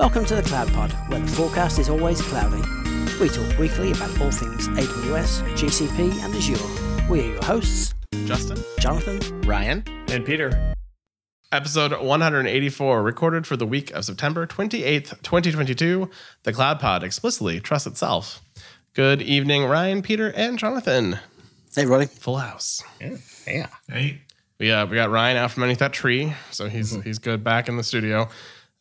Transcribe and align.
Welcome 0.00 0.24
to 0.24 0.34
the 0.36 0.42
Cloud 0.42 0.72
Pod, 0.72 0.92
where 1.10 1.20
the 1.20 1.26
forecast 1.28 1.78
is 1.78 1.90
always 1.90 2.22
cloudy. 2.22 2.62
We 3.20 3.28
talk 3.28 3.58
weekly 3.58 3.92
about 3.92 4.18
all 4.18 4.30
things 4.30 4.66
AWS, 4.68 5.42
GCP, 5.58 6.24
and 6.24 6.34
Azure. 6.34 7.10
We 7.10 7.20
are 7.20 7.32
your 7.34 7.44
hosts, 7.44 7.92
Justin, 8.24 8.56
Jonathan, 8.78 9.42
Ryan, 9.42 9.84
and 10.08 10.24
Peter. 10.24 10.72
Episode 11.52 11.92
184, 12.00 13.02
recorded 13.02 13.46
for 13.46 13.58
the 13.58 13.66
week 13.66 13.90
of 13.90 14.06
September 14.06 14.46
28th, 14.46 15.20
2022. 15.22 16.08
The 16.44 16.52
Cloud 16.54 16.80
Pod 16.80 17.04
explicitly 17.04 17.60
trusts 17.60 17.86
itself. 17.86 18.40
Good 18.94 19.20
evening, 19.20 19.66
Ryan, 19.66 20.00
Peter, 20.00 20.32
and 20.34 20.58
Jonathan. 20.58 21.18
Hey, 21.76 21.84
Roddy. 21.84 22.06
Full 22.06 22.38
house. 22.38 22.82
Yeah. 23.02 23.16
yeah. 23.46 23.66
Hey. 23.86 24.22
We, 24.58 24.70
uh, 24.70 24.86
we 24.86 24.94
got 24.96 25.10
Ryan 25.10 25.36
out 25.36 25.50
from 25.50 25.62
underneath 25.62 25.80
that 25.80 25.92
tree, 25.92 26.32
so 26.50 26.68
he's 26.70 26.92
Mm-hmm. 26.94 27.02
he's 27.02 27.18
good 27.18 27.44
back 27.44 27.68
in 27.68 27.76
the 27.76 27.82
studio. 27.84 28.28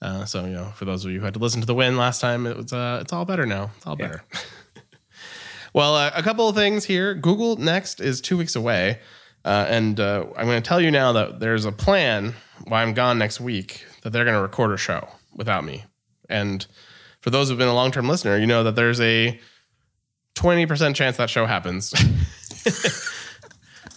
Uh, 0.02 0.23
so 0.26 0.45
you 0.45 0.53
know, 0.53 0.71
for 0.76 0.85
those 0.85 1.03
of 1.05 1.12
you 1.12 1.20
who 1.20 1.26
had 1.26 1.34
to 1.34 1.39
listen 1.39 1.59
to 1.62 1.67
the 1.67 1.76
win 1.76 1.98
last 1.98 2.21
time, 2.21 2.45
it 2.48 2.55
was 2.55 2.71
uh, 2.73 2.99
it's 3.02 3.12
all 3.13 3.26
better 3.26 3.45
now. 3.45 3.71
It's 3.77 3.85
all 3.88 3.95
Yeah. 3.99 4.08
better. 4.08 4.23
well, 5.73 5.95
uh, 5.95 6.12
a 6.16 6.23
couple 6.23 6.48
of 6.48 6.55
things 6.55 6.85
here. 6.85 7.13
Google 7.13 7.58
Next 7.58 7.99
is 7.99 8.22
two 8.22 8.38
weeks 8.38 8.55
away, 8.55 8.99
uh, 9.45 9.66
and 9.67 9.99
uh, 9.99 10.25
I'm 10.38 10.45
going 10.45 10.62
to 10.62 10.67
tell 10.67 10.80
you 10.81 10.89
now 10.91 11.12
that 11.13 11.39
there's 11.39 11.66
a 11.66 11.72
plan 11.72 12.34
while 12.66 12.81
I'm 12.85 12.94
gone 12.94 13.17
next 13.17 13.39
week 13.41 13.85
that 14.03 14.12
they're 14.12 14.23
going 14.25 14.35
to 14.38 14.41
record 14.41 14.72
a 14.72 14.77
show 14.77 15.08
without 15.35 15.63
me. 15.66 15.84
And 16.30 16.66
for 17.22 17.30
those 17.30 17.50
who've 17.50 17.58
been 17.58 17.67
a 17.67 17.73
long 17.75 17.91
term 17.91 18.08
listener, 18.08 18.38
you 18.38 18.47
know 18.47 18.63
that 18.63 18.75
there's 18.75 19.02
a 19.02 19.38
20% 20.36 20.95
chance 20.95 21.17
that 21.17 21.30
show 21.30 21.45
happens. 21.45 21.94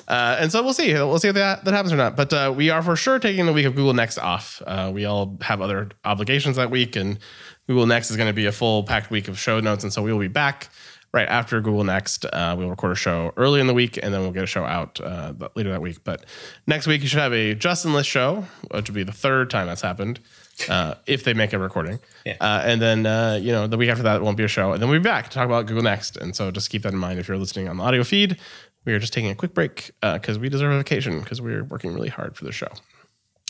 Uh, 0.09 0.37
and 0.41 0.51
so 0.53 0.63
we'll 0.63 0.73
see. 0.73 0.93
We'll 0.95 1.19
see 1.19 1.29
if 1.29 1.35
that, 1.35 1.65
that 1.65 1.73
happens 1.75 1.93
or 1.93 1.97
not. 1.97 2.17
But 2.17 2.33
uh, 2.33 2.53
we 2.55 2.71
are 2.71 2.83
for 2.83 2.97
sure 2.97 3.19
taking 3.19 3.47
the 3.47 3.53
week 3.53 3.67
of 3.67 3.75
Google 3.75 3.95
Next 3.95 4.19
off. 4.19 4.61
Uh, 4.67 4.91
we 4.93 5.05
all 5.05 5.39
have 5.43 5.61
other 5.61 5.91
obligations 6.05 6.57
that 6.57 6.71
week, 6.71 6.97
and 6.97 7.19
Google 7.67 7.87
Next 7.87 8.11
is 8.11 8.17
going 8.17 8.29
to 8.29 8.33
be 8.35 8.47
a 8.47 8.53
full 8.53 8.85
packed 8.85 9.11
week 9.11 9.29
of 9.29 9.39
show 9.39 9.61
notes. 9.61 9.85
And 9.85 9.93
so 9.93 10.03
we 10.03 10.13
will 10.13 10.21
be 10.21 10.29
back 10.29 10.69
right 11.15 11.29
after 11.29 11.61
Google 11.61 11.85
Next. 11.85 12.25
Uh, 12.25 12.55
we'll 12.59 12.71
record 12.71 12.93
a 12.93 12.97
show 12.97 13.33
early 13.37 13.61
in 13.61 13.67
the 13.67 13.75
week, 13.75 13.99
and 14.03 14.13
then 14.13 14.23
we'll 14.23 14.33
get 14.33 14.45
a 14.45 14.47
show 14.47 14.65
out 14.65 15.01
uh, 15.01 15.35
later 15.55 15.71
that 15.71 15.83
week. 15.83 16.03
But 16.05 16.25
next 16.67 16.87
week, 16.87 17.03
you 17.03 17.09
should 17.09 17.21
have 17.21 17.33
a 17.35 17.55
Justin 17.55 17.93
List 17.93 18.09
show, 18.09 18.45
which 18.71 18.89
will 18.89 18.95
be 18.95 19.05
the 19.05 19.13
third 19.13 19.51
time 19.51 19.67
that's 19.67 19.83
happened. 19.83 20.21
Uh, 20.69 20.95
if 21.07 21.25
they 21.25 21.33
make 21.33 21.55
a 21.55 21.59
recording, 21.59 21.99
Yeah. 22.27 22.37
uh, 22.39 22.63
and 22.63 22.81
then 22.81 23.07
uh, 23.07 23.39
you 23.41 23.53
know 23.53 23.67
the 23.67 23.79
week 23.79 23.89
after 23.89 24.03
that 24.03 24.17
it 24.17 24.23
won't 24.23 24.37
be 24.37 24.45
a 24.45 24.49
show, 24.49 24.73
and 24.73 24.83
then 24.83 24.91
we'll 24.91 25.01
be 25.01 25.03
back 25.03 25.25
to 25.25 25.31
talk 25.31 25.47
about 25.47 25.67
Google 25.67 25.83
Next. 25.83 26.17
And 26.19 26.37
so 26.37 26.51
just 26.51 26.69
keep 26.69 26.83
that 26.83 26.93
in 26.93 26.99
mind 26.99 27.19
if 27.19 27.27
you're 27.27 27.39
listening 27.39 27.69
on 27.69 27.79
the 27.79 27.83
audio 27.83 28.05
feed. 28.05 28.37
We 28.85 28.93
are 28.93 28.99
just 28.99 29.13
taking 29.13 29.31
a 29.31 29.35
quick 29.35 29.55
break 29.55 29.93
because 30.01 30.39
we 30.39 30.49
deserve 30.49 30.73
a 30.73 30.79
vacation 30.79 31.21
because 31.21 31.41
we're 31.41 31.65
working 31.65 31.95
really 31.95 32.09
hard 32.09 32.37
for 32.37 32.45
the 32.45 32.53
show. 32.53 32.69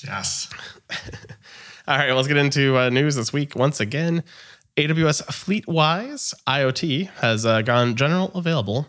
Yes. 0.05 0.49
All 1.89 1.99
right, 1.99 2.13
let's 2.13 2.29
get 2.29 2.37
into 2.37 2.77
uh, 2.77 2.91
news 2.91 3.17
this 3.17 3.33
week. 3.33 3.57
Once 3.57 3.81
again, 3.81 4.23
AWS 4.77 5.23
FleetWise 5.27 6.35
IoT 6.47 7.09
has 7.21 7.45
uh, 7.45 7.63
gone 7.63 7.97
general 7.97 8.31
available. 8.35 8.87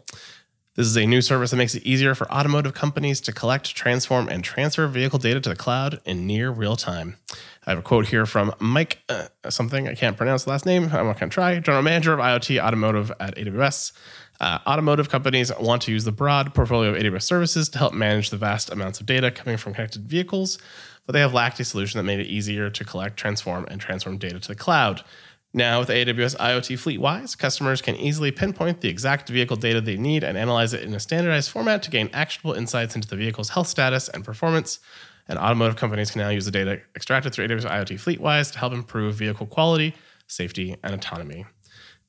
This 0.75 0.87
is 0.87 0.97
a 0.97 1.05
new 1.05 1.21
service 1.21 1.51
that 1.51 1.57
makes 1.57 1.75
it 1.75 1.83
easier 1.83 2.15
for 2.15 2.31
automotive 2.31 2.73
companies 2.73 3.21
to 3.21 3.31
collect, 3.31 3.75
transform, 3.75 4.27
and 4.27 4.43
transfer 4.43 4.87
vehicle 4.87 5.19
data 5.19 5.39
to 5.39 5.49
the 5.49 5.55
cloud 5.55 6.01
in 6.03 6.25
near 6.25 6.49
real 6.49 6.75
time. 6.75 7.17
I 7.65 7.69
have 7.69 7.79
a 7.79 7.83
quote 7.83 8.07
here 8.07 8.25
from 8.25 8.53
Mike, 8.59 8.99
uh, 9.07 9.27
something 9.49 9.87
I 9.87 9.93
can't 9.93 10.17
pronounce 10.17 10.45
the 10.45 10.49
last 10.49 10.65
name. 10.65 10.85
I'm 10.85 11.05
not 11.05 11.19
going 11.19 11.29
to 11.29 11.33
try. 11.33 11.59
General 11.59 11.83
Manager 11.83 12.13
of 12.13 12.19
IoT 12.19 12.59
Automotive 12.59 13.11
at 13.19 13.35
AWS. 13.35 13.91
Uh, 14.39 14.59
automotive 14.67 15.09
companies 15.09 15.51
want 15.59 15.81
to 15.83 15.91
use 15.91 16.03
the 16.03 16.11
broad 16.11 16.53
portfolio 16.53 16.91
of 16.93 16.97
AWS 17.01 17.23
services 17.23 17.69
to 17.69 17.77
help 17.77 17.93
manage 17.93 18.29
the 18.29 18.37
vast 18.37 18.71
amounts 18.71 18.99
of 18.99 19.05
data 19.05 19.31
coming 19.31 19.57
from 19.57 19.73
connected 19.73 20.03
vehicles, 20.03 20.57
but 21.05 21.13
they 21.13 21.19
have 21.19 21.33
lacked 21.33 21.59
a 21.59 21.63
solution 21.63 21.97
that 21.97 22.03
made 22.03 22.19
it 22.19 22.27
easier 22.27 22.69
to 22.69 22.83
collect, 22.83 23.17
transform, 23.17 23.65
and 23.69 23.79
transform 23.79 24.17
data 24.17 24.39
to 24.39 24.47
the 24.47 24.55
cloud. 24.55 25.03
Now, 25.55 25.79
with 25.79 25.89
AWS 25.89 26.35
IoT 26.37 26.97
FleetWise, 26.99 27.37
customers 27.37 27.79
can 27.79 27.95
easily 27.95 28.31
pinpoint 28.31 28.81
the 28.81 28.89
exact 28.89 29.29
vehicle 29.29 29.55
data 29.55 29.81
they 29.81 29.97
need 29.97 30.23
and 30.23 30.35
analyze 30.35 30.73
it 30.73 30.81
in 30.81 30.95
a 30.95 30.99
standardized 30.99 31.51
format 31.51 31.83
to 31.83 31.91
gain 31.91 32.09
actionable 32.11 32.53
insights 32.53 32.95
into 32.95 33.07
the 33.07 33.15
vehicle's 33.15 33.49
health 33.49 33.67
status 33.67 34.09
and 34.09 34.25
performance. 34.25 34.79
And 35.27 35.37
automotive 35.37 35.75
companies 35.75 36.09
can 36.09 36.21
now 36.21 36.29
use 36.29 36.45
the 36.45 36.51
data 36.51 36.81
extracted 36.95 37.33
through 37.33 37.47
AWS 37.47 37.69
IoT 37.69 38.19
FleetWise 38.19 38.51
to 38.53 38.59
help 38.59 38.73
improve 38.73 39.13
vehicle 39.13 39.45
quality, 39.45 39.93
safety, 40.27 40.75
and 40.81 40.95
autonomy. 40.95 41.45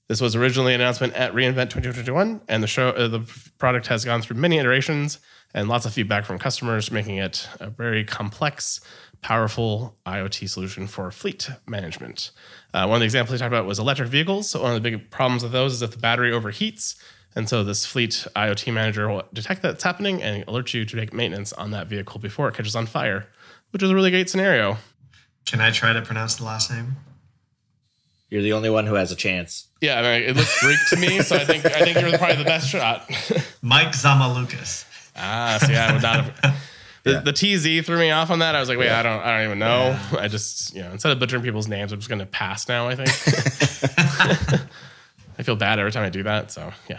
This 0.09 0.21
was 0.21 0.37
originally 0.37 0.75
an 0.75 0.83
announcement 0.83 1.15
at 1.15 1.33
reInvent 1.33 1.71
2021, 1.71 2.43
and 2.47 2.63
the 2.63 2.67
show, 2.67 2.91
uh, 2.91 3.09
the 3.09 3.21
product 3.57 3.87
has 3.87 4.05
gone 4.05 4.21
through 4.21 4.37
many 4.37 4.59
iterations 4.59 5.19
and 5.55 5.67
lots 5.67 5.87
of 5.87 5.95
feedback 5.95 6.27
from 6.27 6.39
customers, 6.39 6.91
making 6.91 7.17
it 7.17 7.49
a 7.59 7.71
very 7.71 8.05
complex, 8.05 8.81
powerful 9.23 9.97
IoT 10.05 10.51
solution 10.51 10.87
for 10.87 11.11
fleet 11.11 11.49
management. 11.67 12.33
Uh, 12.75 12.87
one 12.87 12.97
of 12.97 13.01
the 13.01 13.07
examples 13.07 13.33
we 13.33 13.39
talked 13.39 13.53
about 13.53 13.65
was 13.65 13.79
electric 13.79 14.11
vehicles. 14.11 14.51
So 14.51 14.63
one 14.63 14.75
of 14.75 14.83
the 14.83 14.91
big 14.91 15.11
problems 15.11 15.43
with 15.43 15.53
those 15.53 15.73
is 15.73 15.81
if 15.81 15.93
the 15.93 15.99
battery 15.99 16.33
overheats, 16.33 16.97
and 17.35 17.49
so 17.49 17.65
this 17.65 17.87
fleet 17.87 18.27
IoT 18.37 18.75
manager 18.75 19.09
will 19.09 19.23
detect 19.33 19.63
that's 19.63 19.83
happening 19.83 20.23
and 20.23 20.45
alert 20.47 20.75
you 20.75 20.85
to 20.85 20.97
take 20.97 21.15
maintenance 21.15 21.53
on 21.55 21.71
that 21.71 21.87
vehicle 21.87 22.21
before 22.21 22.49
it 22.49 22.55
catches 22.55 22.77
on 22.77 22.85
fire, 22.85 23.29
which 23.71 23.83
is 23.83 23.91
a 23.91 23.95
really 23.95 24.11
great 24.11 24.29
scenario. 24.29 24.77
Can 25.47 25.63
I 25.63 25.71
try 25.71 25.95
to 25.95 26.03
pronounce 26.03 26.35
the 26.37 26.45
last 26.45 26.71
name? 26.71 26.97
You're 28.35 28.43
the 28.43 28.55
only 28.55 28.69
one 28.69 28.85
who 28.85 28.95
has 28.95 29.13
a 29.13 29.15
chance. 29.15 29.69
Yeah, 29.81 30.01
I 30.01 30.03
mean, 30.03 30.29
it 30.29 30.35
looks 30.35 30.61
Greek 30.61 30.81
to 30.89 30.97
me, 30.97 31.23
so 31.23 31.37
I 31.37 31.45
think 31.45 31.65
I 31.65 31.85
think 31.85 32.01
you're 32.01 32.19
probably 32.19 32.35
the 32.35 32.43
best 32.43 32.69
shot. 32.69 33.09
Mike 33.63 33.93
Tzamaloukas. 33.93 34.85
Ah, 35.15 35.57
see, 35.65 35.77
I 35.77 35.93
would 35.93 36.03
not 36.03 36.25
have. 36.25 36.57
The, 37.05 37.21
the 37.21 37.33
TZ 37.33 37.87
threw 37.87 37.97
me 37.97 38.11
off 38.11 38.33
on 38.33 38.41
that. 38.41 38.57
I 38.57 38.59
was 38.59 38.69
like, 38.69 38.77
wait, 38.77 38.91
I 38.91 39.05
don't, 39.05 39.21
I 39.21 39.37
don't 39.37 39.47
even 39.47 39.61
know. 39.61 39.97
I 40.19 40.27
just, 40.27 40.75
you 40.75 40.83
know, 40.83 40.91
instead 40.91 41.13
of 41.13 41.21
butchering 41.21 41.45
people's 41.45 41.69
names, 41.69 41.93
I'm 41.93 42.01
just 42.01 42.09
going 42.09 42.19
to 42.19 42.27
pass 42.27 42.67
now. 42.67 42.89
I 42.89 42.97
think. 42.97 43.09
I 45.39 45.45
feel 45.45 45.55
bad 45.55 45.79
every 45.79 45.93
time 45.93 46.03
I 46.03 46.11
do 46.11 46.25
that. 46.25 46.51
So 46.51 46.73
yeah. 46.91 46.99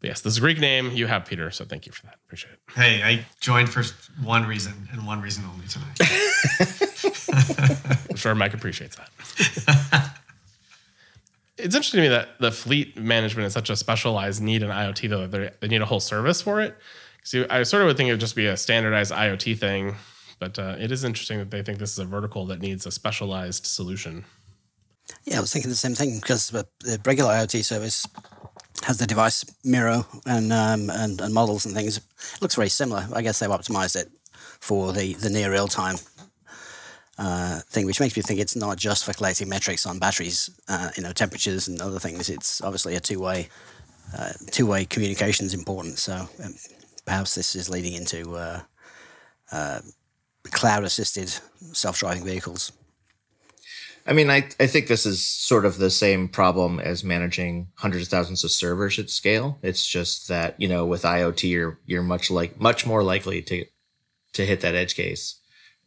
But 0.00 0.08
yes, 0.08 0.22
this 0.22 0.32
is 0.32 0.38
a 0.38 0.40
Greek 0.40 0.58
name. 0.58 0.90
You 0.92 1.06
have 1.06 1.26
Peter, 1.26 1.50
so 1.50 1.66
thank 1.66 1.84
you 1.84 1.92
for 1.92 2.06
that. 2.06 2.14
Appreciate 2.24 2.52
it. 2.52 2.60
Hey, 2.74 3.02
I 3.02 3.26
joined 3.40 3.68
for 3.68 3.82
one 4.22 4.46
reason 4.46 4.88
and 4.90 5.06
one 5.06 5.20
reason 5.20 5.44
only 5.52 5.66
tonight. 5.66 5.98
I'm 8.10 8.16
sure 8.16 8.34
Mike 8.34 8.54
appreciates 8.54 8.96
that. 8.96 10.10
it's 11.64 11.74
interesting 11.74 11.98
to 11.98 12.02
me 12.02 12.08
that 12.08 12.38
the 12.40 12.52
fleet 12.52 12.96
management 12.98 13.46
is 13.46 13.54
such 13.54 13.70
a 13.70 13.76
specialized 13.76 14.42
need 14.42 14.62
in 14.62 14.68
IoT, 14.68 15.08
though, 15.08 15.26
that 15.26 15.60
they- 15.60 15.68
need 15.68 15.80
a 15.80 15.86
whole 15.86 15.98
service 16.00 16.42
for 16.42 16.60
it. 16.60 16.76
Because 17.16 17.46
I 17.50 17.62
sort 17.62 17.82
of 17.82 17.86
would 17.86 17.96
think 17.96 18.08
it 18.08 18.12
would 18.12 18.20
just 18.20 18.36
be 18.36 18.46
a 18.46 18.56
standardized 18.56 19.10
IoT 19.10 19.58
thing, 19.58 19.96
but 20.38 20.58
uh, 20.58 20.76
it 20.78 20.92
is 20.92 21.04
interesting 21.04 21.38
that 21.38 21.50
they 21.50 21.62
think 21.62 21.78
this 21.78 21.92
is 21.92 21.98
a 21.98 22.04
vertical 22.04 22.44
that 22.46 22.60
needs 22.60 22.84
a 22.84 22.90
specialized 22.90 23.64
solution. 23.64 24.26
Yeah, 25.24 25.38
I 25.38 25.40
was 25.40 25.52
thinking 25.52 25.70
the 25.70 25.74
same 25.74 25.94
thing 25.94 26.20
because 26.20 26.50
the, 26.50 26.66
the 26.80 27.00
regular 27.04 27.30
IoT 27.32 27.64
service 27.64 28.06
has 28.82 28.98
the 28.98 29.06
device 29.06 29.42
mirror 29.64 30.04
and, 30.26 30.52
um, 30.52 30.90
and 30.90 31.20
and 31.20 31.32
models 31.32 31.64
and 31.64 31.74
things. 31.74 31.96
It 31.96 32.42
looks 32.42 32.56
very 32.56 32.68
similar. 32.68 33.06
I 33.14 33.22
guess 33.22 33.38
they've 33.38 33.48
optimized 33.48 33.96
it 33.96 34.08
for 34.60 34.92
the, 34.92 35.14
the 35.14 35.30
near 35.30 35.50
real 35.50 35.68
time 35.68 35.96
uh, 37.18 37.60
thing, 37.60 37.86
which 37.86 38.00
makes 38.00 38.16
me 38.16 38.22
think 38.22 38.40
it's 38.40 38.56
not 38.56 38.76
just 38.76 39.04
for 39.04 39.12
collecting 39.12 39.48
metrics 39.48 39.86
on 39.86 39.98
batteries, 39.98 40.50
uh, 40.68 40.90
you 40.96 41.02
know, 41.02 41.12
temperatures 41.12 41.68
and 41.68 41.80
other 41.80 41.98
things. 41.98 42.28
It's 42.28 42.60
obviously 42.60 42.96
a 42.96 43.00
two 43.00 43.20
way 43.20 43.48
uh, 44.16 44.32
two 44.50 44.66
way 44.66 44.84
communication 44.84 45.46
is 45.46 45.54
important. 45.54 45.98
So 45.98 46.28
um, 46.42 46.54
perhaps 47.04 47.34
this 47.34 47.54
is 47.54 47.70
leading 47.70 47.94
into 47.94 48.34
uh, 48.34 48.60
uh, 49.52 49.80
cloud 50.44 50.84
assisted 50.84 51.28
self 51.72 51.98
driving 51.98 52.24
vehicles. 52.24 52.72
I 54.06 54.12
mean, 54.12 54.28
I, 54.28 54.48
I 54.60 54.66
think 54.66 54.86
this 54.86 55.06
is 55.06 55.24
sort 55.24 55.64
of 55.64 55.78
the 55.78 55.88
same 55.88 56.28
problem 56.28 56.78
as 56.78 57.02
managing 57.02 57.68
hundreds 57.76 58.04
of 58.04 58.10
thousands 58.10 58.44
of 58.44 58.50
servers 58.50 58.98
at 58.98 59.08
scale. 59.08 59.58
It's 59.62 59.86
just 59.86 60.28
that, 60.28 60.60
you 60.60 60.68
know, 60.68 60.84
with 60.84 61.04
IoT 61.04 61.48
you're 61.48 61.78
you're 61.86 62.02
much 62.02 62.30
like 62.30 62.60
much 62.60 62.86
more 62.86 63.02
likely 63.02 63.40
to 63.42 63.64
to 64.34 64.44
hit 64.44 64.60
that 64.60 64.74
edge 64.74 64.94
case, 64.94 65.40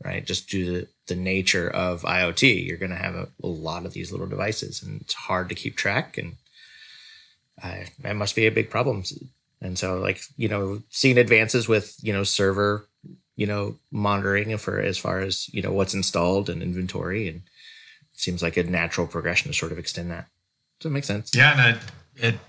right? 0.03 0.25
Just 0.25 0.49
due 0.49 0.65
to 0.65 0.87
the 1.07 1.15
nature 1.15 1.69
of 1.69 2.03
IoT, 2.03 2.65
you're 2.65 2.77
gonna 2.77 2.95
have 2.95 3.15
a, 3.15 3.27
a 3.43 3.47
lot 3.47 3.85
of 3.85 3.93
these 3.93 4.11
little 4.11 4.27
devices 4.27 4.83
and 4.83 5.01
it's 5.01 5.13
hard 5.13 5.49
to 5.49 5.55
keep 5.55 5.75
track 5.75 6.17
and 6.17 6.35
I, 7.61 7.87
that 8.01 8.15
must 8.15 8.35
be 8.35 8.45
a 8.45 8.51
big 8.51 8.69
problem. 8.69 9.03
And 9.61 9.77
so 9.79 9.97
like, 9.99 10.21
you 10.37 10.47
know, 10.47 10.83
seeing 10.89 11.17
advances 11.17 11.67
with, 11.67 11.95
you 12.01 12.13
know, 12.13 12.23
server, 12.23 12.87
you 13.35 13.47
know, 13.47 13.77
monitoring 13.91 14.55
for 14.57 14.79
as 14.79 14.97
far 14.97 15.19
as, 15.19 15.51
you 15.53 15.61
know, 15.61 15.71
what's 15.71 15.93
installed 15.93 16.49
and 16.49 16.61
inventory 16.61 17.27
and 17.27 17.41
seems 18.13 18.41
like 18.41 18.57
a 18.57 18.63
natural 18.63 19.07
progression 19.07 19.51
to 19.51 19.57
sort 19.57 19.71
of 19.71 19.79
extend 19.79 20.11
that. 20.11 20.27
Does 20.79 20.89
it 20.89 20.93
make 20.93 21.03
sense? 21.03 21.33
Yeah, 21.33 21.53
and 21.59 21.75
it, 21.75 21.83
it 22.27 22.39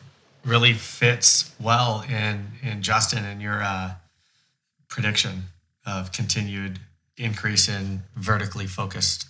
really 0.44 0.72
fits 0.72 1.54
well 1.60 2.04
in 2.08 2.46
in 2.62 2.82
Justin 2.82 3.24
and 3.24 3.40
your 3.40 3.62
uh, 3.62 3.94
prediction 4.88 5.44
of 5.86 6.12
continued 6.12 6.80
increase 7.18 7.68
in 7.68 8.02
vertically 8.16 8.66
focused 8.66 9.26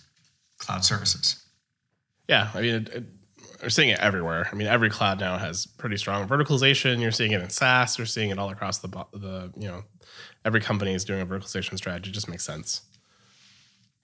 cloud 0.57 0.83
services. 0.85 1.43
Yeah, 2.27 2.49
I 2.53 2.61
mean, 2.61 3.07
we're 3.61 3.69
seeing 3.69 3.89
it 3.89 3.99
everywhere. 3.99 4.47
I 4.51 4.55
mean, 4.55 4.67
every 4.67 4.89
cloud 4.89 5.19
now 5.19 5.37
has 5.37 5.65
pretty 5.65 5.97
strong 5.97 6.27
verticalization. 6.27 7.01
You're 7.01 7.11
seeing 7.11 7.31
it 7.31 7.41
in 7.41 7.49
SaaS. 7.49 7.97
You're 7.97 8.07
seeing 8.07 8.29
it 8.29 8.39
all 8.39 8.49
across 8.49 8.79
the 8.79 8.87
the 9.13 9.51
you 9.57 9.67
know, 9.67 9.83
every 10.45 10.61
company 10.61 10.93
is 10.93 11.05
doing 11.05 11.21
a 11.21 11.25
verticalization 11.25 11.77
strategy. 11.77 12.09
It 12.09 12.13
just 12.13 12.29
makes 12.29 12.45
sense. 12.45 12.81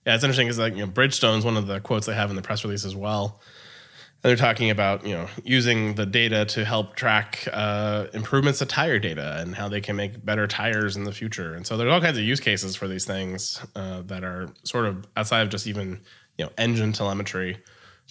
Yeah, 0.06 0.14
it's 0.14 0.24
interesting 0.24 0.46
because 0.46 0.58
like 0.58 0.74
you 0.74 0.80
know, 0.80 0.86
Bridgestone's 0.86 1.44
one 1.44 1.56
of 1.56 1.66
the 1.66 1.80
quotes 1.80 2.06
they 2.06 2.14
have 2.14 2.30
in 2.30 2.36
the 2.36 2.42
press 2.42 2.64
release 2.64 2.84
as 2.84 2.94
well. 2.94 3.40
And 4.22 4.30
they're 4.30 4.36
talking 4.36 4.70
about 4.70 5.06
you 5.06 5.14
know 5.14 5.28
using 5.44 5.94
the 5.94 6.06
data 6.06 6.44
to 6.46 6.64
help 6.64 6.96
track 6.96 7.46
uh, 7.52 8.06
improvements 8.12 8.58
to 8.60 8.66
tire 8.66 8.98
data 8.98 9.38
and 9.40 9.54
how 9.54 9.68
they 9.68 9.80
can 9.80 9.96
make 9.96 10.24
better 10.24 10.46
tires 10.46 10.96
in 10.96 11.04
the 11.04 11.12
future. 11.12 11.54
And 11.54 11.66
so 11.66 11.76
there's 11.76 11.92
all 11.92 12.00
kinds 12.00 12.18
of 12.18 12.24
use 12.24 12.40
cases 12.40 12.76
for 12.76 12.88
these 12.88 13.04
things 13.04 13.64
uh, 13.74 14.02
that 14.06 14.24
are 14.24 14.48
sort 14.64 14.86
of 14.86 15.06
outside 15.16 15.42
of 15.42 15.50
just 15.50 15.66
even 15.66 16.00
you 16.38 16.44
know 16.44 16.50
engine 16.58 16.92
telemetry 16.92 17.58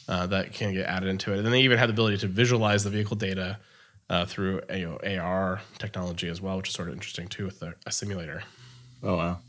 uh, 0.08 0.28
that 0.28 0.54
can 0.54 0.74
get 0.74 0.88
added 0.88 1.10
into 1.10 1.34
it. 1.34 1.40
And 1.40 1.48
they 1.48 1.62
even 1.62 1.78
have 1.78 1.90
the 1.90 1.94
ability 1.94 2.18
to 2.20 2.28
visualize 2.28 2.84
the 2.84 2.90
vehicle 2.90 3.16
data 3.16 3.60
uh, 4.10 4.26
through 4.26 4.62
you 4.74 5.00
know, 5.04 5.20
AR 5.20 5.62
technology 5.80 6.30
as 6.30 6.42
well, 6.42 6.58
which 6.58 6.70
is 6.70 6.76
sort 6.76 6.88
of 6.88 6.94
interesting 6.94 7.28
too 7.28 7.46
with 7.46 7.62
a 7.62 7.92
simulator. 7.92 8.44
Oh 9.04 9.18
wow. 9.18 9.40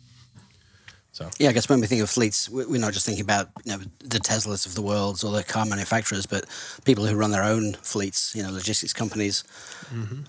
So 1.17 1.31
Yeah, 1.39 1.49
I 1.49 1.53
guess 1.55 1.67
when 1.67 1.81
we 1.81 1.87
think 1.87 2.03
of 2.03 2.11
fleets, 2.11 2.47
we- 2.51 2.67
we're 2.67 2.79
not 2.87 2.93
just 2.93 3.07
thinking 3.07 3.25
about 3.25 3.49
you 3.65 3.73
know 3.73 3.83
the 4.01 4.19
Teslas 4.21 4.67
of 4.67 4.75
the 4.75 4.83
world 4.83 5.25
or 5.25 5.33
the 5.33 5.43
car 5.43 5.65
manufacturers, 5.65 6.27
but 6.27 6.45
people 6.85 7.07
who 7.07 7.17
run 7.17 7.31
their 7.31 7.43
own 7.43 7.73
fleets. 7.83 8.35
You 8.35 8.43
know, 8.43 8.51
logistics 8.51 8.93
companies, 8.93 9.43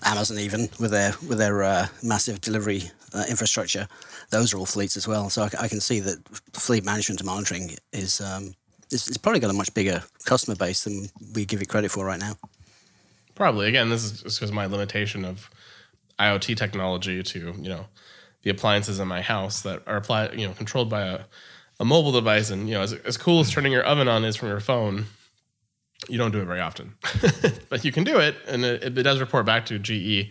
Amazon, 0.02 0.38
even 0.38 0.70
with 0.80 0.90
their 0.90 1.14
with 1.28 1.36
their 1.36 1.62
uh, 1.62 1.88
massive 2.02 2.40
delivery 2.40 2.90
uh, 3.12 3.24
infrastructure. 3.28 3.86
Those 4.30 4.54
are 4.54 4.58
all 4.58 4.66
fleets 4.66 4.96
as 4.96 5.06
well. 5.06 5.28
So 5.28 5.42
I 5.42 5.68
can 5.68 5.80
see 5.80 6.00
that 6.00 6.18
fleet 6.54 6.84
management 6.84 7.20
and 7.20 7.26
monitoring 7.26 7.76
is 7.92 8.20
um, 8.22 8.54
is, 8.90 9.08
is 9.08 9.18
probably 9.18 9.40
got 9.40 9.50
a 9.50 9.60
much 9.62 9.74
bigger 9.74 10.02
customer 10.24 10.56
base 10.56 10.84
than 10.84 11.10
we 11.34 11.44
give 11.44 11.60
it 11.60 11.68
credit 11.68 11.90
for 11.90 12.06
right 12.06 12.20
now. 12.20 12.34
probably 13.34 13.68
again, 13.68 13.90
this 13.90 14.04
is 14.24 14.38
because 14.38 14.52
my 14.52 14.64
limitation 14.66 15.24
of 15.26 15.50
IoT 16.18 16.56
technology 16.56 17.22
to 17.22 17.38
you 17.60 17.68
know 17.68 17.86
the 18.42 18.50
appliances 18.50 19.00
in 19.00 19.08
my 19.08 19.20
house 19.20 19.62
that 19.62 19.82
are 19.86 19.96
applied 19.96 20.38
you 20.38 20.46
know 20.46 20.54
controlled 20.54 20.88
by 20.88 21.02
a, 21.02 21.20
a 21.80 21.84
mobile 21.84 22.12
device, 22.12 22.50
and 22.50 22.68
you 22.68 22.74
know 22.74 22.82
as, 22.82 22.92
as 22.92 23.16
cool 23.16 23.40
as 23.40 23.50
turning 23.50 23.72
your 23.72 23.84
oven 23.84 24.08
on 24.08 24.24
is 24.24 24.36
from 24.36 24.48
your 24.48 24.60
phone. 24.60 25.06
You 26.08 26.16
don't 26.16 26.30
do 26.30 26.40
it 26.40 26.44
very 26.44 26.60
often, 26.60 26.94
but 27.68 27.84
you 27.84 27.90
can 27.90 28.04
do 28.04 28.18
it, 28.18 28.36
and 28.46 28.64
it, 28.64 28.96
it 28.98 29.02
does 29.02 29.18
report 29.20 29.44
back 29.44 29.66
to 29.66 29.78
GE, 29.78 30.30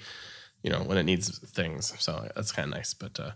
you 0.64 0.70
know, 0.72 0.82
when 0.82 0.98
it 0.98 1.04
needs 1.04 1.40
things. 1.40 1.94
So 2.00 2.30
that's 2.36 2.54
kind 2.54 2.72
of 2.72 2.74
nice. 2.74 2.94
But 2.94 3.20
uh, 3.20 3.32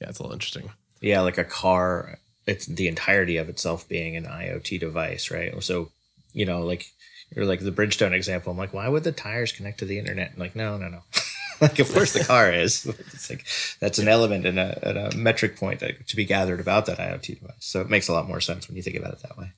yeah, 0.00 0.08
it's 0.08 0.20
a 0.20 0.22
little 0.22 0.34
interesting. 0.34 0.70
Yeah, 1.00 1.20
like 1.20 1.36
a 1.36 1.44
car, 1.44 2.18
it's 2.46 2.66
the 2.66 2.88
entirety 2.88 3.36
of 3.36 3.48
itself 3.48 3.88
being 3.88 4.16
an 4.16 4.24
IoT 4.24 4.80
device, 4.80 5.30
right? 5.30 5.62
So, 5.62 5.90
you 6.32 6.46
know, 6.46 6.62
like 6.62 6.86
you're 7.34 7.44
like 7.44 7.60
the 7.60 7.72
Bridgestone 7.72 8.12
example. 8.12 8.52
I'm 8.52 8.58
like, 8.58 8.72
why 8.72 8.88
would 8.88 9.04
the 9.04 9.12
tires 9.12 9.52
connect 9.52 9.78
to 9.78 9.84
the 9.84 9.98
internet? 9.98 10.32
I'm 10.34 10.40
like, 10.40 10.56
no, 10.56 10.78
no, 10.78 10.88
no. 10.88 11.00
like, 11.60 11.78
of 11.78 11.92
course 11.92 12.12
the 12.12 12.24
car 12.24 12.52
is. 12.52 12.86
It's 12.86 13.30
like 13.30 13.46
that's 13.80 13.98
an 13.98 14.08
element 14.08 14.46
and 14.46 14.58
a, 14.58 15.10
metric 15.16 15.56
point 15.56 15.80
that, 15.80 16.06
to 16.08 16.16
be 16.16 16.24
gathered 16.24 16.60
about 16.60 16.86
that 16.86 16.98
IoT 16.98 17.40
device. 17.40 17.54
So 17.60 17.80
it 17.80 17.88
makes 17.88 18.08
a 18.08 18.12
lot 18.12 18.28
more 18.28 18.40
sense 18.40 18.68
when 18.68 18.76
you 18.76 18.82
think 18.82 18.96
about 18.96 19.14
it 19.14 19.22
that 19.22 19.38
way. 19.38 19.52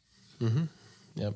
Yep. 1.16 1.34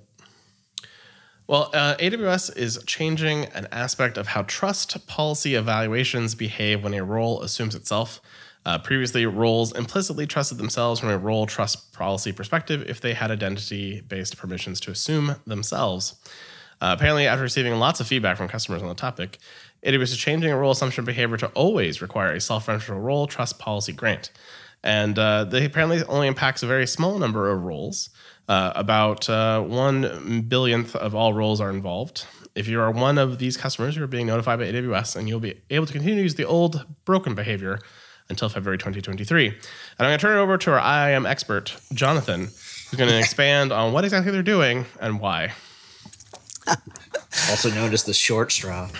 Well, 1.46 1.70
uh, 1.74 1.96
AWS 1.96 2.56
is 2.56 2.80
changing 2.86 3.46
an 3.46 3.66
aspect 3.72 4.16
of 4.16 4.28
how 4.28 4.42
trust 4.42 5.04
policy 5.08 5.56
evaluations 5.56 6.36
behave 6.36 6.84
when 6.84 6.94
a 6.94 7.02
role 7.02 7.42
assumes 7.42 7.74
itself. 7.74 8.20
Uh, 8.64 8.78
previously, 8.78 9.26
roles 9.26 9.72
implicitly 9.72 10.28
trusted 10.28 10.58
themselves 10.58 11.00
from 11.00 11.08
a 11.08 11.18
role 11.18 11.46
trust 11.46 11.92
policy 11.92 12.30
perspective 12.30 12.88
if 12.88 13.00
they 13.00 13.14
had 13.14 13.32
identity 13.32 14.00
based 14.02 14.36
permissions 14.36 14.78
to 14.80 14.92
assume 14.92 15.34
themselves. 15.44 16.14
Uh, 16.80 16.94
apparently, 16.96 17.26
after 17.26 17.42
receiving 17.42 17.74
lots 17.74 18.00
of 18.00 18.06
feedback 18.06 18.36
from 18.36 18.46
customers 18.48 18.80
on 18.80 18.88
the 18.88 18.94
topic, 18.94 19.38
AWS 19.84 20.02
is 20.02 20.16
changing 20.16 20.50
a 20.50 20.56
role 20.56 20.72
assumption 20.72 21.04
behavior 21.04 21.36
to 21.38 21.46
always 21.48 22.02
require 22.02 22.32
a 22.32 22.40
self 22.40 22.66
referential 22.66 23.02
role 23.02 23.26
trust 23.26 23.58
policy 23.58 23.92
grant. 23.92 24.30
And 24.82 25.18
uh, 25.18 25.44
they 25.44 25.64
apparently 25.64 26.02
only 26.04 26.26
impacts 26.26 26.62
a 26.62 26.66
very 26.66 26.86
small 26.86 27.18
number 27.18 27.50
of 27.50 27.62
roles. 27.62 28.10
Uh, 28.48 28.72
about 28.74 29.30
uh, 29.30 29.60
one 29.60 30.42
billionth 30.48 30.96
of 30.96 31.14
all 31.14 31.32
roles 31.32 31.60
are 31.60 31.70
involved. 31.70 32.26
If 32.56 32.66
you 32.66 32.80
are 32.80 32.90
one 32.90 33.16
of 33.16 33.38
these 33.38 33.56
customers, 33.56 33.96
you're 33.96 34.08
being 34.08 34.26
notified 34.26 34.58
by 34.58 34.64
AWS, 34.64 35.14
and 35.14 35.28
you'll 35.28 35.38
be 35.38 35.60
able 35.70 35.86
to 35.86 35.92
continue 35.92 36.16
to 36.16 36.22
use 36.22 36.34
the 36.34 36.46
old 36.46 36.84
broken 37.04 37.36
behavior 37.36 37.78
until 38.28 38.48
February 38.48 38.76
2023. 38.76 39.46
And 39.46 39.56
I'm 40.00 40.06
going 40.06 40.18
to 40.18 40.20
turn 40.20 40.36
it 40.36 40.40
over 40.40 40.58
to 40.58 40.72
our 40.72 41.10
IAM 41.10 41.26
expert, 41.26 41.76
Jonathan, 41.92 42.40
who's 42.40 42.94
going 42.96 43.10
to 43.10 43.18
expand 43.18 43.70
on 43.70 43.92
what 43.92 44.04
exactly 44.04 44.32
they're 44.32 44.42
doing 44.42 44.84
and 45.00 45.20
why. 45.20 45.52
Also 47.50 47.70
known 47.70 47.92
as 47.92 48.04
the 48.04 48.14
short 48.14 48.52
straw. 48.52 48.88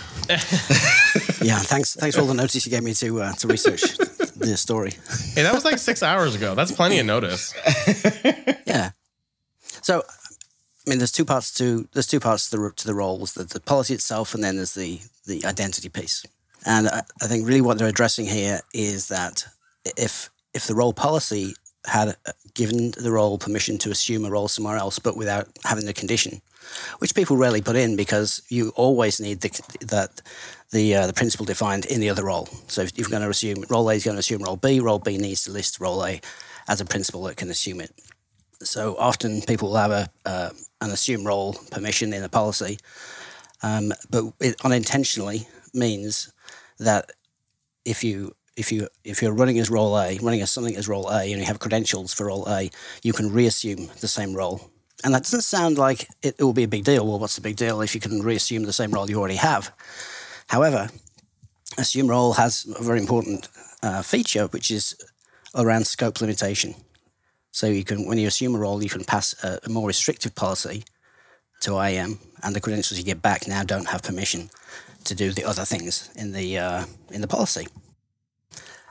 Yeah, 1.43 1.59
thanks 1.59 1.95
thanks 1.95 2.17
for 2.17 2.23
all 2.23 2.29
the 2.29 2.35
notice 2.35 2.67
you 2.67 2.71
gave 2.71 2.83
me 2.83 2.93
to 2.95 3.23
uh, 3.23 3.33
to 3.33 3.47
research 3.49 3.97
the 4.37 4.57
story. 4.59 4.93
Hey, 5.35 5.43
that 5.43 5.55
was 5.55 5.65
like 5.65 5.79
six 5.79 6.03
hours 6.03 6.35
ago. 6.35 6.55
That's 6.55 6.71
plenty 6.71 6.99
of 6.99 7.07
notice. 7.07 7.55
Yeah. 8.67 8.91
So, 9.83 10.03
I 10.87 10.91
mean, 10.91 10.99
there's 10.99 11.11
two 11.11 11.25
parts 11.25 11.53
to 11.55 11.89
there's 11.93 12.07
two 12.07 12.21
parts 12.21 12.51
to 12.51 12.57
the 12.57 12.73
to 12.77 12.87
the 12.87 12.95
roles: 12.95 13.33
the, 13.33 13.45
the 13.45 13.59
policy 13.59 13.95
itself, 13.95 14.35
and 14.35 14.45
then 14.45 14.57
there's 14.57 14.75
the 14.75 15.01
the 15.27 15.45
identity 15.47 15.89
piece. 15.89 16.25
And 16.67 16.89
I, 16.89 17.03
I 17.23 17.27
think 17.27 17.49
really 17.49 17.63
what 17.63 17.79
they're 17.79 17.89
addressing 17.89 18.27
here 18.27 18.61
is 18.75 19.09
that 19.09 19.47
if 19.97 20.31
if 20.55 20.67
the 20.67 20.75
role 20.75 20.93
policy 20.93 21.55
had 21.87 22.09
uh, 22.11 22.33
given 22.55 22.93
the 22.93 23.11
role 23.11 23.39
permission 23.39 23.79
to 23.79 23.91
assume 23.91 24.25
a 24.25 24.31
role 24.31 24.49
somewhere 24.49 24.77
else, 24.77 24.99
but 24.99 25.17
without 25.17 25.49
having 25.65 25.87
the 25.87 25.95
condition, 25.95 26.43
which 26.99 27.15
people 27.15 27.37
rarely 27.37 27.63
put 27.63 27.77
in 27.77 27.97
because 27.97 28.43
you 28.49 28.71
always 28.77 29.21
need 29.21 29.41
the, 29.41 29.51
that 29.87 30.23
the 30.71 30.95
uh, 30.95 31.07
the 31.07 31.13
principle 31.13 31.47
defined 31.47 31.85
in 31.87 32.01
the 32.01 32.11
other 32.11 32.25
role. 32.25 32.49
So 32.69 32.83
if 32.83 32.97
you're 32.97 33.09
going 33.09 33.23
to 33.23 33.29
assume 33.29 33.65
role 33.69 33.91
A 33.91 33.95
is 33.95 34.05
going 34.05 34.17
to 34.17 34.21
assume 34.21 34.43
role 34.43 34.57
B, 34.57 34.81
role 34.81 34.99
B 34.99 35.19
needs 35.19 35.45
to 35.45 35.53
list 35.53 35.81
role 35.81 36.05
A 36.05 36.21
as 36.69 36.81
a 36.81 36.85
principle 36.85 37.25
that 37.25 37.37
can 37.37 37.51
assume 37.51 37.81
it. 37.81 37.93
So 38.63 38.97
often 38.99 39.43
people 39.43 39.69
will 39.69 39.77
have 39.77 39.91
a 39.91 40.09
uh, 40.25 40.51
an 40.81 40.91
assume 40.91 41.25
role 41.25 41.55
permission 41.71 42.13
in 42.13 42.23
a 42.23 42.29
policy, 42.29 42.79
um, 43.63 43.93
but 44.11 44.25
it 44.41 44.57
unintentionally 44.65 45.49
means 45.75 46.33
that 46.79 47.13
if 47.85 48.05
you 48.05 48.35
if 48.57 48.71
you 48.71 48.89
if 49.05 49.23
you're 49.23 49.33
running 49.33 49.59
as 49.59 49.71
role 49.71 49.99
A, 49.99 50.19
running 50.19 50.43
as 50.43 50.51
something 50.51 50.77
as 50.77 50.89
role 50.89 51.09
A, 51.09 51.23
and 51.23 51.41
you 51.41 51.45
have 51.45 51.59
credentials 51.59 52.13
for 52.13 52.27
role 52.27 52.47
A, 52.49 52.71
you 53.03 53.13
can 53.13 53.33
reassume 53.33 53.89
the 54.01 54.09
same 54.09 54.35
role. 54.35 54.71
And 55.03 55.15
that 55.15 55.23
doesn't 55.23 55.43
sound 55.43 55.79
like 55.79 56.03
it, 56.23 56.37
it 56.39 56.43
will 56.43 56.53
be 56.53 56.65
a 56.65 56.69
big 56.69 56.85
deal. 56.85 57.07
Well, 57.07 57.19
what's 57.19 57.37
the 57.37 57.41
big 57.41 57.57
deal 57.57 57.81
if 57.81 57.95
you 57.95 58.01
can 58.01 58.23
reassume 58.23 58.65
the 58.65 58.73
same 58.73 58.91
role 58.91 59.09
you 59.09 59.19
already 59.19 59.37
have? 59.37 59.73
However, 60.49 60.91
assume 61.79 62.09
role 62.09 62.35
has 62.35 62.67
a 62.79 62.83
very 62.83 63.01
important 63.01 63.49
uh, 63.83 64.03
feature, 64.03 64.47
which 64.49 64.71
is 64.71 64.97
around 65.55 65.87
scope 65.87 66.21
limitation. 66.21 66.75
So 67.53 67.67
you 67.67 67.85
can, 67.85 68.07
when 68.07 68.19
you 68.19 68.29
assume 68.29 68.55
a 68.55 68.59
role, 68.59 68.83
you 68.83 68.89
can 68.89 69.05
pass 69.05 69.35
a, 69.43 69.59
a 69.65 69.69
more 69.69 69.87
restrictive 69.87 70.35
policy 70.35 70.85
to 71.61 71.79
IAM, 71.79 72.19
and 72.43 72.55
the 72.55 72.61
credentials 72.61 72.99
you 72.99 73.05
get 73.05 73.23
back 73.23 73.47
now 73.47 73.63
don't 73.65 73.89
have 73.89 74.03
permission 74.03 74.51
to 75.05 75.15
do 75.15 75.33
the 75.33 75.45
other 75.45 75.65
things 75.65 76.11
in 76.17 76.33
the 76.33 76.59
uh, 76.59 76.85
in 77.11 77.21
the 77.21 77.29
policy. 77.29 77.67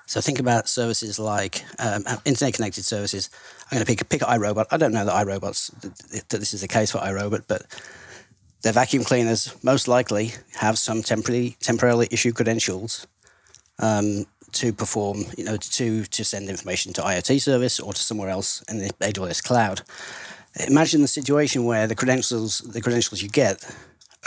So 0.06 0.22
think 0.22 0.40
about 0.40 0.68
services 0.68 1.20
like 1.20 1.64
um, 1.78 2.04
internet 2.26 2.56
connected 2.56 2.84
services. 2.84 3.30
I'm 3.72 3.76
going 3.76 3.86
to 3.86 3.92
pick 3.92 4.02
a 4.02 4.06
pick 4.06 4.22
iRobot. 4.22 4.66
I 4.72 4.78
don't 4.78 4.94
know 4.94 5.06
that 5.06 5.26
iRobots 5.28 5.70
that 6.30 6.40
this 6.40 6.54
is 6.54 6.62
the 6.62 6.68
case 6.68 6.92
for 6.92 6.98
iRobot, 6.98 7.44
but 7.48 7.66
their 8.64 8.74
vacuum 8.74 9.04
cleaners 9.04 9.56
most 9.64 9.88
likely 9.88 10.34
have 10.56 10.80
some 10.80 11.04
temporarily 11.04 11.56
temporarily 11.60 12.08
issued 12.10 12.36
credentials 12.36 13.06
um, 13.78 14.26
to 14.54 14.74
perform, 14.74 15.26
you 15.38 15.44
know, 15.44 15.58
to 15.58 16.04
to 16.06 16.24
send 16.26 16.50
information 16.50 16.94
to 16.94 17.02
IoT 17.02 17.42
service 17.42 17.80
or 17.80 17.94
to 17.94 18.02
somewhere 18.02 18.30
else 18.30 18.64
in 18.70 18.80
the 18.80 18.90
AWS 19.02 19.44
cloud. 19.44 19.82
Imagine 20.68 21.02
the 21.02 21.08
situation 21.08 21.64
where 21.64 21.86
the 21.86 21.96
credentials 21.96 22.60
the 22.60 22.82
credentials 22.82 23.22
you 23.22 23.30
get 23.30 23.64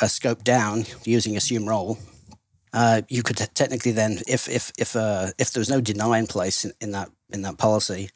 are 0.00 0.08
scoped 0.08 0.44
down 0.44 0.84
using 1.04 1.37
assume 1.37 1.68
role. 1.68 1.99
Uh, 2.72 3.02
you 3.08 3.22
could 3.22 3.37
technically 3.54 3.92
then, 3.92 4.18
if 4.26 4.49
if 4.49 4.72
if 4.78 4.96
uh, 4.96 5.26
if 5.37 5.52
there 5.52 5.61
was 5.61 5.68
no 5.68 5.80
deny 5.80 6.18
in 6.18 6.26
place 6.26 6.64
in, 6.64 6.72
in 6.80 6.92
that 6.92 7.11
in 7.30 7.42
that 7.42 7.58
policy, 7.58 8.08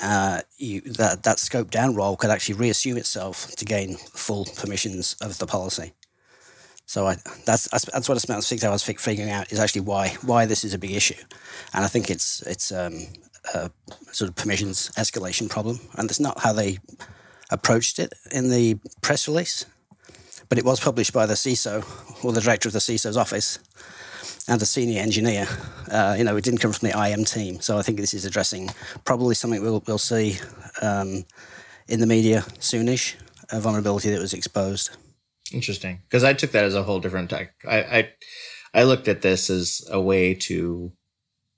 uh, 0.00 0.40
you, 0.58 0.80
that 0.82 1.22
that 1.24 1.38
scope 1.38 1.70
down 1.70 1.94
role 1.94 2.16
could 2.16 2.30
actually 2.30 2.54
reassume 2.54 2.96
itself 2.96 3.54
to 3.56 3.64
gain 3.64 3.96
full 3.96 4.44
permissions 4.56 5.16
of 5.20 5.38
the 5.38 5.46
policy. 5.46 5.92
So 6.86 7.06
I, 7.06 7.16
that's, 7.46 7.68
that's 7.68 7.84
that's 7.86 8.08
what 8.08 8.16
I 8.16 8.18
spent 8.18 8.44
six 8.44 8.64
hours 8.64 8.82
figuring 8.82 9.30
out 9.30 9.52
is 9.52 9.58
actually 9.58 9.82
why 9.82 10.08
why 10.22 10.46
this 10.46 10.64
is 10.64 10.74
a 10.74 10.78
big 10.78 10.92
issue, 10.92 11.22
and 11.72 11.84
I 11.84 11.88
think 11.88 12.10
it's 12.10 12.42
it's 12.42 12.72
um, 12.72 13.06
a 13.54 13.70
sort 14.12 14.28
of 14.28 14.36
permissions 14.36 14.90
escalation 14.96 15.48
problem, 15.48 15.80
and 15.96 16.08
that's 16.08 16.20
not 16.20 16.40
how 16.40 16.52
they 16.52 16.78
approached 17.50 17.98
it 17.98 18.12
in 18.30 18.50
the 18.50 18.78
press 19.00 19.28
release, 19.28 19.66
but 20.48 20.58
it 20.58 20.64
was 20.64 20.80
published 20.80 21.12
by 21.12 21.26
the 21.26 21.34
CISO 21.34 22.24
or 22.24 22.32
the 22.32 22.40
director 22.40 22.68
of 22.68 22.72
the 22.72 22.78
CISO's 22.78 23.16
office 23.16 23.58
and 24.52 24.60
a 24.60 24.66
senior 24.66 25.00
engineer. 25.00 25.48
Uh, 25.90 26.14
you 26.18 26.24
know, 26.24 26.36
it 26.36 26.44
didn't 26.44 26.60
come 26.60 26.72
from 26.72 26.88
the 26.88 26.98
IAM 26.98 27.24
team, 27.24 27.60
so 27.60 27.78
I 27.78 27.82
think 27.82 27.98
this 27.98 28.14
is 28.14 28.24
addressing 28.24 28.70
probably 29.04 29.34
something 29.34 29.62
we'll 29.62 29.82
we'll 29.86 29.98
see 29.98 30.38
um, 30.82 31.24
in 31.88 32.00
the 32.00 32.06
media 32.06 32.42
soonish, 32.58 33.14
a 33.50 33.60
vulnerability 33.60 34.10
that 34.10 34.20
was 34.20 34.34
exposed. 34.34 34.90
Interesting, 35.52 36.00
because 36.08 36.24
I 36.24 36.34
took 36.34 36.52
that 36.52 36.64
as 36.64 36.74
a 36.74 36.82
whole 36.82 37.00
different. 37.00 37.32
I, 37.32 37.48
I 37.68 38.10
I 38.74 38.82
looked 38.84 39.08
at 39.08 39.22
this 39.22 39.48
as 39.50 39.86
a 39.90 40.00
way 40.00 40.34
to 40.34 40.92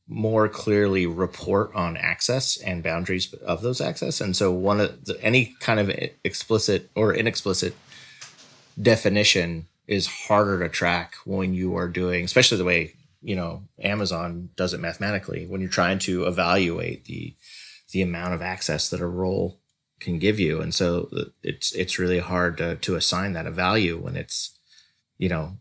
more 0.06 0.48
clearly 0.48 1.06
report 1.06 1.74
on 1.74 1.96
access 1.96 2.58
and 2.58 2.82
boundaries 2.82 3.32
of 3.34 3.62
those 3.62 3.80
access. 3.80 4.20
And 4.20 4.36
so 4.36 4.52
one 4.52 4.80
of 4.80 5.06
the, 5.06 5.18
any 5.22 5.56
kind 5.60 5.80
of 5.80 5.90
explicit 6.22 6.90
or 6.94 7.14
inexplicit 7.14 7.74
definition 8.80 9.66
is 9.86 10.06
harder 10.06 10.60
to 10.60 10.68
track 10.68 11.14
when 11.24 11.54
you 11.54 11.76
are 11.76 11.88
doing, 11.88 12.24
especially 12.24 12.58
the 12.58 12.64
way 12.64 12.94
you 13.22 13.36
know 13.36 13.62
Amazon 13.80 14.50
does 14.56 14.74
it 14.74 14.80
mathematically. 14.80 15.46
When 15.46 15.60
you're 15.60 15.70
trying 15.70 15.98
to 16.00 16.24
evaluate 16.24 17.04
the 17.04 17.34
the 17.92 18.02
amount 18.02 18.34
of 18.34 18.42
access 18.42 18.88
that 18.90 19.00
a 19.00 19.06
role 19.06 19.60
can 20.00 20.18
give 20.18 20.40
you, 20.40 20.60
and 20.60 20.74
so 20.74 21.08
uh, 21.16 21.24
it's 21.42 21.72
it's 21.72 21.98
really 21.98 22.18
hard 22.18 22.58
to 22.58 22.76
to 22.76 22.96
assign 22.96 23.32
that 23.34 23.46
a 23.46 23.50
value 23.50 23.98
when 23.98 24.16
it's 24.16 24.58
you 25.18 25.28
know 25.28 25.56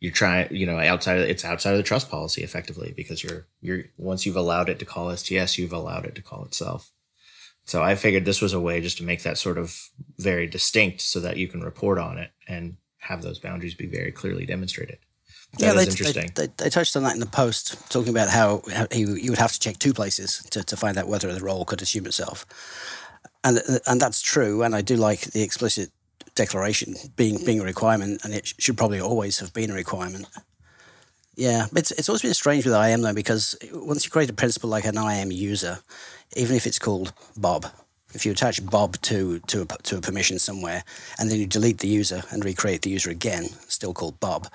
you're 0.00 0.12
trying 0.12 0.54
you 0.54 0.66
know 0.66 0.78
outside 0.78 1.18
of, 1.18 1.28
it's 1.28 1.44
outside 1.44 1.72
of 1.72 1.76
the 1.76 1.82
trust 1.82 2.10
policy 2.10 2.42
effectively 2.42 2.92
because 2.96 3.22
you're 3.22 3.46
you're 3.60 3.84
once 3.96 4.26
you've 4.26 4.36
allowed 4.36 4.68
it 4.68 4.78
to 4.78 4.84
call 4.84 5.14
STS, 5.16 5.58
you've 5.58 5.72
allowed 5.72 6.06
it 6.06 6.14
to 6.14 6.22
call 6.22 6.44
itself. 6.44 6.90
So 7.64 7.82
I 7.82 7.94
figured 7.94 8.24
this 8.24 8.40
was 8.42 8.52
a 8.52 8.60
way 8.60 8.80
just 8.80 8.98
to 8.98 9.04
make 9.04 9.22
that 9.22 9.38
sort 9.38 9.58
of 9.58 9.76
very 10.18 10.46
distinct 10.46 11.02
so 11.02 11.20
that 11.20 11.36
you 11.36 11.46
can 11.46 11.60
report 11.60 11.98
on 11.98 12.18
it 12.18 12.30
and 12.48 12.76
have 13.00 13.22
those 13.22 13.38
boundaries 13.38 13.74
be 13.74 13.86
very 13.86 14.12
clearly 14.12 14.46
demonstrated. 14.46 14.98
That 15.58 15.66
yeah, 15.66 15.72
they, 15.72 15.82
interesting. 15.84 16.30
They, 16.34 16.46
they, 16.46 16.52
they, 16.56 16.70
touched 16.70 16.94
on 16.94 17.02
that 17.02 17.14
in 17.14 17.20
the 17.20 17.26
post, 17.26 17.90
talking 17.90 18.10
about 18.10 18.28
how, 18.28 18.62
how 18.72 18.86
you, 18.92 19.14
you 19.14 19.30
would 19.30 19.38
have 19.38 19.52
to 19.52 19.58
check 19.58 19.78
two 19.78 19.92
places 19.92 20.46
to, 20.50 20.62
to 20.62 20.76
find 20.76 20.96
out 20.96 21.08
whether 21.08 21.32
the 21.32 21.40
role 21.40 21.64
could 21.64 21.82
assume 21.82 22.06
itself. 22.06 22.46
And, 23.42 23.58
and 23.86 24.00
that's 24.00 24.20
true. 24.20 24.62
And 24.62 24.76
I 24.76 24.82
do 24.82 24.96
like 24.96 25.22
the 25.22 25.42
explicit 25.42 25.90
declaration 26.34 26.94
being, 27.16 27.44
being 27.44 27.60
a 27.60 27.64
requirement, 27.64 28.24
and 28.24 28.32
it 28.32 28.54
should 28.58 28.76
probably 28.76 29.00
always 29.00 29.40
have 29.40 29.52
been 29.52 29.70
a 29.70 29.74
requirement. 29.74 30.26
Yeah, 31.34 31.66
it's, 31.74 31.90
it's 31.92 32.08
always 32.08 32.22
been 32.22 32.34
strange 32.34 32.64
with 32.64 32.74
IAM 32.74 33.02
though, 33.02 33.14
because 33.14 33.56
once 33.72 34.04
you 34.04 34.10
create 34.10 34.30
a 34.30 34.34
principal 34.34 34.68
like 34.68 34.84
an 34.84 34.96
IAM 34.96 35.32
user, 35.32 35.78
even 36.36 36.54
if 36.54 36.66
it's 36.66 36.78
called 36.78 37.12
Bob, 37.36 37.66
if 38.12 38.26
you 38.26 38.32
attach 38.32 38.64
Bob 38.64 39.00
to 39.02 39.40
to 39.40 39.62
a, 39.62 39.66
to 39.66 39.98
a 39.98 40.00
permission 40.00 40.38
somewhere, 40.38 40.84
and 41.18 41.30
then 41.30 41.38
you 41.38 41.46
delete 41.46 41.78
the 41.78 41.88
user 41.88 42.22
and 42.30 42.44
recreate 42.44 42.82
the 42.82 42.90
user 42.90 43.10
again, 43.10 43.44
still 43.68 43.94
called 43.94 44.20
Bob, 44.20 44.48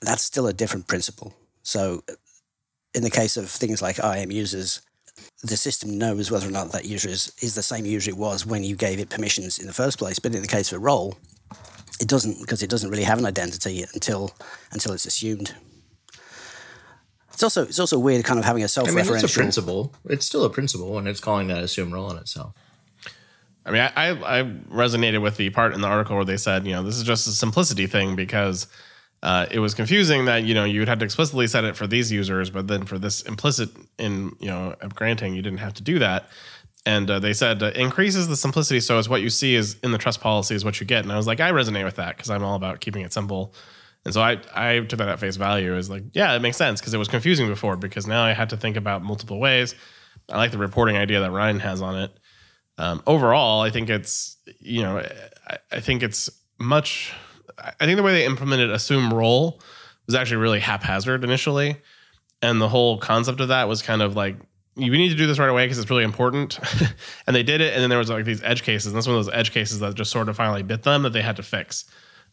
that's 0.00 0.22
still 0.22 0.46
a 0.46 0.52
different 0.52 0.86
principle. 0.86 1.34
So, 1.62 2.02
in 2.94 3.02
the 3.02 3.10
case 3.10 3.36
of 3.36 3.50
things 3.50 3.82
like 3.82 3.98
IAM 3.98 4.30
users, 4.30 4.80
the 5.42 5.56
system 5.56 5.98
knows 5.98 6.30
whether 6.30 6.46
or 6.46 6.52
not 6.52 6.72
that 6.72 6.84
user 6.84 7.08
is, 7.08 7.32
is 7.40 7.54
the 7.54 7.62
same 7.62 7.84
user 7.84 8.10
it 8.10 8.16
was 8.16 8.46
when 8.46 8.64
you 8.64 8.76
gave 8.76 8.98
it 8.98 9.10
permissions 9.10 9.58
in 9.58 9.66
the 9.66 9.72
first 9.72 9.98
place. 9.98 10.18
But 10.18 10.34
in 10.34 10.42
the 10.42 10.48
case 10.48 10.72
of 10.72 10.78
a 10.78 10.80
role, 10.80 11.16
it 12.00 12.08
doesn't 12.08 12.40
because 12.40 12.62
it 12.62 12.70
doesn't 12.70 12.90
really 12.90 13.04
have 13.04 13.18
an 13.18 13.26
identity 13.26 13.84
until 13.94 14.32
until 14.72 14.92
it's 14.92 15.06
assumed. 15.06 15.54
It's 17.32 17.42
also 17.42 17.62
it's 17.62 17.78
also 17.78 17.98
weird 17.98 18.24
kind 18.24 18.38
of 18.38 18.44
having 18.44 18.64
a 18.64 18.68
self-referential. 18.68 19.00
I 19.00 19.02
mean, 19.02 19.24
it's 19.24 19.34
a 19.34 19.38
principal. 19.38 19.94
It's 20.06 20.24
still 20.24 20.44
a 20.44 20.50
principle, 20.50 20.98
and 20.98 21.06
it's 21.06 21.20
calling 21.20 21.48
that 21.48 21.62
assumed 21.62 21.92
role 21.92 22.10
in 22.10 22.18
itself. 22.18 22.54
I 23.66 23.70
mean, 23.72 23.80
I, 23.80 23.90
I, 23.96 24.38
I 24.38 24.42
resonated 24.44 25.20
with 25.20 25.36
the 25.36 25.50
part 25.50 25.74
in 25.74 25.80
the 25.80 25.88
article 25.88 26.14
where 26.14 26.24
they 26.24 26.36
said, 26.36 26.66
you 26.66 26.72
know, 26.72 26.84
this 26.84 26.96
is 26.96 27.02
just 27.02 27.26
a 27.26 27.32
simplicity 27.32 27.88
thing 27.88 28.14
because 28.14 28.68
uh, 29.22 29.46
it 29.50 29.58
was 29.58 29.74
confusing 29.74 30.26
that 30.26 30.44
you 30.44 30.54
know 30.54 30.64
you 30.64 30.78
would 30.78 30.88
have 30.88 31.00
to 31.00 31.04
explicitly 31.04 31.48
set 31.48 31.64
it 31.64 31.74
for 31.74 31.86
these 31.86 32.12
users, 32.12 32.48
but 32.48 32.68
then 32.68 32.84
for 32.84 32.98
this 32.98 33.22
implicit 33.22 33.70
in 33.98 34.30
you 34.38 34.48
know 34.48 34.76
granting, 34.94 35.34
you 35.34 35.42
didn't 35.42 35.58
have 35.58 35.74
to 35.74 35.82
do 35.82 35.98
that. 35.98 36.28
And 36.84 37.10
uh, 37.10 37.18
they 37.18 37.32
said 37.32 37.60
uh, 37.60 37.72
increases 37.74 38.28
the 38.28 38.36
simplicity, 38.36 38.78
so 38.78 38.98
it's 38.98 39.08
what 39.08 39.22
you 39.22 39.30
see 39.30 39.56
is 39.56 39.76
in 39.82 39.90
the 39.90 39.98
trust 39.98 40.20
policy 40.20 40.54
is 40.54 40.64
what 40.64 40.78
you 40.78 40.86
get. 40.86 41.02
And 41.02 41.10
I 41.10 41.16
was 41.16 41.26
like, 41.26 41.40
I 41.40 41.50
resonate 41.50 41.84
with 41.84 41.96
that 41.96 42.16
because 42.16 42.30
I'm 42.30 42.44
all 42.44 42.54
about 42.54 42.80
keeping 42.80 43.02
it 43.02 43.12
simple. 43.12 43.52
And 44.04 44.14
so 44.14 44.20
I 44.20 44.38
I 44.54 44.78
took 44.80 44.98
that 44.98 45.08
at 45.08 45.18
face 45.18 45.36
value 45.36 45.74
as 45.74 45.90
like, 45.90 46.04
yeah, 46.12 46.36
it 46.36 46.42
makes 46.42 46.56
sense 46.56 46.80
because 46.80 46.94
it 46.94 46.98
was 46.98 47.08
confusing 47.08 47.48
before 47.48 47.76
because 47.76 48.06
now 48.06 48.22
I 48.22 48.32
had 48.32 48.50
to 48.50 48.56
think 48.56 48.76
about 48.76 49.02
multiple 49.02 49.40
ways. 49.40 49.74
I 50.30 50.36
like 50.36 50.52
the 50.52 50.58
reporting 50.58 50.96
idea 50.96 51.20
that 51.20 51.32
Ryan 51.32 51.58
has 51.60 51.82
on 51.82 51.96
it 51.96 52.16
um, 52.78 53.02
overall, 53.06 53.62
I 53.62 53.70
think 53.70 53.88
it's 53.88 54.36
you 54.60 54.82
know 54.82 54.98
I, 55.48 55.58
I, 55.72 55.80
think 55.80 56.02
it's 56.02 56.28
much. 56.58 57.12
I 57.58 57.86
think 57.86 57.96
the 57.96 58.02
way 58.02 58.12
they 58.12 58.26
implemented 58.26 58.70
assume 58.70 59.12
role 59.12 59.60
was 60.06 60.14
actually 60.14 60.38
really 60.38 60.60
haphazard 60.60 61.24
initially, 61.24 61.76
and 62.42 62.60
the 62.60 62.68
whole 62.68 62.98
concept 62.98 63.40
of 63.40 63.48
that 63.48 63.68
was 63.68 63.82
kind 63.82 64.02
of 64.02 64.14
like 64.14 64.36
you 64.76 64.90
need 64.90 65.08
to 65.08 65.14
do 65.14 65.26
this 65.26 65.38
right 65.38 65.48
away 65.48 65.64
because 65.64 65.78
it's 65.78 65.88
really 65.88 66.04
important, 66.04 66.58
and 67.26 67.34
they 67.34 67.42
did 67.42 67.62
it. 67.62 67.72
And 67.72 67.82
then 67.82 67.88
there 67.88 67.98
was 67.98 68.10
like 68.10 68.26
these 68.26 68.42
edge 68.42 68.62
cases, 68.62 68.88
and 68.88 68.96
that's 68.96 69.06
one 69.06 69.16
of 69.16 69.24
those 69.24 69.34
edge 69.34 69.52
cases 69.52 69.80
that 69.80 69.94
just 69.94 70.10
sort 70.10 70.28
of 70.28 70.36
finally 70.36 70.62
bit 70.62 70.82
them 70.82 71.02
that 71.02 71.12
they 71.12 71.22
had 71.22 71.36
to 71.36 71.42
fix. 71.42 71.86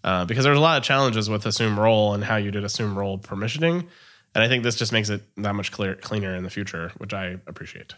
Uh, 0.04 0.26
because 0.26 0.44
there's 0.44 0.58
a 0.58 0.62
lot 0.62 0.78
of 0.78 0.84
challenges 0.84 1.30
with 1.30 1.46
assume 1.46 1.80
role 1.80 2.14
and 2.14 2.26
how 2.26 2.36
you 2.36 2.52
did 2.52 2.66
assume 2.66 3.00
role 3.00 3.18
permissioning, 3.18 3.88
and 4.36 4.44
I 4.44 4.50
think 4.50 4.64
this 4.64 4.76
just 4.76 4.92
makes 4.92 5.08
it 5.10 5.22
that 5.38 5.56
much 5.56 5.72
clear, 5.72 5.96
cleaner 5.96 6.36
in 6.36 6.44
the 6.44 6.50
future, 6.50 6.92
which 6.98 7.14
I 7.14 7.38
appreciate. 7.48 7.94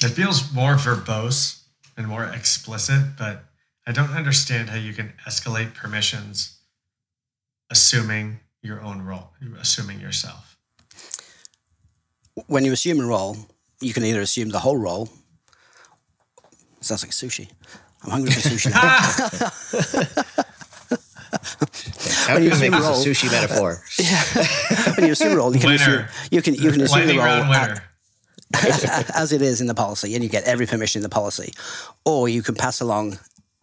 It 0.00 0.10
feels 0.10 0.52
more 0.52 0.74
verbose 0.74 1.63
and 1.96 2.06
more 2.06 2.24
explicit, 2.24 3.16
but 3.18 3.44
I 3.86 3.92
don't 3.92 4.10
understand 4.10 4.70
how 4.70 4.76
you 4.76 4.92
can 4.92 5.12
escalate 5.26 5.74
permissions 5.74 6.58
assuming 7.70 8.40
your 8.62 8.80
own 8.80 9.02
role, 9.02 9.30
assuming 9.60 10.00
yourself. 10.00 10.56
When 12.46 12.64
you 12.64 12.72
assume 12.72 13.00
a 13.00 13.06
role, 13.06 13.36
you 13.80 13.92
can 13.92 14.04
either 14.04 14.20
assume 14.20 14.48
the 14.50 14.58
whole 14.58 14.76
role. 14.76 15.08
Sounds 16.80 17.02
like 17.02 17.12
sushi. 17.12 17.50
I'm 18.02 18.10
hungry 18.10 18.32
for 18.32 18.40
sushi 18.40 18.70
now. 18.70 18.80
How 22.26 22.34
can 22.34 22.42
you 22.44 22.50
make 22.50 22.70
this 22.70 23.06
a 23.06 23.08
sushi 23.08 23.30
metaphor? 23.30 23.82
yeah. 23.98 24.94
When 24.96 25.06
you 25.06 25.12
assume 25.12 25.32
a 25.32 25.36
role, 25.36 25.54
you 25.54 25.60
can 25.60 25.72
assume 25.72 26.04
you 26.30 26.42
can 26.42 26.54
you 26.54 26.70
can 26.72 26.80
assume 26.82 27.06
the 27.06 27.18
role 27.18 27.26
at, 27.26 27.82
as 29.14 29.32
it 29.32 29.42
is 29.42 29.60
in 29.60 29.66
the 29.66 29.74
policy, 29.74 30.14
and 30.14 30.22
you 30.22 30.30
get 30.30 30.44
every 30.44 30.66
permission 30.66 31.00
in 31.00 31.02
the 31.02 31.08
policy, 31.08 31.52
or 32.04 32.28
you 32.28 32.42
can 32.42 32.54
pass 32.54 32.80
along 32.80 33.18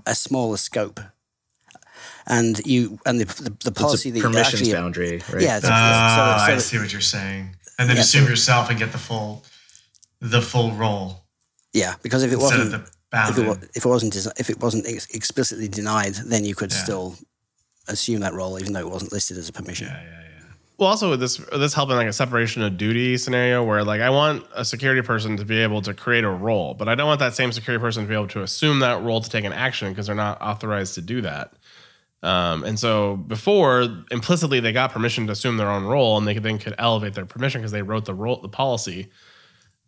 a 0.05 0.15
smaller 0.15 0.57
scope. 0.57 0.99
And 2.27 2.65
you 2.65 2.99
and 3.05 3.19
the 3.19 3.25
the, 3.25 3.57
the 3.65 3.71
policy 3.71 4.11
that 4.11 4.21
permissions 4.21 4.61
actually, 4.61 4.73
boundary, 4.73 5.21
right? 5.33 5.41
Yeah. 5.41 5.59
So, 5.59 5.67
oh, 5.67 5.71
ah, 5.73 6.43
so, 6.45 6.51
so, 6.51 6.55
I 6.55 6.57
see 6.59 6.77
what 6.77 6.91
you're 6.91 7.01
saying. 7.01 7.55
And 7.79 7.89
then 7.89 7.95
yeah, 7.95 8.03
assume 8.03 8.27
yourself 8.27 8.69
and 8.69 8.77
get 8.77 8.91
the 8.91 8.99
full 8.99 9.43
the 10.19 10.41
full 10.41 10.71
role. 10.73 11.23
Yeah, 11.73 11.95
because 12.03 12.23
if 12.23 12.31
it 12.31 12.37
wasn't 12.37 12.73
if 12.73 13.37
it, 13.37 13.69
if 13.73 13.83
it, 13.83 13.87
wasn't 13.87 14.15
if 14.39 14.49
it 14.49 14.59
wasn't 14.61 14.87
explicitly 14.87 15.67
denied, 15.67 16.13
then 16.13 16.45
you 16.45 16.55
could 16.55 16.71
yeah. 16.71 16.77
still 16.77 17.15
assume 17.87 18.21
that 18.21 18.33
role, 18.33 18.59
even 18.59 18.73
though 18.73 18.79
it 18.79 18.89
wasn't 18.89 19.11
listed 19.11 19.37
as 19.37 19.49
a 19.49 19.53
permission. 19.53 19.87
Yeah, 19.87 20.03
yeah, 20.03 20.27
well, 20.81 20.89
also 20.89 21.11
with 21.11 21.19
this 21.19 21.37
this 21.37 21.75
helping 21.75 21.95
like 21.95 22.07
a 22.07 22.13
separation 22.13 22.63
of 22.63 22.75
duty 22.75 23.15
scenario 23.15 23.63
where 23.63 23.83
like 23.83 24.01
I 24.01 24.09
want 24.09 24.43
a 24.55 24.65
security 24.65 25.03
person 25.03 25.37
to 25.37 25.45
be 25.45 25.59
able 25.59 25.83
to 25.83 25.93
create 25.93 26.23
a 26.23 26.29
role, 26.29 26.73
but 26.73 26.89
I 26.89 26.95
don't 26.95 27.05
want 27.05 27.19
that 27.19 27.35
same 27.35 27.51
security 27.51 27.79
person 27.79 28.01
to 28.01 28.09
be 28.09 28.15
able 28.15 28.27
to 28.29 28.41
assume 28.41 28.79
that 28.79 29.03
role 29.03 29.21
to 29.21 29.29
take 29.29 29.45
an 29.45 29.53
action 29.53 29.89
because 29.89 30.07
they're 30.07 30.15
not 30.15 30.41
authorized 30.41 30.95
to 30.95 31.01
do 31.01 31.21
that. 31.21 31.53
Um, 32.23 32.63
and 32.63 32.79
so 32.79 33.15
before 33.15 34.03
implicitly 34.09 34.59
they 34.59 34.71
got 34.71 34.91
permission 34.91 35.27
to 35.27 35.33
assume 35.33 35.57
their 35.57 35.69
own 35.69 35.83
role 35.83 36.17
and 36.17 36.27
they 36.27 36.33
could, 36.33 36.41
then 36.41 36.57
could 36.57 36.73
elevate 36.79 37.13
their 37.13 37.27
permission 37.27 37.61
because 37.61 37.71
they 37.71 37.83
wrote 37.83 38.05
the 38.05 38.15
role 38.15 38.41
the 38.41 38.49
policy. 38.49 39.11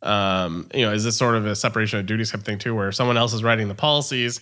Um, 0.03 0.69
you 0.75 0.85
know, 0.85 0.93
is 0.93 1.03
this 1.03 1.17
sort 1.17 1.33
of 1.33 1.47
a 1.47 1.55
separation 1.55 1.97
of 1.97 2.05
duties 2.05 2.31
type 2.31 2.43
thing 2.43 2.59
too, 2.59 2.75
where 2.75 2.91
someone 2.91 3.17
else 3.17 3.33
is 3.33 3.43
writing 3.43 3.67
the 3.67 3.73
policies 3.73 4.41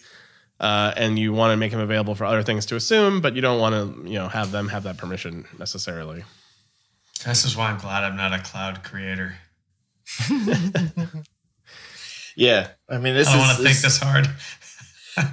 uh, 0.60 0.94
and 0.98 1.18
you 1.18 1.32
want 1.32 1.54
to 1.54 1.58
make 1.58 1.72
them 1.72 1.80
available 1.80 2.14
for 2.14 2.26
other 2.26 2.44
things 2.44 2.66
to 2.66 2.76
assume, 2.76 3.22
but 3.22 3.36
you 3.36 3.42
don't 3.42 3.62
want 3.62 3.74
to, 3.74 4.10
you 4.10 4.20
know, 4.20 4.28
have 4.28 4.52
them 4.52 4.68
have 4.68 4.84
that 4.84 4.98
permission 4.98 5.46
necessarily. 5.58 6.26
This 7.26 7.46
is 7.46 7.56
why 7.56 7.70
I'm 7.70 7.78
glad 7.78 8.04
I'm 8.04 8.18
not 8.18 8.34
a 8.34 8.40
cloud 8.40 8.84
creator. 8.84 9.36
yeah, 12.36 12.70
I 12.90 12.98
mean, 12.98 13.14
this 13.14 13.28
I 13.28 13.32
don't 13.34 13.42
want 13.42 13.58
to 13.58 13.64
think 13.64 13.78
this 13.78 14.00
hard. 14.00 14.28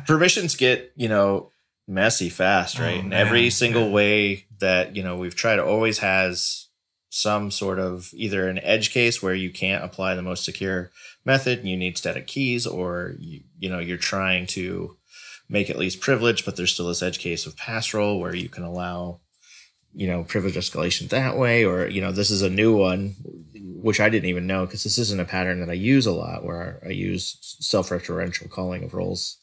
permissions 0.07 0.57
get 0.57 0.92
you 0.97 1.09
know 1.09 1.50
messy 1.87 2.28
fast, 2.28 2.78
oh, 2.78 2.83
right? 2.83 2.97
Oh, 2.97 3.00
and 3.00 3.14
every 3.14 3.50
single 3.50 3.87
yeah. 3.87 3.92
way 3.92 4.47
that 4.61 4.97
you 4.97 5.02
know 5.02 5.16
we've 5.16 5.35
tried 5.35 5.59
always 5.59 5.99
has 5.99 6.68
some 7.11 7.50
sort 7.50 7.78
of 7.78 8.11
either 8.12 8.49
an 8.49 8.59
edge 8.59 8.90
case 8.90 9.23
where 9.23 9.35
you 9.35 9.50
can't 9.50 9.83
apply 9.83 10.14
the 10.14 10.23
most 10.23 10.45
secure 10.45 10.90
method 11.25 11.61
and 11.61 11.68
you 11.68 11.76
need 11.76 11.97
static 11.97 12.26
keys, 12.26 12.66
or 12.66 13.14
you, 13.18 13.40
you 13.59 13.68
know 13.68 13.78
you're 13.78 13.97
trying 13.97 14.47
to 14.47 14.97
make 15.49 15.71
at 15.71 15.78
least 15.78 16.00
privilege, 16.00 16.45
but 16.45 16.57
there's 16.57 16.73
still 16.73 16.88
this 16.88 17.02
edge 17.02 17.18
case 17.18 17.47
of 17.47 17.57
pass 17.57 17.95
role 17.95 18.21
where 18.21 18.37
you 18.37 18.49
can 18.49 18.62
allow 18.62 19.21
you 19.95 20.07
know, 20.07 20.25
privilege 20.25 20.54
escalation 20.54 21.09
that 21.09 21.37
way, 21.37 21.64
or, 21.64 21.88
you 21.88 22.00
know, 22.00 22.12
this 22.12 22.30
is 22.30 22.42
a 22.42 22.50
new 22.50 22.76
one, 22.76 23.16
which 23.54 24.00
I 24.00 24.09
didn't 24.09 24.28
even 24.28 24.47
know 24.47 24.66
because 24.66 24.85
this 24.85 24.99
isn't 24.99 25.21
a 25.21 25.25
pattern 25.25 25.61
that 25.61 25.71
I 25.71 25.75
use 25.75 26.07
a 26.07 26.12
lot 26.12 26.45
where 26.45 26.80
I 26.85 26.90
use 26.90 27.57
self 27.61 27.90
referential 27.90 28.50
calling 28.50 28.85
of 28.85 28.95
roles. 28.95 29.38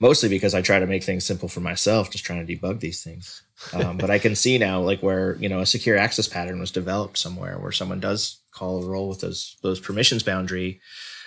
Mostly 0.00 0.28
because 0.28 0.52
I 0.52 0.62
try 0.62 0.80
to 0.80 0.86
make 0.86 1.04
things 1.04 1.24
simple 1.24 1.48
for 1.48 1.60
myself, 1.60 2.10
just 2.10 2.24
trying 2.24 2.44
to 2.44 2.56
debug 2.56 2.80
these 2.80 3.04
things. 3.04 3.44
Um, 3.72 3.98
but 3.98 4.10
I 4.10 4.18
can 4.18 4.34
see 4.34 4.58
now, 4.58 4.80
like 4.80 5.00
where 5.00 5.36
you 5.36 5.48
know 5.48 5.60
a 5.60 5.66
secure 5.66 5.96
access 5.96 6.26
pattern 6.26 6.58
was 6.58 6.72
developed 6.72 7.18
somewhere, 7.18 7.56
where 7.58 7.70
someone 7.70 8.00
does 8.00 8.40
call 8.50 8.82
a 8.82 8.86
role 8.86 9.08
with 9.08 9.20
those 9.20 9.56
those 9.62 9.78
permissions 9.78 10.24
boundary, 10.24 10.80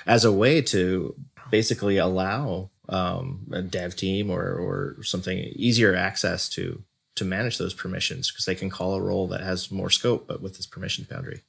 as 0.06 0.26
a 0.26 0.32
way 0.32 0.62
to 0.64 1.16
basically 1.50 1.98
allow 1.98 2.70
um, 2.90 3.48
a 3.54 3.62
dev 3.62 3.96
team 3.96 4.30
or 4.30 4.42
or 4.42 5.04
something 5.04 5.38
easier 5.56 5.96
access 5.96 6.50
to 6.50 6.84
to 7.16 7.26
manage 7.26 7.58
those 7.58 7.74
permissions 7.74 8.32
because 8.32 8.46
they 8.46 8.56
can 8.56 8.70
call 8.70 8.94
a 8.94 9.02
role 9.02 9.28
that 9.28 9.42
has 9.42 9.72
more 9.72 9.90
scope, 9.90 10.28
but 10.28 10.42
with 10.42 10.58
this 10.58 10.66
permissions 10.66 11.08
boundary, 11.08 11.44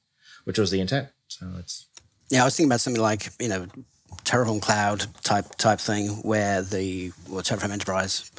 which 0.45 0.59
was 0.59 0.71
the 0.71 0.81
intent. 0.81 1.09
So 1.29 1.47
it's 1.59 1.87
Yeah, 2.31 2.43
I 2.43 2.45
was 2.45 2.57
thinking 2.57 2.71
about 2.71 2.81
something 2.81 3.03
like 3.03 3.31
you 3.41 3.49
know 3.49 3.67
Terraform 4.25 4.63
Cloud 4.63 5.07
type 5.23 5.55
type 5.57 5.81
thing, 5.81 6.09
where 6.23 6.63
the 6.63 7.13
or 7.31 7.41
Terraform 7.41 7.71
Enterprise, 7.71 8.31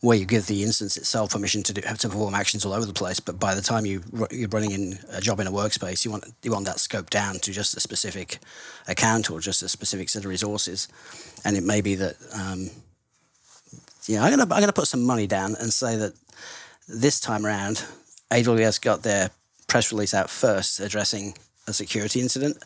where 0.00 0.16
you 0.16 0.24
give 0.24 0.46
the 0.46 0.62
instance 0.62 0.96
itself 0.96 1.32
permission 1.32 1.62
to 1.64 1.72
do, 1.72 1.80
to 1.80 2.08
perform 2.08 2.34
actions 2.34 2.64
all 2.64 2.72
over 2.72 2.86
the 2.86 2.92
place. 2.92 3.20
But 3.20 3.38
by 3.40 3.54
the 3.54 3.62
time 3.62 3.84
you 3.86 4.02
you're 4.30 4.48
running 4.48 4.70
in 4.70 4.98
a 5.10 5.20
job 5.20 5.40
in 5.40 5.46
a 5.46 5.52
workspace, 5.52 6.04
you 6.04 6.10
want 6.12 6.24
you 6.42 6.52
want 6.52 6.66
that 6.66 6.78
scope 6.80 7.10
down 7.10 7.34
to 7.40 7.52
just 7.52 7.76
a 7.76 7.80
specific 7.80 8.38
account 8.86 9.30
or 9.30 9.40
just 9.40 9.62
a 9.62 9.68
specific 9.68 10.08
set 10.08 10.24
of 10.24 10.30
resources, 10.30 10.88
and 11.44 11.56
it 11.56 11.64
may 11.64 11.80
be 11.80 11.96
that. 11.96 12.16
Um, 12.34 12.70
yeah, 14.08 14.24
I'm 14.24 14.30
gonna 14.30 14.42
I'm 14.42 14.60
gonna 14.60 14.72
put 14.72 14.88
some 14.88 15.04
money 15.04 15.26
down 15.26 15.54
and 15.60 15.72
say 15.72 15.96
that 15.96 16.14
this 16.88 17.20
time 17.20 17.46
around, 17.46 17.84
AWS 18.30 18.80
got 18.80 19.02
their 19.02 19.30
press 19.68 19.92
release 19.92 20.14
out 20.14 20.30
first 20.30 20.80
addressing 20.80 21.34
a 21.66 21.72
security 21.72 22.20
incident, 22.20 22.62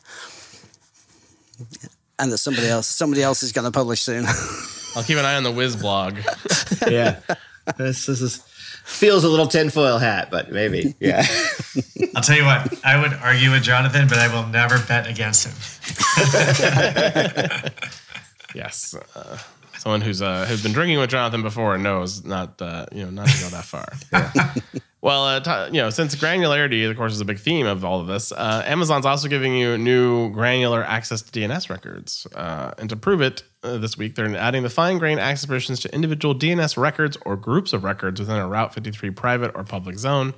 and 2.18 2.32
that 2.32 2.38
somebody 2.38 2.68
else 2.68 2.86
somebody 2.86 3.22
else 3.22 3.42
is 3.42 3.52
going 3.52 3.64
to 3.64 3.70
publish 3.70 4.02
soon. 4.02 4.24
I'll 4.96 5.02
keep 5.02 5.18
an 5.18 5.24
eye 5.24 5.36
on 5.36 5.42
the 5.42 5.52
Wiz 5.52 5.76
blog. 5.76 6.16
yeah. 6.88 7.20
this, 7.76 8.06
this 8.06 8.20
is 8.22 8.42
feels 8.86 9.24
a 9.24 9.28
little 9.28 9.48
tinfoil 9.48 9.98
hat, 9.98 10.28
but 10.30 10.50
maybe 10.52 10.94
yeah. 11.00 11.26
I'll 12.14 12.22
tell 12.22 12.36
you 12.36 12.44
what, 12.44 12.84
I 12.84 13.00
would 13.00 13.12
argue 13.14 13.50
with 13.50 13.62
Jonathan, 13.62 14.08
but 14.08 14.18
I 14.18 14.32
will 14.32 14.46
never 14.46 14.78
bet 14.86 15.08
against 15.08 15.46
him. 15.46 15.54
yes, 18.54 18.94
uh, 19.14 19.38
someone 19.86 20.00
who's 20.00 20.20
uh, 20.20 20.44
who's 20.46 20.64
been 20.64 20.72
drinking 20.72 20.98
with 20.98 21.10
Jonathan 21.10 21.42
before 21.42 21.78
knows 21.78 22.24
not 22.24 22.60
uh, 22.60 22.86
you 22.90 23.04
know 23.04 23.10
not 23.10 23.28
to 23.28 23.40
go 23.40 23.48
that 23.50 23.64
far. 23.64 23.86
Well, 25.02 25.24
uh, 25.24 25.38
t- 25.38 25.76
you 25.76 25.80
know, 25.80 25.90
since 25.90 26.16
granularity, 26.16 26.90
of 26.90 26.96
course, 26.96 27.12
is 27.12 27.20
a 27.20 27.24
big 27.24 27.38
theme 27.38 27.64
of 27.64 27.84
all 27.84 28.00
of 28.00 28.08
this, 28.08 28.32
uh, 28.32 28.64
Amazon's 28.66 29.06
also 29.06 29.28
giving 29.28 29.54
you 29.54 29.78
new 29.78 30.32
granular 30.32 30.82
access 30.82 31.22
to 31.22 31.30
DNS 31.30 31.70
records. 31.70 32.26
Uh, 32.34 32.72
and 32.76 32.90
to 32.90 32.96
prove 32.96 33.20
it, 33.20 33.44
uh, 33.62 33.76
this 33.76 33.96
week 33.96 34.16
they're 34.16 34.34
adding 34.36 34.64
the 34.64 34.70
fine 34.70 34.98
grained 34.98 35.20
access 35.20 35.46
permissions 35.46 35.78
to 35.80 35.94
individual 35.94 36.34
DNS 36.34 36.76
records 36.76 37.16
or 37.24 37.36
groups 37.36 37.72
of 37.72 37.84
records 37.84 38.18
within 38.18 38.36
a 38.36 38.48
Route 38.48 38.74
53 38.74 39.10
private 39.10 39.52
or 39.54 39.62
public 39.62 39.96
zone. 39.96 40.34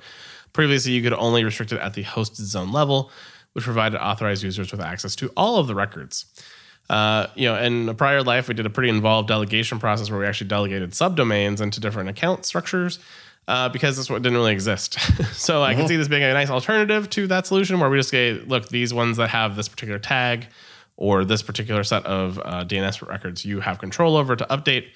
Previously, 0.53 0.91
you 0.91 1.01
could 1.01 1.13
only 1.13 1.43
restrict 1.43 1.71
it 1.71 1.79
at 1.79 1.95
the 1.95 2.03
hosted 2.03 2.45
zone 2.45 2.71
level, 2.71 3.09
which 3.53 3.63
provided 3.63 3.99
authorized 3.99 4.43
users 4.43 4.71
with 4.71 4.81
access 4.81 5.15
to 5.15 5.31
all 5.35 5.57
of 5.57 5.65
the 5.65 5.73
records. 5.73 6.25
Uh, 6.89 7.27
you 7.35 7.47
know, 7.47 7.55
in 7.55 7.87
a 7.87 7.93
prior 7.93 8.23
life, 8.23 8.47
we 8.47 8.55
did 8.55 8.65
a 8.65 8.69
pretty 8.69 8.89
involved 8.89 9.27
delegation 9.27 9.79
process 9.79 10.09
where 10.09 10.19
we 10.19 10.25
actually 10.25 10.47
delegated 10.47 10.91
subdomains 10.91 11.61
into 11.61 11.79
different 11.79 12.09
account 12.09 12.45
structures 12.45 12.99
uh, 13.47 13.69
because 13.69 13.95
this 13.95 14.09
one 14.09 14.21
didn't 14.21 14.37
really 14.37 14.53
exist. 14.53 14.99
so 15.33 15.61
I 15.63 15.75
can 15.75 15.87
see 15.87 15.97
this 15.97 16.07
being 16.07 16.23
a 16.23 16.33
nice 16.33 16.49
alternative 16.49 17.09
to 17.11 17.27
that 17.27 17.47
solution 17.47 17.79
where 17.79 17.89
we 17.89 17.97
just 17.97 18.09
say, 18.09 18.33
look, 18.33 18.69
these 18.69 18.93
ones 18.93 19.17
that 19.17 19.29
have 19.29 19.55
this 19.55 19.67
particular 19.67 19.99
tag 19.99 20.47
or 20.97 21.23
this 21.23 21.41
particular 21.41 21.83
set 21.83 22.05
of 22.05 22.39
uh, 22.39 22.65
DNS 22.65 23.07
records 23.07 23.45
you 23.45 23.59
have 23.59 23.79
control 23.79 24.17
over 24.17 24.35
to 24.35 24.45
update. 24.45 24.87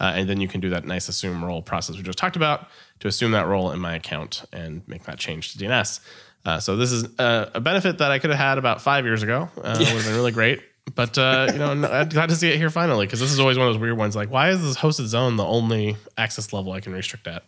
Uh, 0.00 0.12
and 0.16 0.28
then 0.28 0.40
you 0.40 0.48
can 0.48 0.60
do 0.60 0.70
that 0.70 0.84
nice 0.84 1.08
assume 1.08 1.44
role 1.44 1.62
process 1.62 1.96
we 1.96 2.02
just 2.02 2.18
talked 2.18 2.34
about 2.36 2.68
to 2.98 3.06
assume 3.06 3.30
that 3.30 3.46
role 3.46 3.70
in 3.70 3.78
my 3.78 3.94
account 3.94 4.44
and 4.52 4.82
make 4.88 5.04
that 5.04 5.18
change 5.18 5.52
to 5.52 5.58
DNS. 5.58 6.00
Uh, 6.44 6.58
so 6.58 6.76
this 6.76 6.90
is 6.90 7.04
a, 7.18 7.52
a 7.54 7.60
benefit 7.60 7.98
that 7.98 8.10
I 8.10 8.18
could 8.18 8.30
have 8.30 8.38
had 8.38 8.58
about 8.58 8.82
five 8.82 9.04
years 9.04 9.22
ago. 9.22 9.48
Uh, 9.56 9.76
Would 9.78 9.88
have 9.88 10.04
been 10.04 10.14
really 10.14 10.32
great. 10.32 10.62
But 10.94 11.16
uh, 11.16 11.48
you 11.52 11.58
know, 11.58 11.70
I'm 11.70 12.08
glad 12.08 12.28
to 12.28 12.36
see 12.36 12.48
it 12.48 12.56
here 12.56 12.70
finally 12.70 13.06
because 13.06 13.20
this 13.20 13.32
is 13.32 13.40
always 13.40 13.56
one 13.56 13.66
of 13.66 13.74
those 13.74 13.80
weird 13.80 13.96
ones. 13.96 14.14
Like, 14.14 14.30
why 14.30 14.50
is 14.50 14.62
this 14.62 14.76
hosted 14.76 15.06
zone 15.06 15.36
the 15.36 15.44
only 15.44 15.96
access 16.16 16.52
level 16.52 16.72
I 16.72 16.80
can 16.80 16.92
restrict 16.92 17.26
at? 17.26 17.44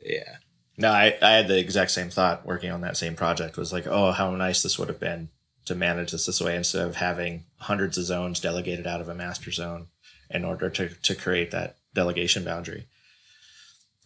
Yeah. 0.00 0.36
No, 0.76 0.90
I, 0.90 1.16
I 1.22 1.32
had 1.32 1.48
the 1.48 1.58
exact 1.58 1.92
same 1.92 2.10
thought 2.10 2.44
working 2.44 2.70
on 2.70 2.80
that 2.80 2.96
same 2.96 3.14
project 3.14 3.56
was 3.56 3.72
like, 3.72 3.86
oh, 3.86 4.10
how 4.10 4.30
nice 4.32 4.62
this 4.62 4.78
would 4.78 4.88
have 4.88 4.98
been 4.98 5.28
to 5.66 5.74
manage 5.74 6.10
this 6.10 6.26
this 6.26 6.40
way 6.40 6.56
instead 6.56 6.86
of 6.86 6.96
having 6.96 7.44
hundreds 7.58 7.96
of 7.96 8.04
zones 8.04 8.40
delegated 8.40 8.86
out 8.86 9.00
of 9.00 9.08
a 9.08 9.14
master 9.14 9.50
zone 9.50 9.86
in 10.28 10.44
order 10.44 10.68
to, 10.68 10.88
to 10.88 11.14
create 11.14 11.52
that 11.52 11.76
delegation 11.94 12.44
boundary. 12.44 12.86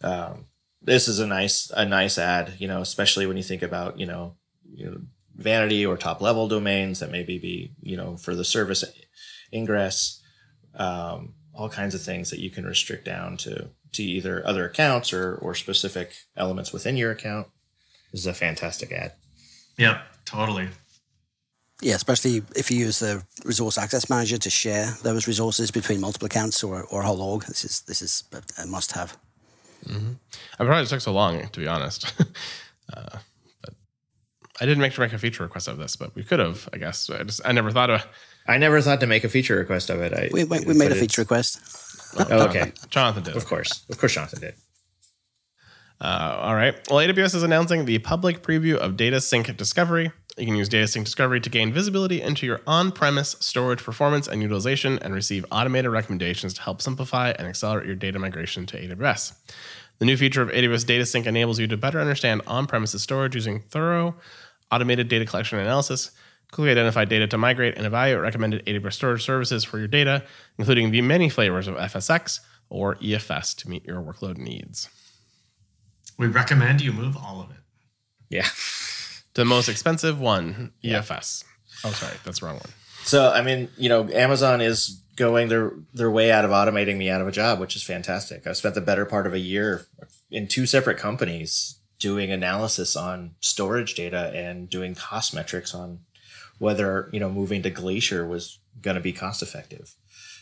Um, 0.01 0.45
this 0.81 1.07
is 1.07 1.19
a 1.19 1.27
nice 1.27 1.69
a 1.75 1.85
nice 1.85 2.17
ad, 2.17 2.53
you 2.59 2.67
know, 2.67 2.81
especially 2.81 3.25
when 3.25 3.35
you 3.35 3.43
think 3.43 3.63
about, 3.63 3.99
you 3.99 4.05
know, 4.05 4.35
you 4.71 4.85
know 4.85 5.01
vanity 5.39 5.85
or 5.85 5.97
top 5.97 6.21
level 6.21 6.47
domains 6.47 6.99
that 6.99 7.11
maybe 7.11 7.39
be, 7.39 7.71
you 7.81 7.97
know, 7.97 8.17
for 8.17 8.35
the 8.35 8.45
service 8.45 8.83
ingress, 9.53 10.21
um, 10.75 11.33
all 11.53 11.69
kinds 11.69 11.95
of 11.95 12.01
things 12.01 12.29
that 12.29 12.39
you 12.39 12.49
can 12.49 12.65
restrict 12.65 13.05
down 13.05 13.37
to 13.37 13.69
to 13.91 14.03
either 14.03 14.45
other 14.45 14.65
accounts 14.65 15.11
or 15.13 15.35
or 15.35 15.55
specific 15.55 16.13
elements 16.37 16.71
within 16.71 16.97
your 16.97 17.11
account. 17.11 17.47
This 18.11 18.21
is 18.21 18.27
a 18.27 18.33
fantastic 18.33 18.91
ad. 18.91 19.13
Yep, 19.77 20.01
totally. 20.25 20.67
yeah, 21.81 21.95
especially 21.95 22.41
if 22.55 22.69
you 22.69 22.77
use 22.77 22.99
the 22.99 23.23
resource 23.45 23.77
access 23.77 24.09
manager 24.09 24.37
to 24.37 24.49
share 24.49 24.93
those 25.03 25.27
resources 25.27 25.71
between 25.71 26.01
multiple 26.01 26.25
accounts 26.25 26.63
or, 26.63 26.83
or 26.91 27.01
a 27.01 27.05
whole 27.05 27.21
org. 27.21 27.43
This 27.45 27.63
is 27.63 27.81
this 27.81 28.01
is 28.01 28.23
a, 28.33 28.63
a 28.63 28.67
must 28.67 28.91
have. 28.91 29.17
I'm 29.89 30.19
surprised 30.57 30.91
it 30.91 30.95
took 30.95 31.01
so 31.01 31.13
long, 31.13 31.47
to 31.47 31.59
be 31.59 31.67
honest. 31.67 32.13
uh, 32.93 33.09
but 33.09 33.21
I 34.61 34.65
didn't 34.65 34.81
make 34.81 34.93
to 34.93 34.99
make 34.99 35.13
a 35.13 35.17
feature 35.17 35.43
request 35.43 35.67
of 35.67 35.77
this, 35.77 35.95
but 35.95 36.13
we 36.15 36.23
could 36.23 36.39
have, 36.39 36.67
I 36.73 36.77
guess. 36.77 37.09
I 37.09 37.23
just 37.23 37.41
I 37.45 37.51
never 37.51 37.71
thought 37.71 37.89
of. 37.89 38.05
I 38.47 38.57
never 38.57 38.81
thought 38.81 38.99
to 39.01 39.07
make 39.07 39.23
a 39.23 39.29
feature 39.29 39.55
request 39.55 39.89
of 39.89 40.01
it. 40.01 40.13
I, 40.13 40.29
We, 40.33 40.43
we, 40.43 40.59
we 40.61 40.73
made 40.73 40.91
a 40.91 40.95
feature 40.95 41.21
request. 41.21 41.59
Oh, 42.17 42.47
okay. 42.47 42.73
Jonathan 42.89 43.23
did. 43.23 43.35
Of 43.35 43.45
course. 43.45 43.85
Of 43.89 43.97
course 43.99 44.15
Jonathan 44.15 44.41
did. 44.41 44.53
Uh, 46.01 46.37
all 46.41 46.55
right. 46.55 46.75
Well, 46.89 47.05
AWS 47.05 47.35
is 47.35 47.43
announcing 47.43 47.85
the 47.85 47.99
public 47.99 48.41
preview 48.41 48.75
of 48.75 48.93
DataSync 48.93 49.55
Discovery. 49.57 50.11
You 50.37 50.45
can 50.45 50.55
use 50.55 50.69
DataSync 50.69 51.03
Discovery 51.03 51.41
to 51.41 51.49
gain 51.49 51.73
visibility 51.73 52.21
into 52.21 52.45
your 52.45 52.61
on 52.65 52.91
premise 52.91 53.35
storage 53.39 53.83
performance 53.83 54.27
and 54.27 54.41
utilization 54.41 54.97
and 54.99 55.13
receive 55.13 55.45
automated 55.51 55.91
recommendations 55.91 56.53
to 56.53 56.61
help 56.61 56.81
simplify 56.81 57.31
and 57.31 57.47
accelerate 57.47 57.85
your 57.85 57.95
data 57.95 58.17
migration 58.17 58.65
to 58.67 58.81
AWS. 58.81 59.33
The 59.99 60.05
new 60.05 60.15
feature 60.15 60.41
of 60.41 60.49
AWS 60.49 60.85
DataSync 60.85 61.25
enables 61.25 61.59
you 61.59 61.67
to 61.67 61.75
better 61.75 61.99
understand 61.99 62.41
on 62.47 62.65
premises 62.65 63.01
storage 63.01 63.35
using 63.35 63.59
thorough 63.59 64.15
automated 64.71 65.07
data 65.07 65.25
collection 65.25 65.57
and 65.57 65.67
analysis, 65.67 66.11
quickly 66.51 66.71
identify 66.71 67.05
data 67.05 67.27
to 67.27 67.37
migrate, 67.37 67.77
and 67.77 67.85
evaluate 67.85 68.21
recommended 68.21 68.65
AWS 68.65 68.93
storage 68.93 69.23
services 69.23 69.63
for 69.63 69.77
your 69.77 69.87
data, 69.87 70.23
including 70.57 70.91
the 70.91 71.01
many 71.01 71.29
flavors 71.29 71.67
of 71.67 71.75
FSX 71.75 72.39
or 72.69 72.95
EFS 72.95 73.55
to 73.57 73.69
meet 73.69 73.85
your 73.85 74.01
workload 74.01 74.37
needs. 74.37 74.89
We 76.17 76.27
recommend 76.27 76.81
you 76.81 76.91
move 76.91 77.15
all 77.17 77.41
of 77.41 77.51
it. 77.51 77.57
Yeah. 78.29 78.47
The 79.35 79.45
most 79.45 79.69
expensive 79.69 80.19
one, 80.19 80.73
EFS. 80.83 81.45
Oh, 81.85 81.91
sorry, 81.91 82.17
that's 82.25 82.39
the 82.39 82.47
wrong 82.47 82.55
one. 82.55 82.71
So 83.03 83.31
I 83.31 83.41
mean, 83.41 83.69
you 83.77 83.87
know, 83.87 84.09
Amazon 84.09 84.59
is 84.59 85.01
going 85.15 85.49
their 85.49 85.73
their 85.93 86.11
way 86.11 86.31
out 86.31 86.45
of 86.45 86.51
automating 86.51 86.97
me 86.97 87.09
out 87.09 87.21
of 87.21 87.27
a 87.27 87.31
job, 87.31 87.59
which 87.59 87.75
is 87.75 87.83
fantastic. 87.83 88.47
I've 88.47 88.57
spent 88.57 88.75
the 88.75 88.81
better 88.81 89.05
part 89.05 89.27
of 89.27 89.33
a 89.33 89.39
year 89.39 89.85
in 90.31 90.47
two 90.47 90.65
separate 90.65 90.97
companies 90.97 91.78
doing 91.99 92.31
analysis 92.31 92.95
on 92.95 93.35
storage 93.41 93.93
data 93.93 94.31
and 94.33 94.69
doing 94.69 94.95
cost 94.95 95.33
metrics 95.33 95.75
on 95.75 95.99
whether, 96.57 97.09
you 97.11 97.19
know, 97.19 97.29
moving 97.29 97.61
to 97.63 97.69
Glacier 97.69 98.25
was 98.25 98.59
going 98.81 98.95
to 98.95 99.01
be 99.01 99.13
cost 99.13 99.41
effective 99.41 99.95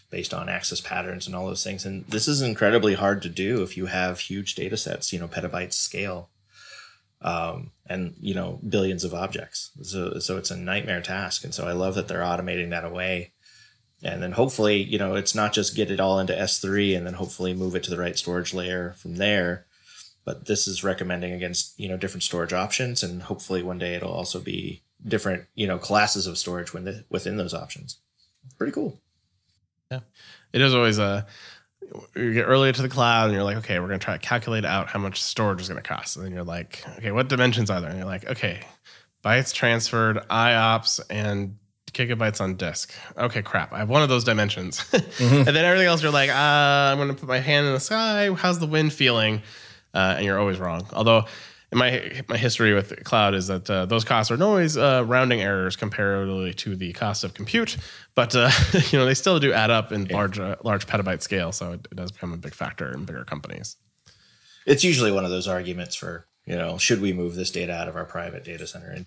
based 0.10 0.34
on 0.34 0.48
access 0.48 0.80
patterns 0.80 1.28
and 1.28 1.36
all 1.36 1.48
those 1.48 1.64
things. 1.64 1.86
And 1.86 2.06
this 2.06 2.28
is 2.28 2.42
incredibly 2.42 2.94
hard 2.94 3.22
to 3.24 3.30
do 3.30 3.64
if 3.64 3.76
you 3.76 3.88
have 3.88 4.20
huge 4.20 4.56
data 4.56 4.78
sets, 4.78 5.12
you 5.12 5.20
know, 5.20 5.28
petabytes 5.28 5.74
scale. 5.74 6.30
Um, 7.20 7.72
and 7.88 8.14
you 8.20 8.36
know 8.36 8.60
billions 8.70 9.04
of 9.04 9.16
objects 9.16 9.72
so 9.82 10.20
so 10.20 10.38
it's 10.38 10.52
a 10.52 10.56
nightmare 10.56 11.02
task 11.02 11.44
and 11.44 11.52
so 11.52 11.68
i 11.68 11.72
love 11.72 11.96
that 11.96 12.08
they're 12.08 12.20
automating 12.20 12.70
that 12.70 12.86
away 12.86 13.32
and 14.04 14.22
then 14.22 14.34
hopefully 14.34 14.84
you 14.84 15.00
know 15.00 15.16
it's 15.16 15.34
not 15.34 15.52
just 15.52 15.76
get 15.76 15.90
it 15.90 16.00
all 16.00 16.20
into 16.20 16.34
s3 16.34 16.96
and 16.96 17.08
then 17.08 17.16
hopefully 17.16 17.56
move 17.56 17.76
it 17.76 17.82
to 17.84 17.90
the 17.90 17.98
right 17.98 18.20
storage 18.20 18.54
layer 18.54 18.94
from 19.00 19.16
there 19.16 19.66
but 20.28 20.46
this 20.46 20.68
is 20.68 20.84
recommending 20.84 21.32
against 21.32 21.80
you 21.80 21.88
know 21.88 21.96
different 21.96 22.22
storage 22.22 22.52
options 22.52 23.02
and 23.02 23.24
hopefully 23.24 23.64
one 23.64 23.80
day 23.80 23.96
it'll 23.96 24.12
also 24.12 24.42
be 24.42 24.84
different 25.08 25.46
you 25.56 25.66
know 25.66 25.78
classes 25.78 26.28
of 26.28 26.38
storage 26.38 26.74
within 26.74 27.06
within 27.10 27.38
those 27.38 27.54
options 27.54 27.98
pretty 28.58 28.74
cool 28.74 29.00
yeah 29.90 30.02
It 30.52 30.62
is 30.62 30.76
always 30.76 31.00
a 31.00 31.26
you 32.16 32.34
get 32.34 32.44
earlier 32.44 32.74
to 32.74 32.82
the 32.82 32.90
cloud 32.90 33.26
and 33.28 33.34
you're 33.34 33.46
like, 33.46 33.56
okay, 33.58 33.80
we're 33.80 33.88
gonna 33.88 34.00
try 34.00 34.18
to 34.18 34.20
calculate 34.20 34.66
out 34.66 34.88
how 34.90 35.00
much 35.00 35.22
storage 35.22 35.62
is 35.62 35.70
gonna 35.70 35.82
cost. 35.82 36.18
And 36.18 36.26
then 36.26 36.34
you're 36.34 36.44
like, 36.44 36.84
okay, 36.98 37.12
what 37.12 37.30
dimensions 37.30 37.70
are 37.70 37.80
there? 37.80 37.90
And 37.90 37.98
you're 37.98 38.08
like, 38.08 38.30
okay, 38.30 38.60
bytes 39.24 39.54
transferred, 39.54 40.18
IOPS, 40.30 41.00
and 41.10 41.58
gigabytes 41.94 42.42
on 42.42 42.56
disk. 42.56 42.94
Okay, 43.18 43.42
crap. 43.42 43.72
I 43.72 43.78
have 43.78 43.90
one 43.90 44.04
of 44.04 44.10
those 44.10 44.26
dimensions. 44.26 44.84
and 44.94 45.48
then 45.48 45.64
everything 45.64 45.88
else, 45.88 46.04
you're 46.04 46.12
like, 46.12 46.30
uh, 46.30 46.34
I'm 46.92 46.98
gonna 46.98 47.14
put 47.14 47.30
my 47.30 47.40
hand 47.40 47.68
in 47.68 47.74
the 47.74 47.80
sky. 47.80 48.34
How's 48.34 48.60
the 48.60 48.68
wind 48.68 48.92
feeling? 48.92 49.42
Uh, 49.94 50.16
and 50.18 50.26
you're 50.26 50.40
always 50.40 50.60
wrong. 50.60 50.88
Although 50.94 51.26
in 51.72 51.78
my 51.78 52.22
my 52.28 52.38
history 52.38 52.74
with 52.74 53.04
cloud 53.04 53.36
is 53.36 53.48
that 53.48 53.70
uh, 53.70 53.86
those 53.86 54.04
costs 54.04 54.32
are 54.32 54.42
always 54.42 54.78
uh, 54.78 55.04
rounding 55.06 55.42
errors 55.42 55.76
comparatively 55.76 56.54
to 56.54 56.76
the 56.76 56.94
cost 56.94 57.24
of 57.24 57.34
compute, 57.34 57.78
but 58.16 58.36
uh, 58.36 58.50
you 58.92 58.98
know 58.98 59.06
they 59.06 59.14
still 59.14 59.40
do 59.40 59.52
add 59.52 59.70
up 59.70 59.92
in 59.92 60.06
large 60.06 60.40
uh, 60.40 60.56
large 60.64 60.88
petabyte 60.88 61.22
scale, 61.22 61.52
so 61.52 61.74
it, 61.74 61.88
it 61.92 61.96
does 61.96 62.12
become 62.12 62.34
a 62.34 62.38
big 62.38 62.54
factor 62.54 62.94
in 62.94 63.06
bigger 63.06 63.24
companies. 63.26 63.76
it's 64.66 64.84
usually 64.84 65.12
one 65.12 65.26
of 65.26 65.32
those 65.32 65.48
arguments 65.48 65.96
for 65.96 66.28
you 66.46 66.56
know 66.56 66.78
should 66.78 67.02
we 67.02 67.12
move 67.12 67.36
this 67.36 67.52
data 67.52 67.74
out 67.74 67.88
of 67.88 67.96
our 67.96 68.06
private 68.06 68.44
data 68.44 68.66
center 68.66 68.90
and 68.90 69.06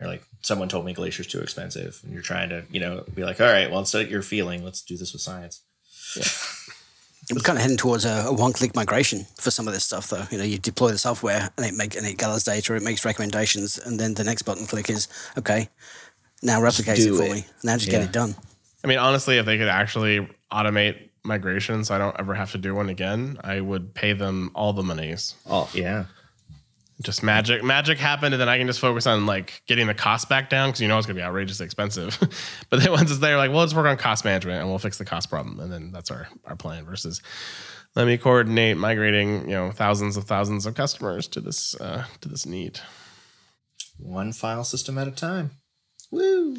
Or 0.00 0.06
like 0.08 0.22
someone 0.42 0.68
told 0.68 0.84
me 0.84 0.92
Glacier's 0.92 1.26
too 1.26 1.40
expensive, 1.40 2.00
and 2.04 2.12
you're 2.12 2.22
trying 2.22 2.50
to, 2.50 2.64
you 2.70 2.80
know, 2.80 3.04
be 3.14 3.24
like, 3.24 3.40
all 3.40 3.46
right, 3.46 3.70
well, 3.70 3.80
instead 3.80 4.02
of 4.04 4.10
your 4.10 4.22
feeling, 4.22 4.62
let's 4.62 4.82
do 4.82 4.96
this 4.98 5.14
with 5.14 5.22
science. 5.22 5.62
We're 7.32 7.40
kind 7.40 7.58
of 7.58 7.62
heading 7.62 7.76
towards 7.76 8.04
a, 8.04 8.26
a 8.26 8.32
one-click 8.32 8.76
migration 8.76 9.26
for 9.36 9.50
some 9.50 9.66
of 9.66 9.74
this 9.74 9.84
stuff, 9.84 10.08
though. 10.08 10.24
You 10.30 10.38
know, 10.38 10.44
you 10.44 10.58
deploy 10.58 10.90
the 10.90 10.98
software 10.98 11.50
and 11.56 11.66
it 11.66 11.74
make 11.74 11.96
and 11.96 12.06
it 12.06 12.18
gathers 12.18 12.44
data, 12.44 12.74
it 12.74 12.82
makes 12.82 13.04
recommendations, 13.04 13.78
and 13.78 13.98
then 13.98 14.14
the 14.14 14.22
next 14.22 14.42
button 14.42 14.66
click 14.66 14.88
is 14.88 15.08
okay. 15.36 15.68
Now 16.42 16.60
replicate 16.62 16.98
it 16.98 17.02
do 17.02 17.16
for 17.16 17.24
it. 17.24 17.32
me. 17.32 17.46
Now 17.64 17.76
just 17.76 17.90
get 17.90 18.02
it 18.02 18.12
done. 18.12 18.36
I 18.84 18.86
mean, 18.86 18.98
honestly, 18.98 19.38
if 19.38 19.46
they 19.46 19.58
could 19.58 19.68
actually 19.68 20.28
automate 20.52 21.08
migrations, 21.24 21.88
so 21.88 21.96
I 21.96 21.98
don't 21.98 22.14
ever 22.20 22.34
have 22.34 22.52
to 22.52 22.58
do 22.58 22.74
one 22.74 22.88
again, 22.88 23.38
I 23.42 23.60
would 23.60 23.94
pay 23.94 24.12
them 24.12 24.52
all 24.54 24.72
the 24.72 24.84
monies. 24.84 25.34
Oh 25.46 25.68
yeah, 25.74 26.04
Just 27.02 27.22
magic, 27.22 27.62
magic 27.62 27.98
happened, 27.98 28.32
and 28.32 28.40
then 28.40 28.48
I 28.48 28.56
can 28.56 28.66
just 28.66 28.80
focus 28.80 29.06
on 29.06 29.26
like 29.26 29.62
getting 29.66 29.86
the 29.86 29.92
cost 29.92 30.30
back 30.30 30.48
down 30.48 30.70
because 30.70 30.80
you 30.80 30.88
know 30.88 30.96
it's 30.96 31.06
gonna 31.06 31.18
be 31.18 31.22
outrageously 31.22 31.66
expensive. 31.66 32.18
but 32.70 32.80
then 32.80 32.90
once 32.90 33.10
it's 33.10 33.20
there, 33.20 33.36
like, 33.36 33.50
well, 33.50 33.60
let's 33.60 33.74
work 33.74 33.86
on 33.86 33.98
cost 33.98 34.24
management 34.24 34.60
and 34.60 34.68
we'll 34.68 34.78
fix 34.78 34.96
the 34.96 35.04
cost 35.04 35.28
problem, 35.28 35.60
and 35.60 35.70
then 35.70 35.92
that's 35.92 36.10
our 36.10 36.26
our 36.46 36.56
plan. 36.56 36.86
Versus, 36.86 37.20
let 37.94 38.06
me 38.06 38.16
coordinate 38.16 38.78
migrating, 38.78 39.42
you 39.42 39.54
know, 39.54 39.70
thousands 39.70 40.16
of 40.16 40.24
thousands 40.24 40.64
of 40.64 40.74
customers 40.74 41.28
to 41.28 41.40
this 41.42 41.78
uh, 41.78 42.06
to 42.22 42.28
this 42.30 42.46
need. 42.46 42.80
one 43.98 44.32
file 44.32 44.64
system 44.64 44.96
at 44.96 45.06
a 45.06 45.10
time. 45.10 45.50
Woo! 46.10 46.56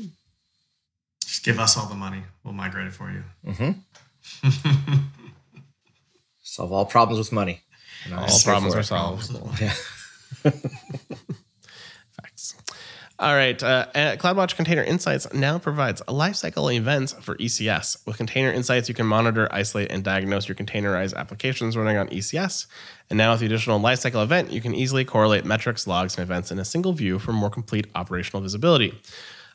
Just 1.23 1.43
give 1.43 1.60
us 1.60 1.76
all 1.78 1.88
the 1.88 1.95
money. 1.95 2.21
We'll 2.43 2.54
migrate 2.54 2.88
it 2.88 2.93
for 2.93 3.12
you. 3.12 3.23
Mm-hmm. 3.45 5.00
Solve 6.43 6.71
all 6.71 6.86
problems 6.86 7.17
with 7.17 7.32
money. 7.32 7.62
And 8.06 8.13
All 8.13 8.28
problems 8.43 8.76
are 8.76 8.84
solved. 8.84 9.32
Yeah. 9.60 9.73
Facts. 12.21 12.56
All 13.19 13.34
right. 13.34 13.62
Uh, 13.62 13.88
uh, 13.95 14.15
CloudWatch 14.17 14.56
Container 14.56 14.84
Insights 14.84 15.32
now 15.34 15.58
provides 15.58 16.02
lifecycle 16.04 16.71
events 16.76 17.13
for 17.13 17.36
ECS. 17.38 18.06
With 18.06 18.17
Container 18.17 18.52
Insights, 18.52 18.89
you 18.89 18.95
can 18.95 19.08
monitor, 19.08 19.47
isolate, 19.52 19.91
and 19.91 20.04
diagnose 20.04 20.47
your 20.47 20.56
containerized 20.56 21.15
applications 21.15 21.76
running 21.76 21.97
on 21.97 22.10
ECS. 22.10 22.67
And 23.10 23.17
now, 23.17 23.32
with 23.32 23.39
the 23.39 23.47
additional 23.47 23.80
lifecycle 23.80 24.21
event, 24.21 24.52
you 24.52 24.62
can 24.62 24.76
easily 24.76 25.04
correlate 25.04 25.45
metrics, 25.45 25.88
logs, 25.88 26.15
and 26.15 26.23
events 26.23 26.52
in 26.52 26.60
a 26.60 26.65
single 26.65 26.93
view 26.93 27.17
for 27.17 27.34
more 27.34 27.50
complete 27.50 27.88
operational 27.95 28.43
visibility. 28.43 28.93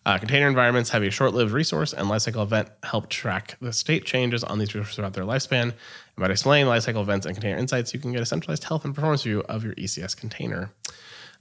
Uh, 0.05 0.19
container 0.19 0.49
environments 0.49 0.91
have 0.91 1.03
a 1.03 1.11
short-lived 1.11 1.53
resource, 1.53 1.93
and 1.93 2.09
lifecycle 2.09 2.43
event 2.43 2.69
help 2.83 3.09
track 3.09 3.57
the 3.61 3.73
state 3.73 4.05
changes 4.05 4.43
on 4.43 4.59
these 4.59 4.75
resources 4.75 4.97
throughout 4.97 5.12
their 5.12 5.25
lifespan. 5.25 5.62
And 5.62 5.75
by 6.19 6.29
displaying 6.29 6.67
lifecycle 6.67 7.03
events 7.03 7.25
and 7.25 7.35
container 7.37 7.57
insights, 7.57 7.95
you 7.95 8.01
can 8.01 8.12
get 8.12 8.21
a 8.21 8.27
centralized 8.27 8.65
health 8.65 8.85
and 8.85 8.95
performance 8.95 9.23
view 9.23 9.43
of 9.49 9.65
your 9.65 9.75
ECS 9.75 10.17
container. 10.17 10.73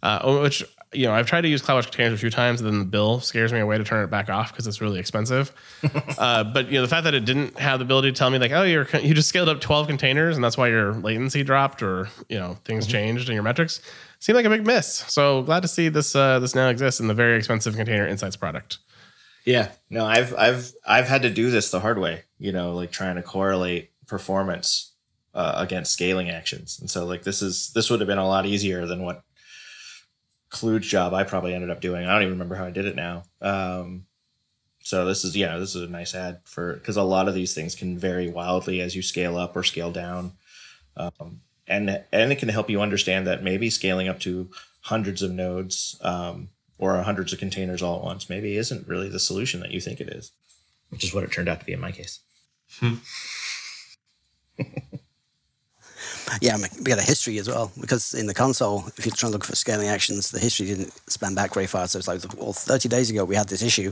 Uh, 0.03 0.39
which 0.41 0.63
you 0.93 1.05
know 1.05 1.13
I've 1.13 1.25
tried 1.25 1.41
to 1.41 1.47
use 1.47 1.61
CloudWatch 1.61 1.85
containers 1.85 2.13
a 2.13 2.17
few 2.17 2.29
times, 2.29 2.61
and 2.61 2.69
then 2.69 2.79
the 2.79 2.85
bill 2.85 3.19
scares 3.21 3.53
me 3.53 3.59
away 3.59 3.77
to 3.77 3.83
turn 3.83 4.03
it 4.03 4.09
back 4.09 4.29
off 4.29 4.51
because 4.51 4.67
it's 4.67 4.81
really 4.81 4.99
expensive. 4.99 5.51
uh, 6.17 6.43
but 6.43 6.67
you 6.67 6.73
know 6.73 6.81
the 6.81 6.87
fact 6.87 7.05
that 7.05 7.13
it 7.13 7.25
didn't 7.25 7.57
have 7.57 7.79
the 7.79 7.85
ability 7.85 8.11
to 8.11 8.17
tell 8.17 8.29
me 8.29 8.39
like, 8.39 8.51
oh, 8.51 8.63
you're 8.63 8.87
you 9.01 9.13
just 9.13 9.29
scaled 9.29 9.49
up 9.49 9.61
12 9.61 9.87
containers, 9.87 10.35
and 10.35 10.43
that's 10.43 10.57
why 10.57 10.67
your 10.67 10.93
latency 10.93 11.43
dropped, 11.43 11.81
or 11.81 12.09
you 12.29 12.37
know 12.37 12.57
things 12.65 12.85
changed 12.87 13.29
in 13.29 13.33
your 13.33 13.43
metrics, 13.43 13.81
seemed 14.19 14.35
like 14.35 14.45
a 14.45 14.49
big 14.49 14.65
miss. 14.65 14.87
So 14.87 15.43
glad 15.43 15.61
to 15.61 15.67
see 15.67 15.89
this 15.89 16.15
uh, 16.15 16.39
this 16.39 16.55
now 16.55 16.67
exists 16.67 16.99
in 16.99 17.07
the 17.07 17.13
very 17.13 17.37
expensive 17.37 17.75
Container 17.75 18.07
Insights 18.07 18.35
product. 18.35 18.79
Yeah, 19.45 19.69
no, 19.89 20.05
I've 20.05 20.35
I've 20.35 20.71
I've 20.85 21.07
had 21.07 21.21
to 21.23 21.29
do 21.29 21.51
this 21.51 21.71
the 21.71 21.79
hard 21.79 21.99
way. 21.99 22.23
You 22.37 22.51
know, 22.51 22.73
like 22.73 22.91
trying 22.91 23.15
to 23.15 23.23
correlate 23.23 23.91
performance 24.07 24.91
uh, 25.33 25.53
against 25.55 25.93
scaling 25.93 26.29
actions, 26.29 26.79
and 26.79 26.89
so 26.89 27.05
like 27.05 27.23
this 27.23 27.41
is 27.41 27.71
this 27.73 27.89
would 27.89 28.01
have 28.01 28.07
been 28.07 28.17
a 28.17 28.27
lot 28.27 28.45
easier 28.45 28.85
than 28.85 29.03
what 29.03 29.23
Kluge 30.51 30.87
job 30.87 31.13
I 31.13 31.23
probably 31.23 31.55
ended 31.55 31.69
up 31.69 31.81
doing. 31.81 32.05
I 32.05 32.13
don't 32.13 32.23
even 32.23 32.33
remember 32.33 32.55
how 32.55 32.65
I 32.65 32.71
did 32.71 32.85
it 32.85 32.95
now. 32.95 33.23
Um, 33.41 34.05
so 34.83 35.05
this 35.05 35.23
is 35.23 35.35
yeah, 35.35 35.57
this 35.57 35.75
is 35.75 35.83
a 35.83 35.87
nice 35.87 36.13
ad 36.13 36.41
for 36.43 36.73
because 36.73 36.97
a 36.97 37.03
lot 37.03 37.27
of 37.27 37.33
these 37.33 37.53
things 37.53 37.75
can 37.75 37.97
vary 37.97 38.29
wildly 38.29 38.81
as 38.81 38.95
you 38.95 39.01
scale 39.01 39.37
up 39.37 39.55
or 39.55 39.63
scale 39.63 39.91
down, 39.91 40.33
um, 40.97 41.41
and 41.67 42.03
and 42.11 42.31
it 42.31 42.39
can 42.39 42.49
help 42.49 42.69
you 42.69 42.81
understand 42.81 43.27
that 43.27 43.43
maybe 43.43 43.69
scaling 43.69 44.07
up 44.07 44.19
to 44.21 44.49
hundreds 44.81 45.21
of 45.21 45.31
nodes 45.31 45.97
um, 46.01 46.49
or 46.79 47.01
hundreds 47.01 47.31
of 47.31 47.39
containers 47.39 47.81
all 47.81 47.97
at 47.97 48.03
once 48.03 48.29
maybe 48.29 48.57
isn't 48.57 48.87
really 48.87 49.07
the 49.07 49.19
solution 49.19 49.59
that 49.59 49.71
you 49.71 49.79
think 49.79 50.01
it 50.01 50.09
is, 50.09 50.31
which 50.89 51.03
is 51.03 51.13
what 51.13 51.23
it 51.23 51.31
turned 51.31 51.47
out 51.47 51.59
to 51.59 51.65
be 51.65 51.73
in 51.73 51.79
my 51.79 51.91
case. 51.91 52.19
Yeah, 56.39 56.57
we 56.57 56.83
got 56.83 56.99
a 56.99 57.03
history 57.03 57.37
as 57.39 57.47
well 57.47 57.71
because 57.79 58.13
in 58.13 58.27
the 58.27 58.33
console, 58.33 58.85
if 58.97 59.05
you're 59.05 59.15
trying 59.15 59.31
to 59.31 59.37
look 59.37 59.43
for 59.43 59.55
scaling 59.55 59.87
actions, 59.87 60.31
the 60.31 60.39
history 60.39 60.67
didn't 60.67 60.93
span 61.09 61.35
back 61.35 61.53
very 61.53 61.67
far. 61.67 61.87
So 61.87 61.99
it's 61.99 62.07
like, 62.07 62.21
well, 62.37 62.53
30 62.53 62.87
days 62.87 63.09
ago 63.09 63.25
we 63.25 63.35
had 63.35 63.49
this 63.49 63.61
issue. 63.61 63.91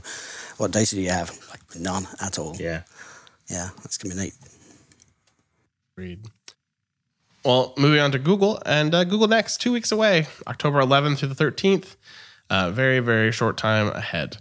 What 0.58 0.72
data 0.72 0.96
do 0.96 1.02
you 1.02 1.10
have? 1.10 1.38
Like 1.50 1.60
none 1.76 2.08
at 2.22 2.40
all. 2.40 2.56
Yeah. 2.56 2.84
Yeah, 3.50 3.70
that's 3.84 3.98
gonna 3.98 4.16
be 4.16 4.22
neat. 4.22 4.34
Read. 5.96 6.26
Well, 7.44 7.74
moving 7.78 8.00
on 8.00 8.12
to 8.12 8.20
Google 8.20 8.62
and 8.66 8.94
uh, 8.94 9.06
Google 9.06 9.28
Next, 9.28 9.62
two 9.62 9.72
weeks 9.72 9.92
away, 9.92 10.28
October 10.48 10.82
11th 10.82 11.20
through 11.20 11.30
the 11.30 11.44
13th. 11.44 11.96
Uh, 12.50 12.72
very, 12.72 13.00
very 13.00 13.32
short 13.32 13.58
time 13.58 13.88
ahead. 13.88 14.38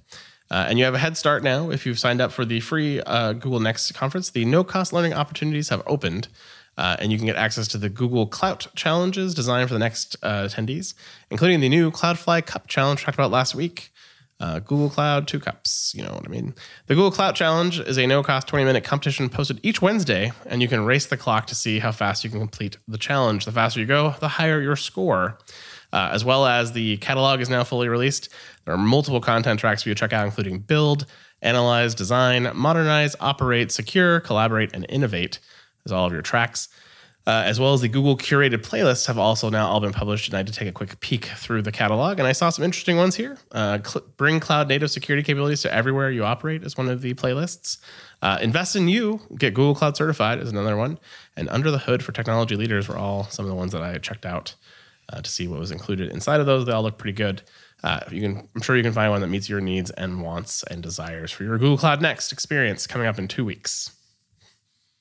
Uh, 0.51 0.67
and 0.69 0.79
you 0.79 0.85
have 0.85 0.95
a 0.95 0.99
head 0.99 1.17
start 1.17 1.43
now 1.43 1.71
if 1.71 1.85
you've 1.85 1.99
signed 1.99 2.21
up 2.21 2.33
for 2.33 2.45
the 2.45 2.61
free 2.61 3.01
uh, 3.03 3.35
Google 3.35 3.61
Next 3.61 3.93
conference. 3.93 4.31
The 4.31 4.45
no 4.45 4.65
cost 4.65 4.93
learning 4.93 5.13
opportunities 5.13 5.69
have 5.69 5.83
opened, 5.87 6.29
uh, 6.79 6.97
and 7.01 7.11
you 7.11 7.19
can 7.19 7.27
get 7.27 7.37
access 7.37 7.67
to 7.69 7.77
the 7.77 7.89
Google 7.89 8.27
Cloud 8.27 8.67
challenges 8.77 9.35
designed 9.35 9.69
for 9.69 9.75
the 9.75 9.81
next 9.81 10.17
uh, 10.23 10.45
attendees, 10.45 10.95
including 11.29 11.59
the 11.59 11.69
new 11.69 11.91
Cloud 11.91 12.19
Fly 12.19 12.41
Cup 12.41 12.69
challenge 12.69 13.03
talked 13.03 13.17
about 13.17 13.33
last 13.33 13.55
week. 13.55 13.91
Uh, 14.41 14.61
Google 14.61 14.89
Cloud, 14.89 15.27
two 15.27 15.41
cups. 15.41 15.93
You 15.97 16.05
know 16.05 16.13
what 16.13 16.25
I 16.25 16.31
mean. 16.31 16.55
The 16.87 16.95
Google 16.95 17.11
Cloud 17.11 17.35
Challenge 17.35 17.81
is 17.81 17.99
a 17.99 18.07
no 18.07 18.23
cost 18.23 18.47
20 18.47 18.65
minute 18.65 18.85
competition 18.85 19.29
posted 19.29 19.59
each 19.65 19.83
Wednesday, 19.83 20.31
and 20.47 20.63
you 20.63 20.69
can 20.69 20.85
race 20.85 21.07
the 21.07 21.17
clock 21.17 21.49
to 21.49 21.57
see 21.57 21.81
how 21.81 21.91
fast 21.91 22.23
you 22.23 22.31
can 22.31 22.39
complete 22.39 22.77
the 22.87 22.99
challenge. 22.99 23.45
The 23.45 23.51
faster 23.51 23.81
you 23.81 23.87
go, 23.87 24.15
the 24.21 24.29
higher 24.29 24.61
your 24.61 24.77
score. 24.77 25.39
Uh, 25.91 26.11
as 26.13 26.23
well 26.23 26.45
as 26.45 26.73
the 26.73 26.99
catalog 26.99 27.41
is 27.41 27.49
now 27.49 27.65
fully 27.65 27.89
released. 27.89 28.29
There 28.67 28.75
are 28.75 28.79
multiple 28.79 29.23
content 29.23 29.59
tracks 29.59 29.83
for 29.83 29.89
you 29.89 29.95
to 29.95 29.99
check 29.99 30.13
out, 30.13 30.27
including 30.27 30.59
build, 30.59 31.07
analyze, 31.41 31.95
design, 31.95 32.51
modernize, 32.55 33.17
operate, 33.21 33.73
secure, 33.73 34.21
collaborate, 34.21 34.75
and 34.75 34.85
innovate. 34.91 35.39
There's 35.85 35.93
all 35.93 36.07
of 36.07 36.13
your 36.13 36.23
tracks. 36.23 36.69
Uh, 37.27 37.43
as 37.45 37.61
well 37.61 37.75
as 37.75 37.83
the 37.83 37.89
Google 37.89 38.17
curated 38.17 38.63
playlists 38.63 39.07
have 39.07 39.19
also 39.19 39.51
now 39.51 39.67
all 39.67 39.81
been 39.81 39.93
published. 39.93 40.29
And 40.29 40.35
I 40.35 40.39
had 40.39 40.47
to 40.47 40.53
take 40.55 40.67
a 40.67 40.73
quick 40.73 40.99
peek 41.01 41.27
through 41.27 41.61
the 41.61 41.71
catalog, 41.71 42.19
and 42.19 42.27
I 42.27 42.33
saw 42.33 42.49
some 42.49 42.65
interesting 42.65 42.97
ones 42.97 43.17
here. 43.17 43.37
Uh, 43.53 43.81
cl- 43.85 44.07
bring 44.17 44.41
cloud 44.41 44.67
native 44.67 44.91
security 44.91 45.23
capabilities 45.23 45.61
to 45.63 45.75
everywhere 45.75 46.11
you 46.11 46.25
operate 46.25 46.63
is 46.63 46.79
one 46.79 46.89
of 46.89 47.03
the 47.03 47.13
playlists. 47.13 47.77
Uh, 48.23 48.39
invest 48.41 48.77
in 48.77 48.89
you, 48.89 49.21
get 49.37 49.53
Google 49.53 49.75
Cloud 49.75 49.95
certified 49.95 50.39
is 50.39 50.49
another 50.49 50.75
one. 50.75 50.99
And 51.37 51.51
under 51.51 51.71
the 51.71 51.77
hood 51.77 52.03
for 52.03 52.13
technology 52.13 52.57
leaders 52.57 52.89
were 52.89 52.97
all 52.97 53.25
some 53.25 53.45
of 53.45 53.51
the 53.51 53.57
ones 53.57 53.73
that 53.73 53.83
I 53.83 53.99
checked 53.99 54.25
out 54.25 54.55
uh, 55.13 55.21
to 55.21 55.31
see 55.31 55.47
what 55.49 55.59
was 55.59 55.71
included 55.71 56.11
inside 56.11 56.41
of 56.41 56.47
those. 56.47 56.65
They 56.65 56.73
all 56.73 56.83
look 56.83 56.97
pretty 56.97 57.13
good. 57.13 57.43
Uh, 57.85 58.01
you 58.11 58.23
can, 58.23 58.49
I'm 58.55 58.63
sure 58.63 58.75
you 58.75 58.83
can 58.83 58.95
find 58.95 59.11
one 59.11 59.21
that 59.21 59.29
meets 59.29 59.51
your 59.51 59.61
needs 59.61 59.91
and 59.91 60.23
wants 60.23 60.63
and 60.65 60.83
desires 60.83 61.31
for 61.31 61.45
your 61.45 61.59
Google 61.59 61.77
Cloud 61.77 62.01
Next 62.01 62.33
experience 62.33 62.87
coming 62.87 63.07
up 63.07 63.19
in 63.19 63.29
two 63.29 63.45
weeks. 63.45 63.91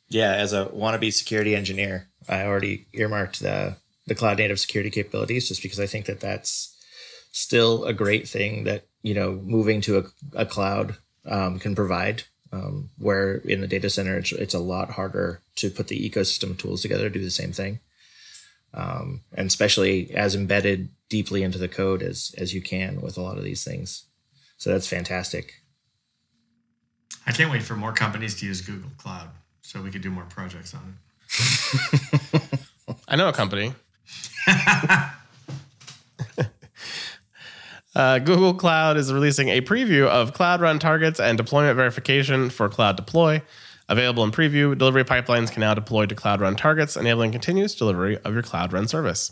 Yeah, 0.10 0.34
as 0.34 0.54
a 0.54 0.66
wannabe 0.68 1.12
security 1.14 1.56
engineer, 1.56 2.08
I 2.30 2.44
already 2.44 2.88
earmarked 2.94 3.42
the 3.42 3.78
the 4.06 4.16
cloud 4.16 4.38
native 4.38 4.60
security 4.60 4.90
capabilities 4.90 5.50
just 5.50 5.62
because 5.62 5.82
I 5.82 5.86
think 5.86 6.06
that 6.06 6.22
that's 6.22 6.74
still 7.32 7.84
a 7.84 7.94
great 7.94 8.28
thing 8.28 8.64
that 8.64 8.86
you 9.02 9.14
know 9.14 9.34
moving 9.44 9.82
to 9.82 9.98
a, 9.98 10.04
a 10.42 10.46
cloud 10.46 10.96
um, 11.26 11.60
can 11.60 11.76
provide. 11.76 12.24
Um, 12.54 12.92
where 12.98 13.36
in 13.40 13.60
the 13.60 13.68
data 13.68 13.90
center, 13.90 14.18
it's, 14.18 14.32
it's 14.32 14.54
a 14.54 14.60
lot 14.60 14.92
harder 14.92 15.42
to 15.58 15.70
put 15.70 15.90
the 15.90 16.10
ecosystem 16.10 16.58
tools 16.58 16.82
together 16.82 17.10
to 17.10 17.20
do 17.20 17.24
the 17.24 17.30
same 17.30 17.52
thing, 17.52 17.82
um, 18.74 19.24
and 19.34 19.48
especially 19.48 20.12
as 20.16 20.34
embedded 20.34 20.88
deeply 21.10 21.44
into 21.44 21.58
the 21.58 21.68
code 21.68 22.02
as 22.02 22.34
as 22.38 22.54
you 22.54 22.62
can 22.62 23.02
with 23.02 23.18
a 23.18 23.22
lot 23.22 23.38
of 23.38 23.44
these 23.44 23.66
things. 23.66 24.06
So 24.56 24.72
that's 24.72 24.88
fantastic. 24.88 25.56
I 27.26 27.34
can't 27.34 27.52
wait 27.52 27.64
for 27.64 27.76
more 27.76 27.92
companies 27.92 28.40
to 28.40 28.46
use 28.46 28.62
Google 28.62 28.92
Cloud 28.98 29.30
so 29.68 29.82
we 29.82 29.92
could 29.92 30.02
do 30.02 30.10
more 30.10 30.24
projects 30.30 30.74
on 30.74 30.96
it. 31.28 32.42
I 33.08 33.18
know 33.18 33.28
a 33.28 33.34
company. 33.34 33.74
Uh, 37.96 38.20
Google 38.20 38.54
Cloud 38.54 38.96
is 38.96 39.12
releasing 39.12 39.50
a 39.50 39.60
preview 39.60 40.06
of 40.06 40.32
Cloud 40.32 40.62
Run 40.62 40.78
targets 40.78 41.20
and 41.20 41.36
deployment 41.36 41.76
verification 41.76 42.52
for 42.52 42.70
Cloud 42.70 42.96
Deploy. 42.96 43.42
Available 43.90 44.24
in 44.24 44.30
preview, 44.30 44.78
delivery 44.78 45.04
pipelines 45.04 45.52
can 45.52 45.62
now 45.62 45.74
deploy 45.74 46.06
to 46.06 46.14
Cloud 46.14 46.40
Run 46.40 46.56
targets, 46.56 46.96
enabling 46.96 47.32
continuous 47.32 47.74
delivery 47.74 48.20
of 48.20 48.36
your 48.36 48.44
Cloud 48.44 48.72
Run 48.72 48.88
service. 48.88 49.32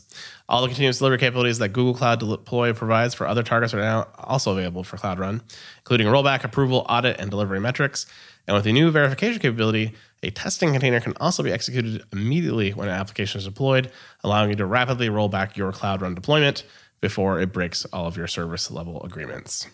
All 0.50 0.64
the 0.64 0.68
continuous 0.68 0.98
delivery 0.98 1.20
capabilities 1.20 1.60
that 1.60 1.74
Google 1.74 1.94
Cloud 1.94 2.20
Deploy 2.20 2.74
provides 2.74 3.14
for 3.14 3.28
other 3.28 3.44
targets 3.44 3.72
are 3.76 3.82
now 3.82 4.08
also 4.18 4.54
available 4.54 4.84
for 4.84 4.98
Cloud 4.98 5.20
Run, 5.20 5.44
including 5.80 6.08
rollback, 6.08 6.44
approval, 6.44 6.88
audit, 6.90 7.20
and 7.20 7.30
delivery 7.30 7.60
metrics. 7.60 8.08
And 8.48 8.56
with 8.56 8.64
the 8.64 8.74
new 8.74 8.90
verification 8.90 9.40
capability, 9.40 9.94
a 10.24 10.32
testing 10.32 10.72
container 10.72 11.00
can 11.00 11.14
also 11.20 11.44
be 11.44 11.52
executed 11.52 12.04
immediately 12.12 12.72
when 12.72 12.88
an 12.88 12.96
application 12.96 13.40
is 13.40 13.46
deployed, 13.46 13.92
allowing 14.24 14.50
you 14.50 14.56
to 14.56 14.66
rapidly 14.66 15.10
roll 15.10 15.30
back 15.30 15.56
your 15.58 15.72
Cloud 15.72 16.02
Run 16.02 16.16
deployment. 16.16 16.64
before 17.02 17.40
it 17.40 17.54
breaks 17.54 17.86
all 17.94 18.08
of 18.08 18.18
your 18.18 18.26
service 18.26 18.72
level 18.72 19.04
agreements. 19.04 19.68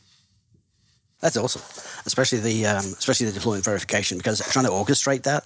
That's 1.21 1.37
awesome, 1.37 1.61
especially 2.05 2.39
the 2.39 2.65
um, 2.65 2.77
especially 2.77 3.27
the 3.27 3.31
deployment 3.31 3.63
verification 3.63 4.17
because 4.17 4.41
trying 4.51 4.65
to 4.65 4.71
orchestrate 4.71 5.23
that 5.23 5.45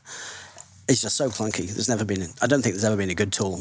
is 0.88 1.02
just 1.02 1.18
so 1.18 1.30
clunky. 1.30 1.68
There's 1.68 1.90
never 1.90 2.06
been 2.06 2.26
I 2.42 2.48
don't 2.48 2.62
think 2.62 2.74
there's 2.74 2.86
ever 2.86 2.96
been 2.96 3.10
a 3.10 3.16
good 3.16 3.34
tool 3.34 3.60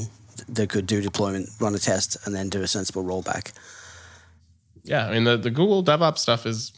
that 0.49 0.71
could 0.71 0.87
do 0.87 1.01
deployment, 1.01 1.49
run 1.61 1.75
a 1.75 1.79
test, 1.79 2.17
and 2.25 2.35
then 2.35 2.49
do 2.49 2.63
a 2.63 2.67
sensible 2.67 3.05
rollback. 3.05 3.53
Yeah, 4.85 5.07
I 5.09 5.13
mean 5.13 5.25
the, 5.25 5.37
the 5.37 5.51
Google 5.51 5.83
DevOps 5.83 6.19
stuff 6.19 6.47
is 6.47 6.73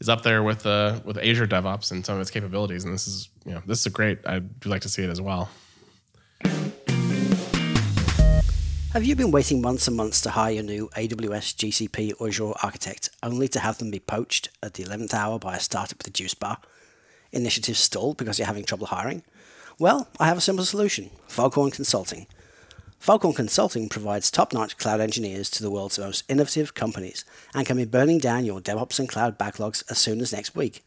is 0.00 0.08
up 0.08 0.22
there 0.22 0.42
with 0.42 0.66
uh, 0.66 1.00
with 1.04 1.18
Azure 1.18 1.46
DevOps 1.46 1.90
and 1.90 2.04
some 2.04 2.16
of 2.16 2.20
its 2.20 2.30
capabilities, 2.30 2.84
and 2.84 2.92
this 2.92 3.06
is 3.06 3.28
you 3.44 3.52
know 3.52 3.62
this 3.66 3.84
is 3.86 3.92
great. 3.92 4.18
I 4.26 4.40
do 4.40 4.68
like 4.68 4.82
to 4.82 4.88
see 4.88 5.02
it 5.02 5.10
as 5.10 5.20
well. 5.20 5.48
Have 8.92 9.04
you 9.04 9.14
been 9.14 9.30
waiting 9.30 9.60
months 9.60 9.86
and 9.88 9.96
months 9.96 10.22
to 10.22 10.30
hire 10.30 10.52
your 10.52 10.62
new 10.62 10.88
AWS, 10.96 11.54
GCP, 11.54 12.14
or 12.18 12.28
Azure 12.28 12.52
architect, 12.62 13.10
only 13.22 13.46
to 13.48 13.60
have 13.60 13.76
them 13.76 13.90
be 13.90 14.00
poached 14.00 14.48
at 14.62 14.72
the 14.72 14.84
11th 14.84 15.12
hour 15.12 15.38
by 15.38 15.56
a 15.56 15.60
startup 15.60 15.98
with 15.98 16.06
a 16.06 16.10
juice 16.10 16.32
bar? 16.32 16.58
Initiatives 17.30 17.78
stalled 17.78 18.16
because 18.16 18.38
you're 18.38 18.46
having 18.46 18.64
trouble 18.64 18.86
hiring? 18.86 19.22
Well, 19.78 20.08
I 20.18 20.28
have 20.28 20.38
a 20.38 20.40
simple 20.40 20.64
solution 20.64 21.10
Foghorn 21.28 21.72
Consulting. 21.72 22.26
Foghorn 22.98 23.34
Consulting 23.34 23.88
provides 23.88 24.30
top 24.30 24.52
notch 24.52 24.76
cloud 24.78 25.00
engineers 25.00 25.48
to 25.50 25.62
the 25.62 25.70
world's 25.70 25.98
most 25.98 26.24
innovative 26.28 26.74
companies 26.74 27.24
and 27.54 27.64
can 27.64 27.76
be 27.76 27.84
burning 27.84 28.18
down 28.18 28.44
your 28.44 28.60
DevOps 28.60 28.98
and 28.98 29.08
cloud 29.08 29.38
backlogs 29.38 29.84
as 29.88 29.98
soon 29.98 30.20
as 30.20 30.32
next 30.32 30.56
week. 30.56 30.84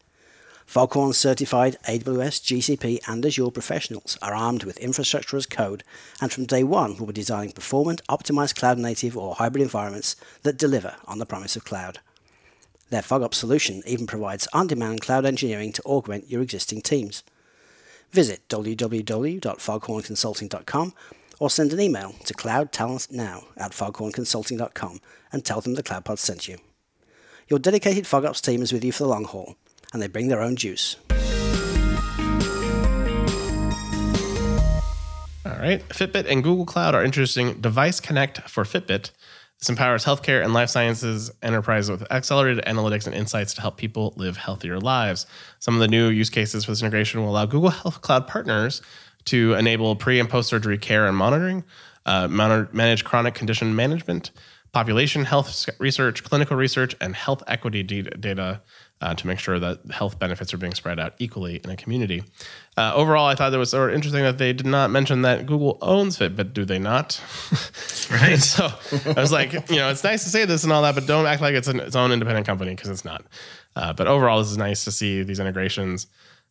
Foghorn 0.66 1.14
certified 1.14 1.76
AWS, 1.88 2.42
GCP, 2.42 3.00
and 3.08 3.24
Azure 3.26 3.50
professionals 3.50 4.16
are 4.22 4.34
armed 4.34 4.64
with 4.64 4.78
infrastructure 4.78 5.36
as 5.36 5.46
code 5.46 5.82
and 6.20 6.30
from 6.30 6.44
day 6.44 6.62
one 6.62 6.96
will 6.96 7.06
be 7.06 7.12
designing 7.12 7.50
performant, 7.52 8.02
optimized 8.08 8.54
cloud 8.54 8.78
native 8.78 9.16
or 9.16 9.34
hybrid 9.36 9.62
environments 9.62 10.14
that 10.42 10.58
deliver 10.58 10.96
on 11.06 11.18
the 11.18 11.26
promise 11.26 11.56
of 11.56 11.64
cloud. 11.64 11.98
Their 12.90 13.02
FogOps 13.02 13.34
solution 13.34 13.82
even 13.86 14.06
provides 14.06 14.46
on 14.52 14.66
demand 14.66 15.00
cloud 15.00 15.24
engineering 15.24 15.72
to 15.72 15.82
augment 15.82 16.30
your 16.30 16.42
existing 16.42 16.82
teams. 16.82 17.24
Visit 18.12 18.46
www.foghornconsulting.com 18.48 20.94
or 21.40 21.50
send 21.50 21.72
an 21.72 21.80
email 21.80 22.14
to 22.26 22.34
cloudtalentnow 22.34 23.44
at 23.56 23.72
foghornconsulting.com 23.72 25.00
and 25.32 25.44
tell 25.44 25.60
them 25.60 25.74
the 25.74 25.82
CloudPod 25.82 26.18
sent 26.18 26.46
you. 26.46 26.58
Your 27.48 27.58
dedicated 27.58 28.04
FogOps 28.04 28.40
team 28.40 28.62
is 28.62 28.72
with 28.72 28.84
you 28.84 28.92
for 28.92 29.02
the 29.02 29.08
long 29.08 29.24
haul 29.24 29.56
and 29.92 30.00
they 30.00 30.06
bring 30.06 30.28
their 30.28 30.40
own 30.40 30.54
juice. 30.54 30.94
All 35.44 35.58
right. 35.58 35.82
Fitbit 35.88 36.30
and 36.30 36.44
Google 36.44 36.66
Cloud 36.66 36.94
are 36.94 37.04
introducing 37.04 37.60
Device 37.60 37.98
Connect 37.98 38.42
for 38.42 38.64
Fitbit. 38.64 39.10
This 39.58 39.68
empowers 39.68 40.06
healthcare 40.06 40.42
and 40.42 40.54
life 40.54 40.70
sciences 40.70 41.30
enterprises 41.42 41.90
with 41.90 42.10
accelerated 42.10 42.64
analytics 42.64 43.06
and 43.06 43.14
insights 43.14 43.52
to 43.54 43.60
help 43.60 43.76
people 43.76 44.14
live 44.16 44.38
healthier 44.38 44.78
lives. 44.78 45.26
Some 45.58 45.74
of 45.74 45.80
the 45.80 45.88
new 45.88 46.08
use 46.08 46.30
cases 46.30 46.64
for 46.64 46.70
this 46.70 46.80
integration 46.80 47.20
will 47.20 47.30
allow 47.30 47.44
Google 47.44 47.68
Health 47.70 48.00
Cloud 48.00 48.26
partners 48.26 48.80
to 49.26 49.54
enable 49.54 49.96
pre 49.96 50.20
and 50.20 50.28
post 50.28 50.48
surgery 50.48 50.78
care 50.78 51.06
and 51.06 51.16
monitoring, 51.16 51.64
uh, 52.06 52.28
manage 52.28 53.04
chronic 53.04 53.34
condition 53.34 53.74
management, 53.76 54.30
population 54.72 55.24
health 55.24 55.68
research, 55.78 56.24
clinical 56.24 56.56
research, 56.56 56.94
and 57.00 57.14
health 57.14 57.42
equity 57.46 57.82
data 57.82 58.60
uh, 59.00 59.14
to 59.14 59.26
make 59.26 59.38
sure 59.38 59.58
that 59.58 59.80
health 59.90 60.18
benefits 60.18 60.52
are 60.52 60.58
being 60.58 60.74
spread 60.74 61.00
out 61.00 61.14
equally 61.18 61.56
in 61.64 61.70
a 61.70 61.76
community. 61.76 62.22
Uh, 62.76 62.92
overall, 62.94 63.26
I 63.26 63.34
thought 63.34 63.52
it 63.52 63.56
was 63.56 63.70
sort 63.70 63.90
of 63.90 63.94
interesting 63.94 64.22
that 64.22 64.38
they 64.38 64.52
did 64.52 64.66
not 64.66 64.90
mention 64.90 65.22
that 65.22 65.46
Google 65.46 65.78
owns 65.80 66.18
Fitbit, 66.18 66.52
do 66.52 66.64
they 66.64 66.78
not? 66.78 67.20
Right. 68.10 68.40
so 68.40 68.68
I 69.16 69.20
was 69.20 69.30
like, 69.30 69.52
you 69.70 69.76
know, 69.76 69.88
it's 69.88 70.02
nice 70.02 70.24
to 70.24 70.30
say 70.30 70.44
this 70.44 70.64
and 70.64 70.72
all 70.72 70.82
that, 70.82 70.96
but 70.96 71.06
don't 71.06 71.26
act 71.26 71.40
like 71.40 71.54
it's 71.54 71.68
an, 71.68 71.78
its 71.78 71.94
own 71.94 72.10
independent 72.10 72.44
company 72.44 72.74
because 72.74 72.90
it's 72.90 73.04
not. 73.04 73.24
Uh, 73.76 73.92
but 73.92 74.08
overall, 74.08 74.40
this 74.40 74.50
is 74.50 74.58
nice 74.58 74.82
to 74.82 74.90
see 74.90 75.22
these 75.22 75.38
integrations. 75.38 76.08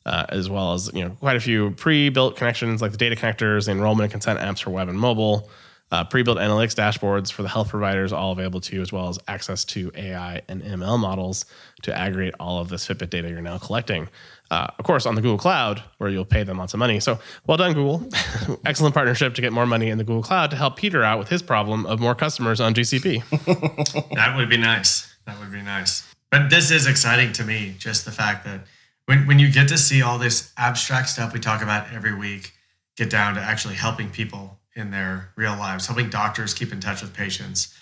Uh, 0.10 0.26
as 0.30 0.50
well 0.50 0.74
as 0.74 0.90
you 0.96 1.04
know, 1.04 1.12
quite 1.20 1.36
a 1.36 1.40
few 1.40 1.70
pre-built 1.72 2.36
connections 2.36 2.82
like 2.82 2.92
the 2.92 2.98
data 2.98 3.16
connectors, 3.16 3.66
the 3.66 3.72
enrollment 3.72 4.06
and 4.06 4.12
consent 4.12 4.40
apps 4.40 4.64
for 4.64 4.72
web 4.72 4.90
and 4.90 5.00
mobile, 5.00 5.48
uh, 5.92 6.04
pre-built 6.04 6.40
analytics 6.40 6.74
dashboards 6.74 7.32
for 7.32 7.44
the 7.44 7.50
health 7.50 7.70
providers 7.70 8.12
all 8.12 8.32
available 8.32 8.60
to 8.60 8.76
you 8.76 8.82
as 8.82 8.92
well 8.92 9.10
as 9.10 9.18
access 9.28 9.66
to 9.66 9.92
ai 9.96 10.42
and 10.48 10.62
ml 10.62 11.00
models 11.00 11.46
to 11.82 11.96
aggregate 11.96 12.34
all 12.40 12.60
of 12.60 12.70
this 12.70 12.88
fitbit 12.88 13.10
data 13.10 13.30
you're 13.30 13.42
now 13.42 13.58
collecting. 13.58 14.08
Uh, 14.52 14.68
of 14.80 14.86
course 14.86 15.06
on 15.06 15.16
the 15.16 15.22
google 15.22 15.38
cloud 15.38 15.82
where 16.00 16.10
you'll 16.10 16.26
pay 16.26 16.44
them 16.44 16.58
lots 16.58 16.74
of 16.74 16.80
money. 16.80 17.00
So 17.00 17.20
well 17.48 17.58
done 17.58 17.74
google. 17.74 18.08
Excellent 18.66 18.94
partnership 18.94 19.36
to 19.36 19.42
get 19.42 19.54
more 19.54 19.66
money 19.66 19.90
in 19.90 19.98
the 19.98 20.04
google 20.04 20.24
cloud 20.24 20.52
to 20.52 20.58
help 20.58 20.76
peter 20.76 21.04
out 21.04 21.20
with 21.20 21.30
his 21.30 21.42
problem 21.42 21.86
of 21.86 22.00
more 22.00 22.16
customers 22.16 22.60
on 22.60 22.74
gcp 22.74 23.24
that 24.16 24.36
would 24.36 24.50
be 24.50 24.58
nice. 24.58 25.14
That 25.26 25.40
would 25.40 25.52
be 25.52 25.62
nice. 25.62 26.04
But 26.32 26.50
this 26.50 26.72
is 26.72 26.88
exciting 26.88 27.32
to 27.34 27.44
me 27.44 27.76
just 27.78 28.06
the 28.06 28.12
fact 28.12 28.46
that 28.46 28.62
when, 29.10 29.26
when 29.26 29.40
you 29.40 29.52
get 29.52 29.68
to 29.70 29.78
see 29.80 30.04
all 30.04 30.20
this 30.20 30.54
abstract 30.56 31.10
stuff 31.10 31.34
we 31.34 31.40
talk 31.40 31.64
about 31.64 31.92
every 31.92 32.14
week 32.14 32.54
get 32.96 33.10
down 33.10 33.34
to 33.34 33.42
actually 33.42 33.74
helping 33.74 34.08
people 34.08 34.60
in 34.76 34.92
their 34.92 35.32
real 35.36 35.58
lives, 35.58 35.88
helping 35.88 36.12
doctors 36.12 36.54
keep 36.54 36.72
in 36.72 36.80
touch 36.80 37.02
with 37.02 37.12
patients, 37.12 37.74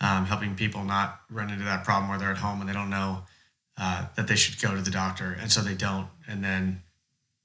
um, 0.00 0.24
helping 0.24 0.54
people 0.54 0.84
not 0.84 1.22
run 1.30 1.50
into 1.50 1.64
that 1.64 1.82
problem 1.82 2.08
where 2.08 2.16
they're 2.16 2.30
at 2.30 2.36
home 2.36 2.60
and 2.60 2.68
they 2.68 2.72
don't 2.72 2.90
know 2.90 3.24
uh, 3.76 4.06
that 4.14 4.28
they 4.28 4.36
should 4.36 4.60
go 4.62 4.72
to 4.72 4.80
the 4.80 4.90
doctor, 4.90 5.36
and 5.40 5.50
so 5.50 5.62
they 5.62 5.74
don't, 5.74 6.06
and 6.28 6.44
then 6.44 6.80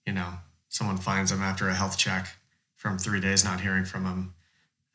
you 0.06 0.14
know 0.14 0.30
someone 0.70 0.98
finds 0.98 1.32
them 1.32 1.42
after 1.42 1.68
a 1.70 1.74
health 1.74 1.98
check 1.98 2.28
from 2.76 3.00
three 3.00 3.20
days 3.20 3.44
not 3.44 3.60
hearing 3.60 3.84
from 3.84 4.04
them, 4.04 4.34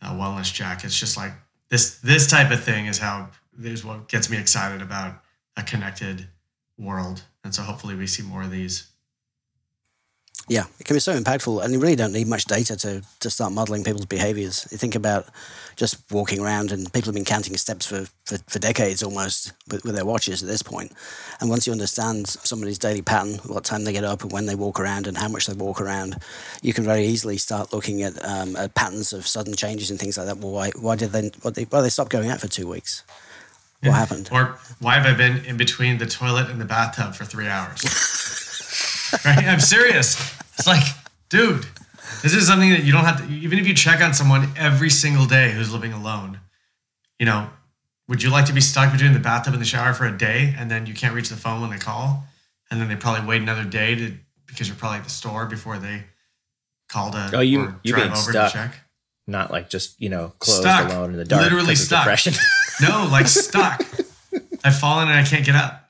a 0.01 0.11
wellness 0.11 0.55
check. 0.55 0.85
It's 0.85 0.98
just 0.98 1.16
like 1.16 1.33
this. 1.70 1.98
This 1.98 2.31
type 2.31 2.53
of 2.53 2.62
thing 2.62 2.87
is 2.87 2.98
how 2.98 3.31
is 3.61 3.85
what 3.85 4.09
gets 4.09 4.31
me 4.31 4.38
excited 4.38 4.81
about 4.81 5.22
a 5.57 5.62
connected 5.64 6.29
world, 6.79 7.23
and 7.45 7.55
so 7.55 7.62
hopefully 7.62 7.95
we 7.95 8.07
see 8.07 8.23
more 8.23 8.43
of 8.43 8.51
these. 8.51 8.88
Yeah, 10.51 10.64
it 10.81 10.85
can 10.87 10.97
be 10.97 11.01
so 11.01 11.19
impactful, 11.19 11.62
and 11.62 11.75
you 11.75 11.79
really 11.79 11.97
don't 11.97 12.14
need 12.14 12.27
much 12.27 12.47
data 12.47 12.75
to, 12.77 13.03
to 13.21 13.29
start 13.29 13.53
modeling 13.53 13.85
people's 13.85 14.07
behaviors. 14.07 14.67
You 14.71 14.79
think 14.79 14.95
about 14.95 15.27
just 15.77 16.11
walking 16.11 16.41
around, 16.41 16.73
and 16.73 16.91
people 16.91 17.09
have 17.09 17.14
been 17.14 17.27
counting 17.27 17.55
steps 17.59 17.85
for, 17.85 18.07
for, 18.25 18.38
for 18.47 18.59
decades 18.59 19.03
almost 19.03 19.53
with, 19.71 19.85
with, 19.85 19.95
their 19.95 20.07
watches 20.07 20.43
at 20.43 20.49
this 20.49 20.62
point. 20.62 20.93
And 21.41 21.51
once 21.51 21.67
you 21.67 21.73
understand 21.75 22.29
somebody's 22.29 22.79
daily 22.79 23.03
pattern, 23.03 23.35
what 23.47 23.64
time 23.64 23.85
they 23.85 23.93
get 23.93 24.05
up, 24.05 24.23
and 24.23 24.33
when 24.33 24.47
they 24.47 24.55
walk 24.55 24.81
around, 24.81 25.07
and 25.07 25.19
how 25.19 25.29
much 25.29 25.47
they 25.47 25.53
walk 25.53 25.83
around, 25.83 26.17
you 26.62 26.73
can 26.73 26.85
very 26.85 27.05
easily 27.05 27.37
start 27.37 27.75
looking 27.75 28.03
at, 28.03 28.25
um, 28.25 28.57
at 28.57 28.75
patterns 28.75 29.12
of 29.12 29.27
sudden 29.27 29.55
changes 29.55 29.91
and 29.91 30.01
things 30.01 30.17
like 30.17 30.29
that. 30.29 30.38
Well, 30.38 30.53
why, 30.53 30.71
why 30.81 30.97
did 30.97 31.11
they 31.11 31.31
why 31.43 31.51
they, 31.51 31.64
why 31.64 31.83
they 31.83 31.91
stop 31.91 32.09
going 32.09 32.31
out 32.31 32.41
for 32.41 32.49
two 32.49 32.67
weeks? 32.67 33.05
What 33.83 33.95
happened? 33.95 34.29
Or 34.33 34.59
why 34.81 34.95
have 34.95 35.07
I 35.07 35.17
been 35.17 35.45
in 35.45 35.57
between 35.57 35.99
the 35.99 36.07
toilet 36.07 36.51
and 36.51 36.61
the 36.61 36.64
bathtub 36.64 37.14
for 37.14 37.25
three 37.25 37.47
hours? 37.47 37.85
right? 39.25 39.45
I'm 39.47 39.61
serious. 39.61 40.19
It's 40.55 40.67
like, 40.67 40.83
dude, 41.29 41.64
this 42.23 42.35
is 42.35 42.47
something 42.47 42.71
that 42.71 42.83
you 42.83 42.93
don't 42.93 43.05
have 43.05 43.25
to, 43.25 43.33
even 43.33 43.59
if 43.59 43.69
you 43.69 43.75
check 43.75 44.01
on 44.01 44.12
someone 44.14 44.49
every 44.57 44.91
single 44.91 45.27
day 45.27 45.53
who's 45.53 45.73
living 45.73 45.93
alone, 45.93 46.41
you 47.21 47.27
know, 47.27 47.49
would 48.09 48.23
you 48.23 48.31
like 48.31 48.47
to 48.47 48.53
be 48.53 48.61
stuck 48.61 48.93
between 48.93 49.12
the 49.12 49.21
bathtub 49.21 49.53
and 49.53 49.62
the 49.62 49.67
shower 49.67 49.95
for 49.95 50.07
a 50.07 50.17
day 50.17 50.55
and 50.59 50.71
then 50.71 50.87
you 50.87 50.95
can't 50.95 51.14
reach 51.14 51.29
the 51.29 51.37
phone 51.37 51.61
when 51.61 51.71
they 51.71 51.79
call? 51.79 52.25
And 52.71 52.81
then 52.81 52.88
they 52.88 52.97
probably 52.97 53.27
wait 53.27 53.43
another 53.43 53.64
day 53.64 53.95
to, 53.95 54.12
because 54.47 54.67
you're 54.67 54.77
probably 54.77 54.99
at 54.99 55.05
the 55.05 55.11
store 55.11 55.47
before 55.47 55.79
they 55.79 56.03
call 56.88 57.11
to 57.12 57.31
oh, 57.35 57.41
you, 57.41 57.75
you 57.85 57.93
drive 57.93 58.11
over 58.11 58.17
stuck. 58.17 58.53
to 58.53 58.59
check. 58.59 58.75
Not 59.27 59.51
like 59.51 59.71
just, 59.71 60.01
you 60.01 60.09
know, 60.09 60.33
closed 60.38 60.62
stuck. 60.62 60.91
alone 60.91 61.11
in 61.11 61.17
the 61.17 61.25
dark. 61.25 61.43
Literally 61.43 61.75
stuck. 61.77 62.05
Depression. 62.05 62.35
no, 62.81 63.09
like 63.11 63.27
stuck. 63.27 63.81
I've 64.64 64.79
fallen 64.79 65.09
and 65.09 65.19
I 65.19 65.25
can't 65.25 65.45
get 65.45 65.55
up. 65.55 65.88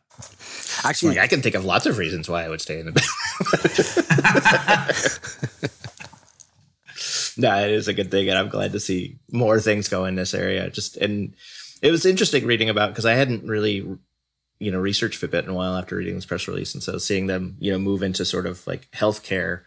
Actually, 0.85 1.17
like, 1.17 1.25
I 1.25 1.27
can 1.27 1.43
think 1.43 1.55
of 1.55 1.65
lots 1.65 1.87
of 1.87 1.99
reasons 1.99 2.29
why 2.29 2.45
I 2.45 2.49
would 2.49 2.61
stay 2.61 2.79
in 2.79 2.87
the 2.87 2.93
bed. 2.93 3.05
no, 7.37 7.65
it 7.65 7.73
is 7.73 7.89
a 7.89 7.93
good 7.93 8.11
thing, 8.11 8.29
and 8.29 8.39
I'm 8.39 8.49
glad 8.49 8.73
to 8.73 8.81
see 8.81 9.19
more 9.33 9.61
things 9.61 9.89
go 9.89 10.05
in 10.05 10.15
this 10.15 10.35
area. 10.35 10.71
Just 10.71 10.97
and 10.97 11.35
it 11.83 11.91
was 11.91 12.07
interesting 12.07 12.47
reading 12.47 12.69
about 12.69 12.91
because 12.91 13.07
I 13.07 13.15
hadn't 13.15 13.45
really, 13.45 13.77
you 14.59 14.71
know, 14.71 14.79
researched 14.79 15.21
Fitbit 15.21 15.45
in 15.45 15.51
a 15.51 15.55
while 15.55 15.77
after 15.77 15.97
reading 15.97 16.15
this 16.15 16.27
press 16.27 16.47
release, 16.47 16.75
and 16.75 16.83
so 16.83 16.99
seeing 16.99 17.27
them, 17.27 17.57
you 17.59 17.73
know, 17.73 17.79
move 17.79 18.03
into 18.03 18.25
sort 18.25 18.47
of 18.47 18.65
like 18.67 18.89
healthcare, 18.93 19.63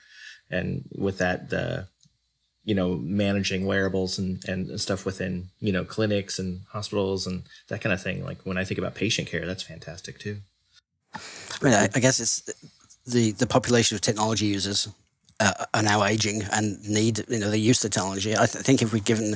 and 0.49 0.85
with 0.97 1.17
that, 1.17 1.49
the 1.49 1.87
you 2.63 2.75
know 2.75 2.95
managing 2.95 3.65
wearables 3.65 4.19
and, 4.19 4.43
and 4.47 4.79
stuff 4.79 5.05
within 5.05 5.47
you 5.59 5.71
know 5.71 5.83
clinics 5.83 6.37
and 6.39 6.61
hospitals 6.69 7.25
and 7.25 7.43
that 7.69 7.81
kind 7.81 7.93
of 7.93 8.01
thing 8.01 8.23
like 8.23 8.37
when 8.45 8.57
i 8.57 8.63
think 8.63 8.77
about 8.77 8.95
patient 8.95 9.27
care 9.27 9.45
that's 9.45 9.63
fantastic 9.63 10.19
too 10.19 10.37
I 11.13 11.19
mean, 11.63 11.73
I, 11.73 11.89
I 11.93 11.99
guess 11.99 12.19
it's 12.19 12.41
the 13.05 13.31
the 13.31 13.47
population 13.47 13.95
of 13.95 14.01
technology 14.01 14.45
users 14.45 14.87
uh, 15.39 15.65
are 15.73 15.83
now 15.83 16.03
aging 16.03 16.43
and 16.51 16.81
need 16.87 17.25
you 17.29 17.39
know 17.39 17.49
they 17.49 17.57
use 17.57 17.81
the 17.81 17.89
technology. 17.89 18.33
I 18.33 18.45
th- 18.45 18.63
think 18.63 18.81
if 18.81 18.93
we'd 18.93 19.05
given 19.05 19.35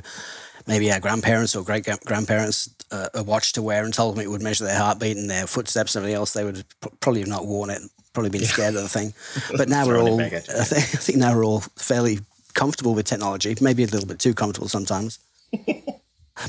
maybe 0.68 0.92
our 0.92 1.00
grandparents 1.00 1.56
or 1.56 1.64
great 1.64 1.88
grandparents 2.06 2.70
uh, 2.92 3.10
a 3.14 3.24
watch 3.24 3.54
to 3.54 3.62
wear 3.62 3.84
and 3.84 3.94
told 3.94 4.16
them 4.16 4.24
it 4.24 4.30
would 4.30 4.42
measure 4.42 4.64
their 4.64 4.78
heartbeat 4.78 5.18
and 5.18 5.30
their 5.30 5.48
footsteps 5.48 5.96
and 5.96 6.04
everything 6.04 6.18
else, 6.18 6.34
they 6.34 6.44
would 6.44 6.64
probably 7.00 7.22
have 7.22 7.30
not 7.30 7.46
worn 7.46 7.70
it. 7.70 7.82
Probably 8.14 8.30
been 8.30 8.42
scared 8.46 8.76
of 8.76 8.84
the 8.84 8.90
thing. 8.90 9.14
But 9.58 9.70
now 9.70 9.86
we're 9.86 10.00
all. 10.00 10.22
I 10.22 10.30
think, 10.30 10.50
I 10.50 10.82
think 10.82 11.18
now 11.18 11.36
we're 11.36 11.46
all 11.46 11.62
fairly 11.78 12.20
comfortable 12.56 12.96
with 12.96 13.06
technology. 13.06 13.56
Maybe 13.62 13.84
a 13.84 13.88
little 13.88 14.08
bit 14.08 14.20
too 14.20 14.34
comfortable 14.34 14.68
sometimes. 14.70 15.20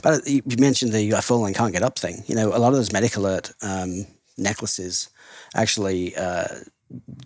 But 0.02 0.26
you 0.26 0.42
you 0.44 0.56
mentioned 0.58 0.92
the 0.92 1.14
uh, 1.14 1.20
phone 1.20 1.42
line 1.42 1.54
can't 1.54 1.72
get 1.72 1.84
up 1.84 1.96
thing. 1.96 2.24
You 2.26 2.34
know, 2.34 2.48
a 2.48 2.58
lot 2.58 2.72
of 2.72 2.74
those 2.74 2.92
medic 2.92 3.14
alert 3.16 3.52
um, 3.62 4.06
necklaces 4.36 5.08
actually 5.54 6.16
uh, 6.16 6.48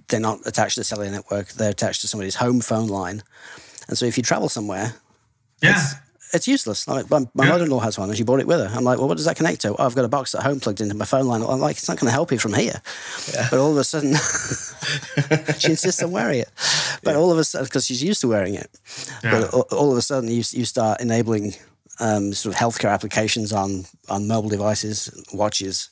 they're 0.09 0.21
not 0.21 0.41
attached 0.45 0.75
to 0.75 0.81
the 0.81 0.85
cellular 0.85 1.11
network. 1.11 1.49
They're 1.53 1.71
attached 1.71 2.03
to 2.03 2.09
somebody's 2.09 2.35
home 2.35 2.61
phone 2.61 2.89
line. 2.89 3.23
And 3.89 3.97
so 3.97 4.05
if 4.05 4.17
you 4.19 4.23
travel 4.23 4.49
somewhere, 4.51 4.95
Yeah. 5.63 5.83
It's 6.33 6.47
useless. 6.49 6.87
Like 6.89 7.11
my, 7.11 7.21
my 7.35 7.45
Yeah. 7.45 7.51
mother-in-law 7.53 7.81
has 7.81 7.99
one, 7.99 8.09
and 8.09 8.17
she 8.17 8.25
brought 8.25 8.41
it 8.41 8.47
with 8.47 8.61
her. 8.61 8.71
I'm 8.77 8.85
like, 8.85 8.99
well, 8.99 9.09
what 9.09 9.17
does 9.17 9.27
that 9.27 9.37
connect 9.37 9.61
to? 9.63 9.75
Oh, 9.77 9.87
I've 9.87 9.95
got 9.95 10.05
a 10.05 10.09
box 10.09 10.35
at 10.35 10.43
home 10.43 10.61
plugged 10.61 10.81
into 10.81 10.95
my 10.95 11.05
phone 11.05 11.27
line. 11.27 11.43
I'm 11.43 11.61
like, 11.61 11.77
it's 11.77 11.89
not 11.89 11.99
going 11.99 12.07
to 12.09 12.13
help 12.13 12.31
you 12.33 12.39
from 12.39 12.55
here. 12.55 12.81
But 13.51 13.59
all 13.59 13.71
of 13.73 13.77
a 13.79 13.85
sudden, 13.85 14.15
she 15.59 15.71
insists 15.71 16.03
on 16.03 16.11
wearing 16.11 16.41
it. 16.41 16.51
But 17.03 17.17
all 17.17 17.31
of 17.33 17.39
a 17.39 17.45
sudden, 17.45 17.67
because 17.67 17.87
she's 17.87 18.03
used 18.03 18.21
to 18.23 18.29
wearing 18.29 18.55
it, 18.55 18.71
Yeah. 19.25 19.41
but 19.41 19.55
all, 19.55 19.67
all 19.73 19.91
of 19.93 19.99
a 19.99 20.03
sudden, 20.03 20.29
you 20.31 20.43
you 20.53 20.65
start 20.65 21.01
enabling 21.01 21.55
um, 21.99 22.33
sort 22.33 22.55
of 22.55 22.61
healthcare 22.61 22.91
applications 22.93 23.53
on 23.53 23.85
on 24.09 24.27
mobile 24.29 24.49
devices, 24.51 25.11
watches. 25.33 25.91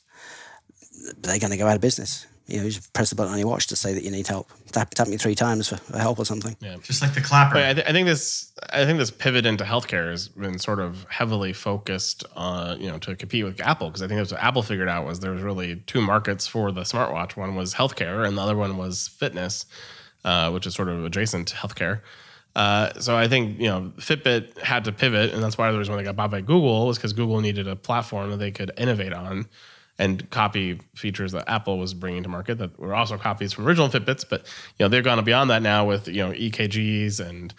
They're 1.21 1.39
going 1.39 1.51
to 1.51 1.57
go 1.57 1.67
out 1.67 1.75
of 1.75 1.81
business. 1.81 2.25
You 2.49 2.57
know, 2.57 2.63
you 2.63 2.71
just 2.71 2.91
press 2.93 3.09
the 3.09 3.15
button 3.15 3.33
on 3.33 3.39
your 3.39 3.47
watch 3.47 3.67
to 3.67 3.75
say 3.75 3.93
that 3.93 4.03
you 4.03 4.11
need 4.11 4.27
help. 4.27 4.49
Tap, 4.71 4.91
tap 4.91 5.07
me 5.07 5.17
three 5.17 5.35
times 5.35 5.67
for, 5.67 5.77
for 5.77 5.97
help 5.97 6.19
or 6.19 6.25
something. 6.25 6.55
Yeah, 6.59 6.77
Just 6.81 7.01
like 7.01 7.13
the 7.13 7.21
clapper. 7.21 7.55
But 7.55 7.63
I, 7.63 7.73
th- 7.73 7.87
I 7.87 7.91
think 7.91 8.07
this 8.07 8.51
I 8.71 8.85
think 8.85 8.99
this 8.99 9.11
pivot 9.11 9.45
into 9.45 9.63
healthcare 9.63 10.11
has 10.11 10.27
been 10.27 10.59
sort 10.59 10.79
of 10.79 11.05
heavily 11.09 11.53
focused 11.53 12.23
on 12.35 12.79
you 12.81 12.89
know 12.89 12.97
to 12.99 13.15
compete 13.15 13.45
with 13.45 13.59
Apple 13.61 13.87
because 13.87 14.01
I 14.01 14.07
think 14.07 14.19
that's 14.19 14.31
what 14.31 14.41
Apple 14.41 14.63
figured 14.63 14.89
out 14.89 15.05
was 15.05 15.19
there 15.19 15.31
was 15.31 15.41
really 15.41 15.77
two 15.87 16.01
markets 16.01 16.47
for 16.47 16.71
the 16.71 16.81
smartwatch. 16.81 17.35
One 17.35 17.55
was 17.55 17.73
healthcare 17.73 18.27
and 18.27 18.37
the 18.37 18.41
other 18.41 18.55
one 18.55 18.77
was 18.77 19.07
fitness, 19.07 19.65
uh, 20.23 20.51
which 20.51 20.67
is 20.67 20.75
sort 20.75 20.89
of 20.89 21.05
adjacent 21.05 21.49
to 21.49 21.55
healthcare. 21.55 22.01
Uh, 22.55 22.91
so 22.99 23.15
I 23.15 23.27
think 23.27 23.59
you 23.59 23.67
know 23.67 23.93
Fitbit 23.97 24.57
had 24.59 24.85
to 24.85 24.91
pivot, 24.91 25.33
and 25.33 25.41
that's 25.41 25.57
why 25.57 25.71
the 25.71 25.77
reason 25.77 25.93
why 25.93 26.01
they 26.01 26.05
got 26.05 26.15
bought 26.15 26.31
by 26.31 26.41
Google 26.41 26.87
was 26.87 26.97
because 26.97 27.13
Google 27.13 27.41
needed 27.41 27.67
a 27.67 27.75
platform 27.75 28.31
that 28.31 28.37
they 28.37 28.51
could 28.51 28.71
innovate 28.77 29.13
on 29.13 29.47
and 29.99 30.27
copy 30.31 30.79
features 30.95 31.33
that 31.33 31.47
Apple 31.47 31.77
was 31.77 31.93
bringing 31.93 32.23
to 32.23 32.29
market 32.29 32.57
that 32.57 32.79
were 32.79 32.95
also 32.95 33.17
copies 33.17 33.53
from 33.53 33.67
original 33.67 33.89
Fitbits. 33.89 34.25
But 34.27 34.41
you 34.77 34.85
know 34.85 34.87
they've 34.87 35.03
gone 35.03 35.23
beyond 35.23 35.49
that 35.51 35.61
now 35.61 35.85
with 35.85 36.07
you 36.07 36.25
know 36.25 36.31
EKGs 36.31 37.19
and 37.19 37.53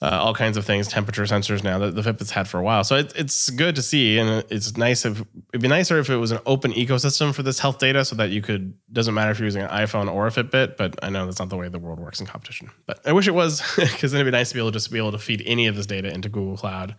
uh, 0.00 0.18
all 0.20 0.34
kinds 0.34 0.56
of 0.56 0.64
things, 0.64 0.88
temperature 0.88 1.22
sensors 1.22 1.62
now 1.62 1.78
that 1.78 1.94
the 1.94 2.02
Fitbits 2.02 2.30
had 2.30 2.48
for 2.48 2.58
a 2.58 2.62
while. 2.62 2.82
So 2.82 2.96
it, 2.96 3.12
it's 3.14 3.50
good 3.50 3.76
to 3.76 3.82
see, 3.82 4.18
and 4.18 4.44
it's 4.50 4.76
nice 4.76 5.04
if 5.04 5.22
it'd 5.52 5.62
be 5.62 5.68
nicer 5.68 5.98
if 6.00 6.10
it 6.10 6.16
was 6.16 6.32
an 6.32 6.40
open 6.44 6.72
ecosystem 6.72 7.32
for 7.32 7.44
this 7.44 7.60
health 7.60 7.78
data, 7.78 8.04
so 8.04 8.16
that 8.16 8.30
you 8.30 8.42
could 8.42 8.74
doesn't 8.92 9.14
matter 9.14 9.30
if 9.30 9.38
you're 9.38 9.46
using 9.46 9.62
an 9.62 9.68
iPhone 9.68 10.12
or 10.12 10.26
a 10.26 10.30
Fitbit. 10.30 10.76
But 10.76 10.98
I 11.04 11.10
know 11.10 11.26
that's 11.26 11.38
not 11.38 11.50
the 11.50 11.56
way 11.56 11.68
the 11.68 11.78
world 11.78 12.00
works 12.00 12.18
in 12.18 12.26
competition. 12.26 12.70
But 12.86 12.98
I 13.06 13.12
wish 13.12 13.28
it 13.28 13.34
was, 13.34 13.62
because 13.76 14.10
then 14.10 14.22
it'd 14.22 14.32
be 14.32 14.36
nice 14.36 14.48
to 14.48 14.54
be 14.54 14.60
able 14.60 14.70
to 14.70 14.76
just 14.76 14.90
be 14.90 14.98
able 14.98 15.12
to 15.12 15.18
feed 15.18 15.42
any 15.46 15.68
of 15.68 15.76
this 15.76 15.86
data 15.86 16.12
into 16.12 16.28
Google 16.28 16.56
Cloud 16.56 16.96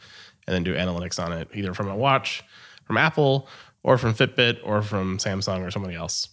and 0.47 0.53
then 0.53 0.63
do 0.63 0.73
analytics 0.73 1.21
on 1.21 1.33
it, 1.33 1.49
either 1.53 1.73
from 1.73 1.89
a 1.89 1.95
watch, 1.95 2.43
from 2.85 2.97
Apple, 2.97 3.49
or 3.83 3.97
from 3.97 4.13
Fitbit, 4.13 4.59
or 4.63 4.81
from 4.81 5.17
Samsung 5.17 5.61
or 5.61 5.71
somebody 5.71 5.95
else. 5.95 6.29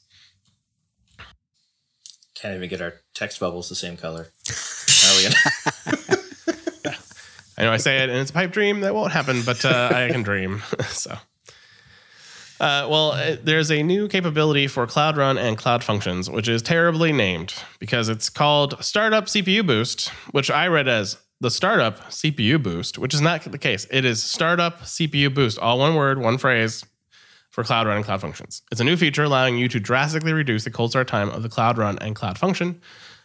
Can't 2.35 2.57
even 2.57 2.69
get 2.69 2.81
our 2.81 2.95
text 3.13 3.39
bubbles 3.41 3.69
the 3.69 3.75
same 3.75 3.97
color. 3.97 4.29
How 4.89 5.13
are 5.13 5.17
we 5.17 5.23
gonna? 5.25 6.97
I 7.59 7.65
know 7.65 7.73
I 7.73 7.77
say 7.77 7.99
it 7.99 8.09
and 8.09 8.19
it's 8.19 8.31
a 8.31 8.33
pipe 8.33 8.53
dream 8.53 8.81
that 8.81 8.95
won't 8.95 9.13
happen, 9.13 9.43
but 9.45 9.63
uh, 9.67 9.91
I 9.93 10.09
can 10.11 10.23
dream. 10.23 10.63
so, 10.89 11.11
uh, 12.59 12.89
well, 12.89 13.11
uh, 13.11 13.37
there's 13.43 13.71
a 13.71 13.83
new 13.83 14.09
capability 14.09 14.67
for 14.67 14.87
Cloud 14.87 15.19
Run 15.19 15.37
and 15.37 15.59
Cloud 15.59 15.85
Functions, 15.85 16.31
which 16.31 16.49
is 16.49 16.63
terribly 16.63 17.13
named 17.13 17.53
because 17.79 18.09
it's 18.09 18.31
called 18.31 18.83
Startup 18.83 19.27
CPU 19.27 19.67
Boost, 19.67 20.09
which 20.31 20.51
I 20.51 20.69
read 20.69 20.89
as 20.89 21.19
the 21.43 21.51
Startup 21.51 21.99
CPU 22.09 22.63
Boost, 22.63 22.97
which 22.97 23.13
is 23.13 23.21
not 23.21 23.43
the 23.43 23.59
case. 23.59 23.87
It 23.91 24.07
is 24.07 24.23
Startup 24.23 24.81
CPU 24.81 25.35
Boost, 25.35 25.59
all 25.59 25.79
one 25.79 25.95
word, 25.97 26.19
one 26.19 26.39
phrase 26.39 26.85
for 27.61 27.67
Cloud 27.67 27.87
Run 27.87 27.97
and 27.97 28.05
Cloud 28.07 28.23
Functions. 28.23 28.63
It's 28.73 28.81
a 28.81 28.85
new 28.85 28.97
feature 28.97 29.23
allowing 29.23 29.59
you 29.59 29.69
to 29.69 29.79
drastically 29.79 30.33
reduce 30.33 30.65
the 30.65 30.71
cold 30.71 30.91
start 30.91 31.09
time 31.09 31.29
of 31.29 31.43
the 31.43 31.51
Cloud 31.51 31.77
Run 31.77 31.99
and 31.99 32.17
Cloud 32.17 32.39
Function. 32.39 32.81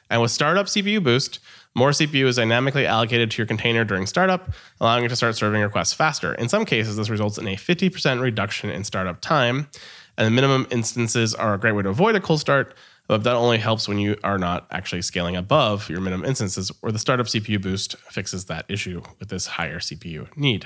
And 0.10 0.22
with 0.22 0.30
Startup 0.30 0.66
CPU 0.66 1.02
Boost, 1.02 1.40
more 1.74 1.92
CPU 1.92 2.26
is 2.26 2.36
dynamically 2.36 2.86
allocated 2.86 3.32
to 3.32 3.38
your 3.38 3.48
container 3.48 3.86
during 3.86 4.06
startup, 4.06 4.52
allowing 4.82 5.04
you 5.04 5.10
to 5.10 5.16
start 5.16 5.38
serving 5.38 5.62
requests 5.62 5.94
faster. 5.94 6.34
In 6.34 6.50
some 6.50 6.66
cases, 6.66 6.98
this 6.98 7.10
results 7.10 7.38
in 7.38 7.48
a 7.48 7.56
50% 7.56 8.20
reduction 8.20 8.70
in 8.70 8.84
startup 8.84 9.22
time. 9.22 9.70
And 10.18 10.28
the 10.28 10.32
minimum 10.32 10.68
instances 10.70 11.34
are 11.34 11.54
a 11.54 11.58
great 11.58 11.74
way 11.74 11.84
to 11.84 11.90
avoid 11.90 12.16
a 12.16 12.20
cold 12.20 12.42
start, 12.42 12.76
but 13.08 13.24
that 13.24 13.36
only 13.36 13.58
helps 13.58 13.88
when 13.88 14.00
you 14.00 14.16
are 14.24 14.38
not 14.38 14.68
actually 14.72 15.02
scaling 15.02 15.36
above 15.36 15.90
your 15.90 16.02
minimum 16.02 16.26
instances, 16.26 16.72
or 16.82 16.92
the 16.92 17.00
startup 17.00 17.28
CPU 17.28 17.62
boost 17.62 17.96
fixes 18.10 18.46
that 18.46 18.66
issue 18.68 19.02
with 19.20 19.30
this 19.30 19.48
higher 19.48 19.80
CPU 19.80 20.36
need. 20.36 20.66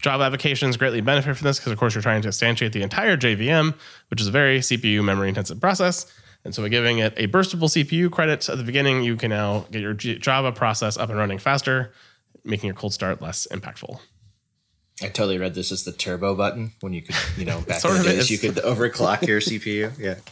Java 0.00 0.24
applications 0.24 0.76
greatly 0.76 1.00
benefit 1.00 1.36
from 1.36 1.44
this 1.44 1.58
because, 1.58 1.72
of 1.72 1.78
course, 1.78 1.94
you're 1.94 2.02
trying 2.02 2.22
to 2.22 2.28
instantiate 2.28 2.72
the 2.72 2.82
entire 2.82 3.16
JVM, 3.16 3.74
which 4.08 4.20
is 4.20 4.26
a 4.26 4.32
very 4.32 4.60
CPU 4.60 5.04
memory 5.04 5.28
intensive 5.28 5.60
process. 5.60 6.12
And 6.44 6.54
so 6.54 6.62
by 6.62 6.68
giving 6.68 6.98
it 6.98 7.12
a 7.16 7.26
burstable 7.26 7.68
CPU 7.68 8.10
credit 8.10 8.48
at 8.48 8.56
the 8.56 8.64
beginning, 8.64 9.02
you 9.02 9.16
can 9.16 9.30
now 9.30 9.66
get 9.70 9.80
your 9.80 9.94
Java 9.94 10.52
process 10.52 10.96
up 10.96 11.08
and 11.10 11.18
running 11.18 11.38
faster, 11.38 11.92
making 12.44 12.68
your 12.68 12.76
cold 12.76 12.94
start 12.94 13.20
less 13.20 13.48
impactful. 13.50 13.98
I 15.02 15.08
totally 15.08 15.38
read 15.38 15.54
this 15.54 15.72
as 15.72 15.84
the 15.84 15.92
turbo 15.92 16.34
button 16.34 16.72
when 16.80 16.92
you 16.92 17.02
could, 17.02 17.16
you 17.36 17.44
know, 17.44 17.60
back 17.66 17.84
in 17.84 17.94
the 17.94 18.02
days 18.02 18.30
you 18.30 18.38
could 18.38 18.54
overclock 18.56 19.26
your 19.26 19.40
CPU. 19.40 19.92
Yeah. 19.98 20.14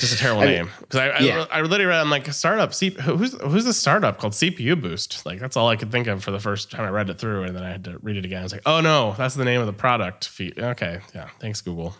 Just 0.00 0.14
a 0.14 0.18
terrible 0.18 0.42
I- 0.42 0.46
name. 0.46 0.70
because 0.80 0.98
I, 1.00 1.08
I, 1.08 1.18
yeah. 1.20 1.44
I 1.50 1.60
literally 1.60 1.84
read 1.84 2.00
I'm 2.00 2.10
like 2.10 2.26
startup 2.32 2.74
C, 2.74 2.90
who's 2.90 3.32
who's 3.40 3.64
the 3.64 3.72
startup 3.72 4.18
called 4.18 4.32
CPU 4.32 4.80
Boost? 4.80 5.24
Like 5.26 5.38
that's 5.38 5.56
all 5.56 5.68
I 5.68 5.76
could 5.76 5.92
think 5.92 6.06
of 6.08 6.24
for 6.24 6.30
the 6.30 6.40
first 6.40 6.70
time 6.70 6.84
I 6.84 6.88
read 6.90 7.10
it 7.10 7.18
through 7.18 7.44
and 7.44 7.54
then 7.54 7.62
I 7.62 7.70
had 7.70 7.84
to 7.84 7.98
read 8.02 8.16
it 8.16 8.24
again. 8.24 8.40
I 8.40 8.42
was 8.42 8.52
like 8.52 8.62
oh 8.66 8.80
no 8.80 9.14
that's 9.18 9.34
the 9.34 9.44
name 9.44 9.60
of 9.60 9.66
the 9.66 9.72
product 9.72 10.30
okay 10.58 11.00
yeah 11.14 11.28
thanks 11.38 11.60
Google. 11.60 11.94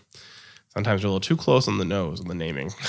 Sometimes 0.75 1.03
you're 1.03 1.09
a 1.09 1.13
little 1.13 1.21
too 1.21 1.37
close 1.37 1.67
on 1.69 1.79
the 1.79 1.85
nose 1.85 2.21
on 2.21 2.29
the 2.29 2.35
naming. 2.35 2.71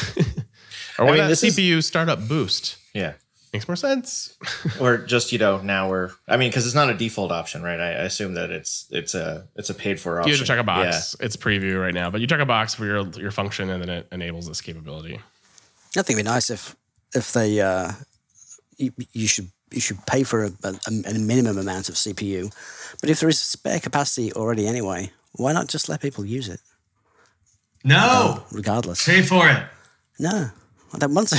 Or 1.00 1.06
what 1.06 1.12
mean, 1.14 1.22
about 1.22 1.30
this 1.30 1.44
is- 1.44 1.58
CPU 1.58 1.84
Startup 1.84 2.20
Boost? 2.28 2.78
Yeah. 2.94 3.14
Makes 3.54 3.68
more 3.68 3.76
sense 3.76 4.38
Or 4.80 4.98
just, 4.98 5.32
you 5.32 5.38
know, 5.40 5.62
now 5.62 5.90
we're 5.90 6.12
I 6.28 6.38
mean, 6.38 6.50
because 6.50 6.66
it's 6.66 6.76
not 6.76 6.90
a 6.90 6.94
default 6.94 7.32
option, 7.32 7.62
right? 7.64 7.80
I, 7.80 7.90
I 7.90 8.04
assume 8.04 8.34
that 8.36 8.50
it's 8.50 8.88
it's 8.92 9.14
a 9.16 9.48
it's 9.56 9.70
a 9.70 9.74
paid 9.74 10.00
for 10.00 10.20
option. 10.20 10.30
you 10.30 10.36
have 10.38 10.42
to 10.46 10.48
check 10.48 10.60
a 10.60 10.64
box 10.64 11.16
Yeah. 11.20 11.26
it's 11.26 11.36
preview 11.38 11.80
right 11.82 11.94
now 11.94 12.10
but 12.10 12.22
you 12.22 12.28
check 12.28 12.40
a 12.40 12.46
box 12.46 12.74
for 12.76 12.86
your 12.86 13.08
your 13.20 13.32
function 13.32 13.70
and 13.70 13.82
then 13.82 13.90
it 13.90 14.08
enables 14.12 14.48
this 14.48 14.62
capability 14.62 15.20
I 15.98 16.02
think 16.04 16.12
it'd 16.20 16.26
be 16.26 16.32
nice 16.32 16.50
if 16.50 16.76
if 17.14 17.34
they 17.34 17.60
uh, 17.60 17.92
you, 18.78 18.94
you 19.12 19.28
should 19.28 19.50
you 19.72 19.82
should 19.82 20.06
pay 20.06 20.24
for 20.24 20.46
a, 20.46 20.52
a, 20.64 20.74
a 21.08 21.14
minimum 21.20 21.58
amount 21.58 21.88
of 21.90 21.96
CPU, 21.96 22.54
but 23.02 23.10
if 23.10 23.20
there 23.20 23.30
is 23.30 23.40
spare 23.40 23.80
capacity 23.80 24.32
already 24.34 24.68
anyway, 24.68 25.12
why 25.34 25.54
not 25.54 25.68
just 25.68 25.88
let 25.90 26.02
people 26.02 26.26
use 26.26 26.48
it 26.50 26.60
no. 27.84 28.44
regardless? 28.52 29.06
Pay 29.06 29.22
for 29.22 29.48
it. 29.50 29.64
No, 30.20 30.50
I 30.94 30.98
don't 30.98 31.14
want 31.14 31.30
to. 31.30 31.36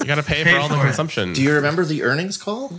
you 0.00 0.06
got 0.06 0.16
to 0.16 0.22
pay, 0.22 0.44
Pay 0.44 0.52
for 0.52 0.58
all 0.58 0.68
the 0.68 0.76
consumption 0.76 1.32
Do 1.32 1.42
you 1.42 1.54
remember 1.54 1.84
the 1.84 2.02
earnings 2.02 2.36
call? 2.36 2.72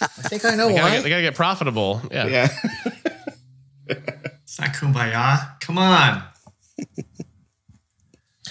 I 0.00 0.06
think 0.06 0.44
I 0.44 0.54
know 0.54 0.68
they 0.68 0.76
gotta, 0.76 0.84
why. 0.84 0.96
get, 0.96 1.02
they 1.02 1.08
gotta 1.08 1.22
get 1.22 1.34
profitable 1.34 2.00
yeah. 2.10 2.26
yeah. 2.26 2.48
It's 4.48 4.58
not 4.58 4.70
kumbaya. 4.70 5.60
Come 5.60 5.78
on. 5.78 6.22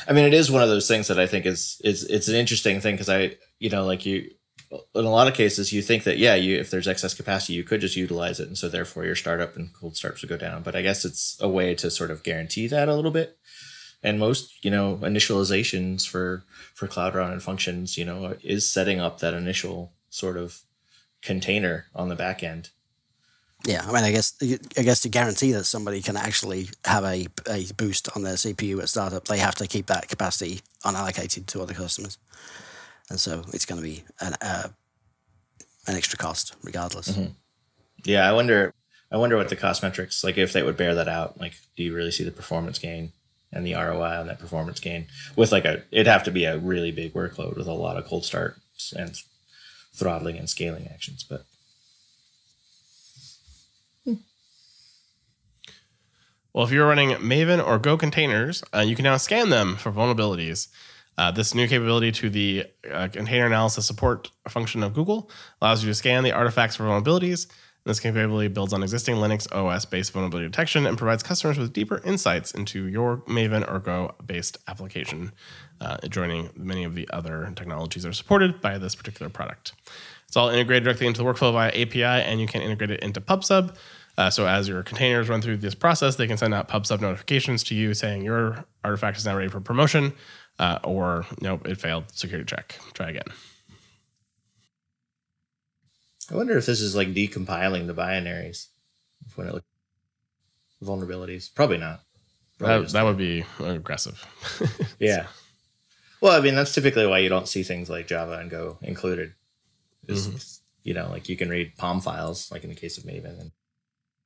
I 0.08 0.13
mean, 0.13 0.26
it 0.26 0.34
is 0.34 0.52
one 0.52 0.62
of 0.62 0.70
those 0.70 0.88
things 0.88 1.08
that 1.08 1.20
I 1.20 1.28
think 1.28 1.46
is 1.46 1.82
is 1.84 2.04
it's 2.04 2.28
an 2.28 2.36
interesting 2.36 2.80
thing 2.80 2.96
because 2.96 3.10
I, 3.10 3.36
you 3.60 3.70
know, 3.70 3.84
like 3.86 4.06
you, 4.06 4.30
in 4.72 5.06
a 5.06 5.10
lot 5.10 5.28
of 5.28 5.34
cases, 5.34 5.74
you 5.74 5.82
think 5.82 6.04
that 6.04 6.17
yeah, 6.17 6.36
you 6.36 6.58
if 6.60 6.70
there's 6.70 6.88
excess 6.88 7.13
capacity, 7.13 7.54
you 7.54 7.63
could 7.63 7.82
just 7.82 7.96
utilize 7.96 8.39
it, 8.39 8.48
and 8.48 8.58
so 8.58 8.70
therefore 8.70 9.06
your 9.06 9.15
startup 9.15 9.56
and 9.56 9.74
cold 9.74 9.98
starts 9.98 10.22
would 10.22 10.30
go 10.30 10.38
down. 10.38 10.63
But 10.63 10.76
I 10.76 10.82
guess 10.82 11.04
it's 11.04 11.38
a 11.41 11.50
way 11.50 11.76
to 11.76 11.89
sort 11.89 12.12
of 12.12 12.24
guarantee 12.24 12.67
that 12.67 12.88
a 12.88 12.96
little 12.96 13.12
bit. 13.12 13.38
And 14.03 14.19
most, 14.19 14.63
you 14.63 14.71
know, 14.71 14.97
initializations 15.01 16.07
for 16.07 16.43
for 16.73 16.88
Cloud 16.88 17.15
Run 17.15 17.31
and 17.31 17.41
functions, 17.41 17.97
you 17.97 18.05
know, 18.05 18.36
is 18.43 18.69
setting 18.69 18.99
up 18.99 19.19
that 19.19 19.33
initial 19.33 19.93
sort 20.10 20.38
of 20.38 20.62
container 21.21 21.86
on 21.95 22.10
the 22.10 22.15
back 22.15 22.43
end. 22.43 22.69
Yeah, 23.65 23.83
I 23.83 23.91
mean, 23.91 24.04
I 24.04 24.12
guess 24.12 24.33
I 24.77 24.83
guess 24.83 25.02
to 25.02 25.10
guarantee 25.10 25.52
that 25.54 25.65
somebody 25.65 26.02
can 26.02 26.15
actually 26.15 26.69
have 26.85 27.04
a, 27.04 27.27
a 27.50 27.65
boost 27.75 28.08
on 28.15 28.21
their 28.21 28.35
CPU 28.35 28.81
at 28.81 28.89
startup, 28.89 29.25
they 29.25 29.39
have 29.39 29.56
to 29.56 29.67
keep 29.67 29.87
that 29.87 30.08
capacity 30.08 30.62
unallocated 30.85 31.48
to 31.48 31.62
other 31.62 31.73
customers, 31.73 32.17
and 33.10 33.19
so 33.19 33.43
it's 33.54 33.65
going 33.65 33.81
to 33.81 33.85
be 33.85 34.04
an 34.21 34.35
uh, 34.41 34.69
an 35.87 35.95
extra 35.95 36.17
cost 36.17 36.56
regardless. 36.63 37.17
Yeah, 38.04 38.29
I 38.29 38.31
wonder. 38.31 38.73
I 39.12 39.17
wonder 39.17 39.37
what 39.37 39.48
the 39.48 39.56
cost 39.56 39.83
metrics 39.83 40.23
like 40.23 40.37
if 40.37 40.52
they 40.52 40.62
would 40.62 40.77
bear 40.77 40.93
that 40.93 41.08
out. 41.08 41.39
Like, 41.39 41.54
do 41.75 41.83
you 41.83 41.95
really 41.95 42.12
see 42.12 42.25
the 42.25 42.31
performance 42.31 42.77
gain 42.77 43.13
and 43.52 43.65
the 43.65 43.73
ROI 43.73 44.19
on 44.19 44.27
that 44.27 44.39
performance 44.39 44.79
gain 44.79 45.08
with 45.35 45.52
like 45.52 45.65
a? 45.65 45.83
It'd 45.91 46.08
have 46.08 46.23
to 46.23 46.31
be 46.31 46.45
a 46.45 46.58
really 46.58 46.91
big 46.91 47.13
workload 47.13 47.58
with 47.58 47.67
a 47.67 47.73
lot 47.73 47.98
of 47.98 48.06
cold 48.06 48.25
starts 48.25 48.93
and 48.93 49.15
throttling 49.93 50.37
and 50.37 50.50
scaling 50.50 50.87
actions. 50.87 51.23
But 51.23 51.45
Well, 56.58 56.65
if 56.65 56.71
you're 56.71 56.87
running 56.87 57.12
Maven 57.12 57.63
or 57.63 57.77
Go 57.77 57.98
containers, 57.98 58.63
uh, 58.73 58.79
you 58.79 58.95
can 58.95 59.04
now 59.04 59.17
scan 59.17 59.52
them 59.52 59.75
for 59.75 59.91
vulnerabilities. 59.91 60.69
Uh, 61.15 61.29
this 61.29 61.54
new 61.54 61.67
capability 61.67 62.12
to 62.13 62.31
the 62.31 62.65
uh, 62.91 63.10
container 63.10 63.45
analysis 63.45 63.85
support 63.85 64.31
function 64.48 64.81
of 64.81 64.95
Google 64.95 65.29
allows 65.62 65.83
you 65.83 65.91
to 65.91 65.93
scan 65.93 66.23
the 66.23 66.31
artifacts 66.31 66.75
for 66.75 66.85
vulnerabilities 66.85 67.45
This 67.88 68.02
capability 68.02 68.50
builds 68.50 68.73
on 68.73 68.83
existing 68.83 69.15
Linux 69.15 69.50
OS 69.56 69.85
based 69.85 70.12
vulnerability 70.12 70.50
detection 70.50 70.85
and 70.85 70.98
provides 70.98 71.23
customers 71.23 71.58
with 71.58 71.71
deeper 71.71 72.02
insights 72.04 72.52
into 72.52 72.85
your 72.85 73.19
Maven 73.29 73.65
or 73.65 73.79
Go 73.79 74.13
based 74.25 74.58
application, 74.67 75.31
uh, 75.79 75.96
joining 76.10 76.50
many 76.54 76.83
of 76.83 76.96
the 76.96 77.10
other 77.13 77.50
technologies 77.56 78.04
that 78.04 78.10
are 78.10 78.13
supported 78.13 78.60
by 78.60 78.77
this 78.77 78.94
particular 78.94 79.29
product. 79.29 79.71
It's 80.27 80.35
all 80.35 80.50
integrated 80.50 80.83
directly 80.83 81.08
into 81.08 81.23
the 81.23 81.29
workflow 81.29 81.54
via 81.54 81.69
API, 81.69 82.04
and 82.04 82.42
you 82.42 82.48
can 82.48 82.62
integrate 82.62 82.92
it 82.92 83.00
into 83.00 83.21
PubSub. 83.21 83.73
Uh, 84.17 84.29
so 84.29 84.46
as 84.46 84.67
your 84.67 84.83
containers 84.83 85.29
run 85.29 85.42
through 85.42 85.56
this 85.56 85.73
process, 85.73 86.17
they 86.17 86.27
can 86.27 86.35
send 86.35 86.54
out 86.54 86.67
PubSub 86.67 87.00
notifications 87.00 87.63
to 87.63 87.73
you 87.73 87.94
saying 87.94 88.21
your 88.21 88.65
artifact 88.83 89.17
is 89.17 89.25
now 89.25 89.38
ready 89.38 89.48
for 89.48 89.62
promotion, 89.62 90.12
uh, 90.60 90.79
or 90.83 91.25
know 91.40 91.62
it 91.63 91.79
failed 91.79 92.04
security 92.12 92.54
check. 92.54 92.81
Try 92.94 93.12
again. 93.12 93.31
I 96.32 96.36
wonder 96.36 96.58
if 96.58 96.65
this 96.65 96.82
is 96.82 96.96
like 96.96 97.10
decompiling 97.10 97.88
the 97.88 97.94
binaries 97.94 98.67
when 99.36 99.48
it 99.48 99.54
looks 99.54 99.65
vulnerabilities. 100.84 101.54
Probably 101.54 101.78
not. 101.78 102.02
Probably 102.58 102.86
That, 102.86 102.92
that 102.94 103.04
would 103.04 103.17
be 103.17 103.46
aggressive. 103.60 104.23
yeah. 105.00 105.28
Well, 106.21 106.38
I 106.38 106.42
mean, 106.42 106.56
that's 106.56 106.73
typically 106.73 107.06
why 107.06 107.19
you 107.19 107.30
don't 107.30 107.48
see 107.48 107.63
things 107.63 107.90
like 107.90 108.08
Java 108.08 108.40
and 108.40 108.50
Go 108.50 108.78
included. 108.82 109.34
Is 110.08 110.28
mm-hmm. 110.28 110.38
you 110.84 110.94
know, 110.94 111.10
like 111.10 111.30
you 111.30 111.38
can 111.38 111.50
read 111.50 111.78
POM 111.78 112.02
files, 112.02 112.52
like 112.52 112.63
in 112.63 112.69
the 112.69 112.75
case 112.75 112.98
of 112.98 113.04
Maven, 113.04 113.40
and 113.40 113.52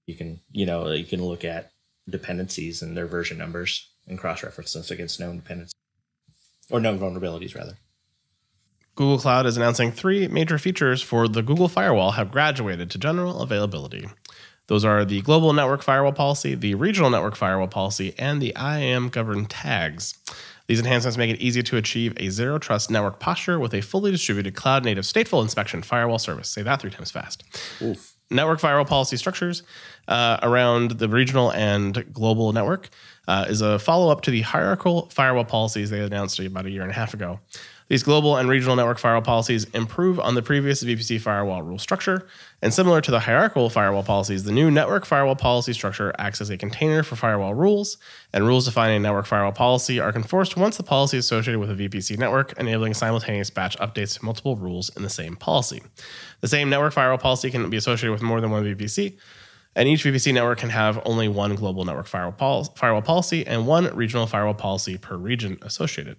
you 0.06 0.16
can, 0.16 0.40
you 0.52 0.66
know, 0.66 0.90
you 0.92 1.06
can 1.06 1.24
look 1.24 1.44
at 1.44 1.72
dependencies 2.10 2.82
and 2.82 2.96
their 2.96 3.08
version 3.08 3.38
numbers 3.38 3.90
and 4.08 4.18
cross-reference 4.18 4.74
those 4.74 4.92
against 4.92 5.20
known 5.20 5.38
dependencies 5.38 5.74
or 6.70 6.80
known 6.80 7.00
vulnerabilities, 7.00 7.56
rather. 7.56 7.78
Google 8.96 9.20
Cloud 9.20 9.46
is 9.46 9.58
announcing 9.58 9.92
three 9.92 10.28
major 10.28 10.58
features 10.58 11.02
for 11.02 11.28
the 11.28 11.42
Google 11.42 11.70
Firewall 11.70 12.12
have 12.12 12.32
graduated 12.32 12.90
to 12.92 12.98
general 12.98 13.42
availability. 13.42 14.08
Those 14.68 14.86
are 14.86 15.06
the 15.06 15.22
global 15.22 15.54
network 15.54 15.82
firewall 15.82 16.14
policy, 16.14 16.56
the 16.56 16.76
regional 16.76 17.10
network 17.10 17.36
firewall 17.36 17.68
policy, 17.68 18.14
and 18.18 18.42
the 18.42 18.54
IAM 18.58 19.10
governed 19.10 19.50
tags. 19.50 20.18
These 20.68 20.80
enhancements 20.80 21.18
make 21.18 21.30
it 21.30 21.42
easy 21.42 21.64
to 21.64 21.78
achieve 21.78 22.14
a 22.18 22.30
zero 22.30 22.58
trust 22.58 22.90
network 22.90 23.20
posture 23.20 23.60
with 23.60 23.74
a 23.74 23.82
fully 23.82 24.12
distributed 24.12 24.56
cloud 24.56 24.86
native 24.86 25.04
stateful 25.04 25.42
inspection 25.42 25.82
firewall 25.82 26.20
service. 26.20 26.50
Say 26.50 26.62
that 26.62 26.82
three 26.82 26.92
times 26.92 27.12
fast. 27.12 27.44
Oof. 27.82 28.16
Network 28.30 28.62
firewall 28.62 28.86
policy 28.86 29.18
structures 29.18 29.64
uh, 30.08 30.40
around 30.42 30.92
the 30.92 31.10
regional 31.10 31.52
and 31.52 32.14
global 32.14 32.54
network 32.54 32.90
uh, 33.28 33.46
is 33.50 33.60
a 33.60 33.78
follow 33.78 34.10
up 34.10 34.22
to 34.22 34.32
the 34.32 34.42
hierarchical 34.42 35.10
firewall 35.10 35.44
policies 35.44 35.90
they 35.90 36.00
announced 36.00 36.40
about 36.40 36.66
a 36.66 36.70
year 36.70 36.84
and 36.84 36.92
a 36.92 36.94
half 36.94 37.14
ago. 37.14 37.42
These 37.92 38.04
global 38.04 38.38
and 38.38 38.48
regional 38.48 38.78
network 38.78 39.00
firewall 39.00 39.22
policies 39.22 39.66
improve 39.74 40.18
on 40.18 40.34
the 40.34 40.42
previous 40.42 40.82
VPC 40.82 41.20
firewall 41.20 41.62
rule 41.62 41.78
structure. 41.78 42.26
And 42.62 42.74
similar 42.74 43.02
to 43.02 43.12
the 43.12 43.20
hierarchical 43.20 43.70
firewall 43.70 44.02
policies, 44.02 44.46
the 44.46 44.54
new 44.54 44.72
network 44.72 45.06
firewall 45.06 45.36
policy 45.36 45.74
structure 45.74 46.16
acts 46.18 46.40
as 46.40 46.50
a 46.50 46.58
container 46.58 47.04
for 47.04 47.18
firewall 47.18 47.54
rules, 47.54 47.98
and 48.32 48.48
rules 48.48 48.64
defining 48.64 48.96
a 48.96 49.00
network 49.02 49.26
firewall 49.26 49.52
policy 49.52 50.00
are 50.00 50.16
enforced 50.16 50.56
once 50.56 50.78
the 50.78 50.84
policy 50.84 51.18
is 51.18 51.26
associated 51.26 51.60
with 51.60 51.70
a 51.70 51.76
VPC 51.76 52.18
network, 52.18 52.58
enabling 52.58 52.94
simultaneous 52.94 53.50
batch 53.50 53.78
updates 53.80 54.18
to 54.18 54.24
multiple 54.24 54.56
rules 54.56 54.88
in 54.96 55.04
the 55.04 55.10
same 55.10 55.36
policy. 55.36 55.84
The 56.40 56.48
same 56.48 56.70
network 56.70 56.94
firewall 56.94 57.18
policy 57.18 57.52
can 57.52 57.70
be 57.70 57.76
associated 57.76 58.14
with 58.14 58.22
more 58.22 58.40
than 58.40 58.52
one 58.52 58.64
VPC, 58.64 59.18
and 59.76 59.90
each 59.90 60.06
VPC 60.06 60.34
network 60.34 60.60
can 60.60 60.70
have 60.70 61.02
only 61.04 61.28
one 61.28 61.56
global 61.56 61.84
network 61.84 62.08
firewall, 62.08 62.32
pol- 62.32 62.64
firewall 62.64 63.02
policy 63.02 63.46
and 63.46 63.68
one 63.68 63.94
regional 63.94 64.28
firewall 64.28 64.54
policy 64.54 64.98
per 64.98 65.18
region 65.18 65.58
associated. 65.62 66.16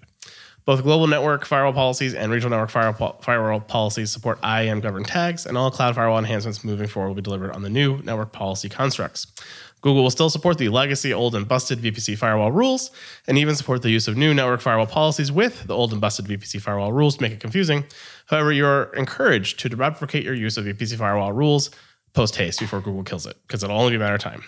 Both 0.64 0.84
global 0.84 1.08
network 1.08 1.44
firewall 1.44 1.72
policies 1.72 2.14
and 2.14 2.30
regional 2.30 2.50
network 2.50 2.70
firewall, 2.70 3.20
firewall 3.20 3.60
policies 3.60 4.12
support 4.12 4.38
IAM 4.44 4.80
governed 4.80 5.08
tags, 5.08 5.44
and 5.44 5.58
all 5.58 5.72
cloud 5.72 5.96
firewall 5.96 6.18
enhancements 6.18 6.62
moving 6.62 6.86
forward 6.86 7.08
will 7.08 7.16
be 7.16 7.22
delivered 7.22 7.50
on 7.50 7.62
the 7.62 7.70
new 7.70 7.98
network 8.02 8.32
policy 8.32 8.68
constructs. 8.68 9.26
Google 9.80 10.04
will 10.04 10.10
still 10.10 10.30
support 10.30 10.58
the 10.58 10.68
legacy 10.68 11.12
old 11.12 11.34
and 11.34 11.48
busted 11.48 11.80
VPC 11.80 12.16
firewall 12.16 12.52
rules, 12.52 12.92
and 13.26 13.36
even 13.38 13.56
support 13.56 13.82
the 13.82 13.90
use 13.90 14.06
of 14.06 14.16
new 14.16 14.32
network 14.32 14.60
firewall 14.60 14.86
policies 14.86 15.32
with 15.32 15.66
the 15.66 15.74
old 15.74 15.90
and 15.90 16.00
busted 16.00 16.26
VPC 16.26 16.60
firewall 16.60 16.92
rules 16.92 17.16
to 17.16 17.22
make 17.22 17.32
it 17.32 17.40
confusing. 17.40 17.84
However, 18.26 18.52
you're 18.52 18.84
encouraged 18.94 19.58
to 19.60 19.68
deprecate 19.68 20.22
your 20.22 20.34
use 20.34 20.56
of 20.56 20.64
VPC 20.66 20.96
firewall 20.96 21.32
rules 21.32 21.70
post 22.12 22.36
haste 22.36 22.60
before 22.60 22.80
Google 22.80 23.02
kills 23.02 23.26
it, 23.26 23.36
because 23.48 23.64
it'll 23.64 23.76
only 23.76 23.90
be 23.90 23.96
a 23.96 23.98
matter 23.98 24.14
of 24.14 24.20
time. 24.20 24.44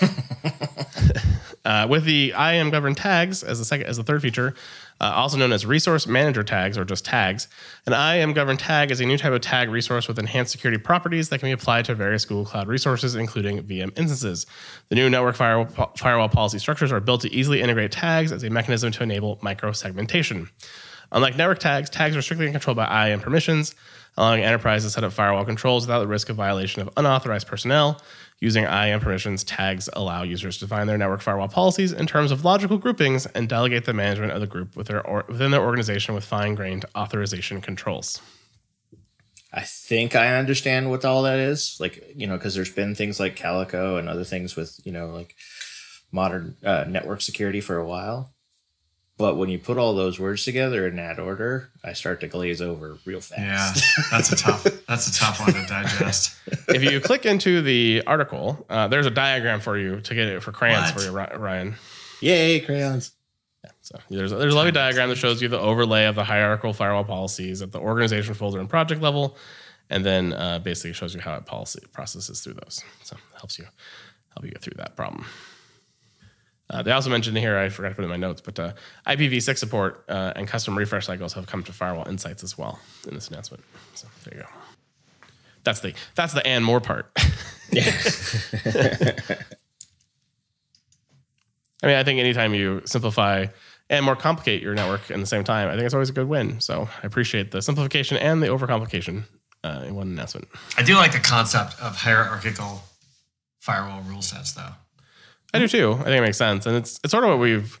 Uh, 1.64 1.86
with 1.88 2.04
the 2.04 2.34
IAM 2.36 2.70
governed 2.70 2.96
tags 2.96 3.44
as 3.44 3.58
the 3.60 3.64
second 3.64 3.86
as 3.86 3.96
the 3.96 4.02
third 4.02 4.20
feature, 4.20 4.52
uh, 5.00 5.12
also 5.14 5.36
known 5.36 5.52
as 5.52 5.66
resource 5.66 6.06
manager 6.06 6.42
tags 6.42 6.78
or 6.78 6.84
just 6.84 7.04
tags, 7.04 7.48
an 7.86 7.92
IAM 7.92 8.32
governed 8.32 8.58
tag 8.58 8.90
is 8.90 9.00
a 9.00 9.06
new 9.06 9.18
type 9.18 9.32
of 9.32 9.40
tag 9.40 9.68
resource 9.68 10.08
with 10.08 10.18
enhanced 10.18 10.52
security 10.52 10.80
properties 10.80 11.28
that 11.28 11.38
can 11.38 11.48
be 11.48 11.52
applied 11.52 11.84
to 11.86 11.94
various 11.94 12.24
Google 12.24 12.44
Cloud 12.44 12.68
resources, 12.68 13.14
including 13.14 13.62
VM 13.62 13.96
instances. 13.98 14.46
The 14.88 14.94
new 14.94 15.10
network 15.10 15.36
firewall, 15.36 15.92
firewall 15.96 16.28
policy 16.28 16.58
structures 16.58 16.92
are 16.92 17.00
built 17.00 17.22
to 17.22 17.32
easily 17.32 17.60
integrate 17.60 17.92
tags 17.92 18.32
as 18.32 18.44
a 18.44 18.50
mechanism 18.50 18.92
to 18.92 19.02
enable 19.02 19.38
micro 19.42 19.72
segmentation. 19.72 20.48
Unlike 21.12 21.36
network 21.36 21.58
tags, 21.58 21.90
tags 21.90 22.16
are 22.16 22.22
strictly 22.22 22.50
controlled 22.50 22.76
by 22.76 23.08
IAM 23.08 23.20
permissions, 23.20 23.74
allowing 24.16 24.42
enterprises 24.42 24.92
to 24.92 24.94
set 24.94 25.04
up 25.04 25.12
firewall 25.12 25.44
controls 25.44 25.86
without 25.86 26.00
the 26.00 26.06
risk 26.06 26.28
of 26.28 26.36
violation 26.36 26.82
of 26.82 26.90
unauthorized 26.96 27.46
personnel. 27.46 28.00
Using 28.40 28.64
IAM 28.64 28.98
permissions, 28.98 29.44
tags 29.44 29.88
allow 29.92 30.24
users 30.24 30.58
to 30.58 30.64
define 30.64 30.88
their 30.88 30.98
network 30.98 31.20
firewall 31.20 31.46
policies 31.46 31.92
in 31.92 32.06
terms 32.06 32.32
of 32.32 32.44
logical 32.44 32.76
groupings 32.76 33.24
and 33.26 33.48
delegate 33.48 33.84
the 33.84 33.92
management 33.92 34.32
of 34.32 34.40
the 34.40 34.48
group 34.48 34.74
with 34.74 34.88
their 34.88 35.06
or, 35.06 35.24
within 35.28 35.52
their 35.52 35.62
organization 35.62 36.14
with 36.14 36.24
fine-grained 36.24 36.84
authorization 36.96 37.60
controls. 37.60 38.20
I 39.52 39.60
think 39.62 40.16
I 40.16 40.34
understand 40.34 40.90
what 40.90 41.04
all 41.04 41.22
that 41.22 41.38
is. 41.38 41.76
Like, 41.78 42.14
you 42.16 42.26
know, 42.26 42.36
because 42.36 42.54
there's 42.54 42.72
been 42.72 42.94
things 42.94 43.20
like 43.20 43.36
Calico 43.36 43.96
and 43.96 44.08
other 44.08 44.24
things 44.24 44.56
with, 44.56 44.80
you 44.84 44.92
know, 44.92 45.08
like 45.08 45.36
modern 46.10 46.56
uh, 46.64 46.84
network 46.88 47.20
security 47.20 47.60
for 47.60 47.76
a 47.76 47.86
while. 47.86 48.32
But 49.18 49.36
when 49.36 49.50
you 49.50 49.58
put 49.58 49.76
all 49.78 49.94
those 49.94 50.18
words 50.18 50.44
together 50.44 50.86
in 50.88 50.96
that 50.96 51.18
order, 51.18 51.70
I 51.84 51.92
start 51.92 52.20
to 52.22 52.28
glaze 52.28 52.60
over 52.62 52.98
real 53.04 53.20
fast. 53.20 53.40
Yeah, 53.40 53.72
fast. 53.72 54.10
that's 54.10 54.32
a 54.32 54.36
tough. 54.36 54.64
That's 54.88 55.08
a 55.08 55.20
tough 55.20 55.40
one 55.40 55.54
to 55.54 55.66
digest. 55.66 56.36
if 56.68 56.82
you 56.82 57.00
click 57.00 57.24
into 57.24 57.62
the 57.62 58.02
article, 58.06 58.66
uh, 58.68 58.88
there's 58.88 59.06
a 59.06 59.10
diagram 59.10 59.60
for 59.60 59.78
you 59.78 60.00
to 60.02 60.14
get 60.14 60.28
it 60.28 60.42
for 60.42 60.52
crayons 60.52 60.92
What? 60.92 61.00
for 61.00 61.06
you, 61.06 61.38
Ryan. 61.38 61.76
Yay, 62.20 62.60
crayons. 62.60 63.12
So 63.80 63.98
there's 64.10 64.32
there's 64.32 64.52
a 64.52 64.56
lovely 64.56 64.72
diagram 64.72 65.08
that 65.08 65.16
shows 65.16 65.40
you 65.40 65.48
the 65.48 65.58
overlay 65.58 66.04
of 66.04 66.14
the 66.14 66.24
hierarchical 66.24 66.72
firewall 66.72 67.04
policies 67.04 67.62
at 67.62 67.72
the 67.72 67.78
organization 67.78 68.34
folder 68.34 68.60
and 68.60 68.68
project 68.68 69.00
level, 69.00 69.36
and 69.88 70.04
then 70.04 70.32
uh, 70.34 70.58
basically 70.58 70.92
shows 70.92 71.14
you 71.14 71.20
how 71.20 71.34
it 71.36 71.46
policy 71.46 71.80
processes 71.92 72.40
through 72.40 72.54
those. 72.54 72.82
So 73.02 73.16
it 73.16 73.38
helps 73.38 73.58
you 73.58 73.64
help 74.34 74.44
you 74.44 74.50
get 74.50 74.60
through 74.62 74.76
that 74.76 74.94
problem. 74.96 75.24
Uh, 76.72 76.82
they 76.82 76.90
also 76.90 77.10
mentioned 77.10 77.36
here, 77.36 77.58
I 77.58 77.68
forgot 77.68 77.90
to 77.90 77.94
put 77.94 78.04
in 78.04 78.10
my 78.10 78.16
notes, 78.16 78.40
but 78.40 78.58
uh, 78.58 78.72
IPv6 79.06 79.58
support 79.58 80.04
uh, 80.08 80.32
and 80.34 80.48
custom 80.48 80.76
refresh 80.76 81.06
cycles 81.06 81.34
have 81.34 81.46
come 81.46 81.62
to 81.64 81.72
Firewall 81.72 82.08
Insights 82.08 82.42
as 82.42 82.56
well 82.56 82.80
in 83.06 83.14
this 83.14 83.28
announcement. 83.28 83.62
So 83.94 84.08
there 84.24 84.38
you 84.38 84.44
go. 84.44 84.48
That's 85.64 85.80
the 85.80 85.94
that's 86.14 86.32
the 86.32 86.44
and 86.46 86.64
more 86.64 86.80
part. 86.80 87.12
I 91.84 91.86
mean, 91.86 91.96
I 91.96 92.04
think 92.04 92.18
anytime 92.20 92.54
you 92.54 92.82
simplify 92.84 93.46
and 93.90 94.04
more 94.04 94.16
complicate 94.16 94.62
your 94.62 94.74
network 94.74 95.10
in 95.10 95.20
the 95.20 95.26
same 95.26 95.44
time, 95.44 95.68
I 95.68 95.72
think 95.72 95.84
it's 95.84 95.94
always 95.94 96.10
a 96.10 96.12
good 96.12 96.28
win. 96.28 96.60
So 96.60 96.88
I 97.02 97.06
appreciate 97.06 97.50
the 97.50 97.60
simplification 97.62 98.16
and 98.16 98.42
the 98.42 98.48
overcomplication 98.48 99.24
uh, 99.62 99.84
in 99.86 99.94
one 99.94 100.08
announcement. 100.08 100.48
I 100.76 100.82
do 100.82 100.94
like 100.94 101.12
the 101.12 101.20
concept 101.20 101.80
of 101.80 101.94
hierarchical 101.96 102.82
firewall 103.60 104.02
rule 104.02 104.22
sets, 104.22 104.52
though. 104.52 104.72
I 105.54 105.58
do 105.58 105.68
too. 105.68 105.92
I 105.92 106.04
think 106.04 106.16
it 106.16 106.20
makes 106.22 106.38
sense, 106.38 106.66
and 106.66 106.76
it's 106.76 106.98
it's 107.04 107.10
sort 107.10 107.24
of 107.24 107.30
what 107.30 107.38
we've, 107.38 107.80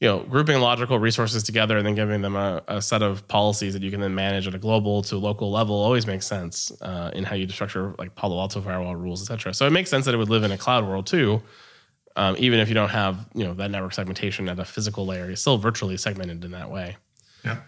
you 0.00 0.08
know, 0.08 0.20
grouping 0.20 0.60
logical 0.60 0.98
resources 0.98 1.42
together 1.42 1.76
and 1.78 1.86
then 1.86 1.94
giving 1.94 2.22
them 2.22 2.36
a, 2.36 2.62
a 2.68 2.82
set 2.82 3.02
of 3.02 3.26
policies 3.28 3.72
that 3.72 3.82
you 3.82 3.90
can 3.90 4.00
then 4.00 4.14
manage 4.14 4.46
at 4.46 4.54
a 4.54 4.58
global 4.58 5.02
to 5.02 5.16
local 5.16 5.50
level 5.50 5.76
always 5.76 6.06
makes 6.06 6.26
sense 6.26 6.72
uh, 6.82 7.10
in 7.14 7.24
how 7.24 7.34
you 7.34 7.48
structure 7.48 7.94
like 7.98 8.14
Palo 8.14 8.38
Alto 8.38 8.60
firewall 8.60 8.96
rules, 8.96 9.22
etc. 9.22 9.54
So 9.54 9.66
it 9.66 9.70
makes 9.70 9.88
sense 9.88 10.04
that 10.04 10.14
it 10.14 10.18
would 10.18 10.28
live 10.28 10.42
in 10.42 10.52
a 10.52 10.58
cloud 10.58 10.86
world 10.86 11.06
too, 11.06 11.42
um, 12.16 12.36
even 12.38 12.60
if 12.60 12.68
you 12.68 12.74
don't 12.74 12.90
have 12.90 13.26
you 13.34 13.44
know 13.44 13.54
that 13.54 13.70
network 13.70 13.94
segmentation 13.94 14.48
at 14.48 14.58
a 14.58 14.64
physical 14.64 15.06
layer. 15.06 15.30
It's 15.30 15.40
still 15.40 15.58
virtually 15.58 15.96
segmented 15.96 16.44
in 16.44 16.50
that 16.50 16.70
way. 16.70 16.96
Yeah. 17.44 17.58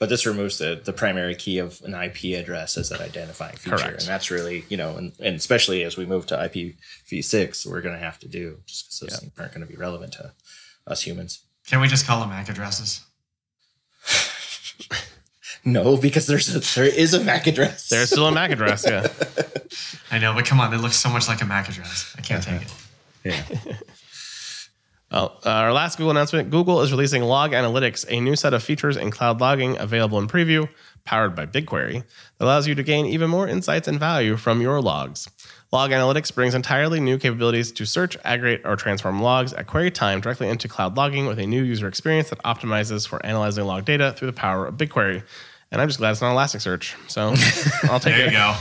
But 0.00 0.08
this 0.08 0.26
removes 0.26 0.58
the, 0.58 0.80
the 0.82 0.94
primary 0.94 1.36
key 1.36 1.58
of 1.58 1.80
an 1.84 1.94
IP 1.94 2.36
address 2.36 2.78
as 2.78 2.88
that 2.88 3.02
identifying 3.02 3.54
feature. 3.56 3.76
Correct. 3.76 4.00
And 4.00 4.08
that's 4.08 4.30
really, 4.30 4.64
you 4.70 4.78
know, 4.78 4.96
and, 4.96 5.12
and 5.20 5.36
especially 5.36 5.84
as 5.84 5.98
we 5.98 6.06
move 6.06 6.24
to 6.26 6.36
IPv6, 6.36 7.66
we're 7.66 7.82
going 7.82 7.94
to 7.94 8.00
have 8.00 8.18
to 8.20 8.28
do 8.28 8.58
just 8.66 8.86
because 8.86 9.00
those 9.00 9.20
things 9.20 9.32
aren't 9.38 9.52
going 9.52 9.64
to 9.64 9.70
be 9.70 9.78
relevant 9.78 10.14
to 10.14 10.32
us 10.86 11.02
humans. 11.02 11.40
Can 11.66 11.80
we 11.80 11.86
just 11.86 12.06
call 12.06 12.20
them 12.20 12.30
MAC 12.30 12.48
addresses? 12.48 13.02
No, 15.64 15.96
because 15.96 16.26
there's 16.26 16.54
a, 16.54 16.60
there 16.74 16.86
is 16.86 17.12
a 17.12 17.22
MAC 17.22 17.46
address. 17.46 17.88
There's 17.88 18.10
still 18.10 18.26
a 18.26 18.32
MAC 18.32 18.50
address, 18.50 18.86
yeah. 18.88 19.06
I 20.10 20.18
know, 20.18 20.32
but 20.32 20.46
come 20.46 20.58
on, 20.58 20.72
it 20.72 20.78
looks 20.78 20.96
so 20.96 21.10
much 21.10 21.28
like 21.28 21.42
a 21.42 21.44
MAC 21.44 21.68
address. 21.68 22.14
I 22.16 22.22
can't 22.22 22.42
take 22.42 22.62
uh-huh. 22.62 22.74
it. 23.24 23.66
yeah. 23.66 23.74
Well, 25.10 25.40
uh, 25.44 25.50
our 25.50 25.72
last 25.72 25.98
Google 25.98 26.12
announcement 26.12 26.50
Google 26.50 26.82
is 26.82 26.92
releasing 26.92 27.22
Log 27.24 27.50
Analytics, 27.50 28.06
a 28.08 28.20
new 28.20 28.36
set 28.36 28.54
of 28.54 28.62
features 28.62 28.96
in 28.96 29.10
cloud 29.10 29.40
logging 29.40 29.76
available 29.78 30.18
in 30.18 30.28
preview, 30.28 30.68
powered 31.04 31.34
by 31.34 31.46
BigQuery, 31.46 32.04
that 32.38 32.44
allows 32.44 32.68
you 32.68 32.76
to 32.76 32.82
gain 32.84 33.06
even 33.06 33.28
more 33.28 33.48
insights 33.48 33.88
and 33.88 33.98
value 33.98 34.36
from 34.36 34.60
your 34.60 34.80
logs. 34.80 35.28
Log 35.72 35.90
Analytics 35.90 36.32
brings 36.32 36.54
entirely 36.54 37.00
new 37.00 37.18
capabilities 37.18 37.72
to 37.72 37.84
search, 37.86 38.16
aggregate, 38.24 38.62
or 38.64 38.76
transform 38.76 39.20
logs 39.20 39.52
at 39.52 39.66
query 39.66 39.90
time 39.90 40.20
directly 40.20 40.48
into 40.48 40.68
cloud 40.68 40.96
logging 40.96 41.26
with 41.26 41.40
a 41.40 41.46
new 41.46 41.62
user 41.62 41.88
experience 41.88 42.30
that 42.30 42.40
optimizes 42.44 43.06
for 43.06 43.24
analyzing 43.26 43.64
log 43.64 43.84
data 43.84 44.14
through 44.16 44.26
the 44.26 44.32
power 44.32 44.66
of 44.66 44.76
BigQuery. 44.76 45.24
And 45.72 45.80
I'm 45.80 45.88
just 45.88 45.98
glad 45.98 46.12
it's 46.12 46.20
not 46.20 46.36
Elasticsearch. 46.36 46.94
So 47.10 47.34
I'll 47.90 48.00
take 48.00 48.14
it. 48.16 48.32
There 48.32 48.56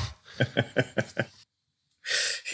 you 0.45 1.15
go. 1.15 1.23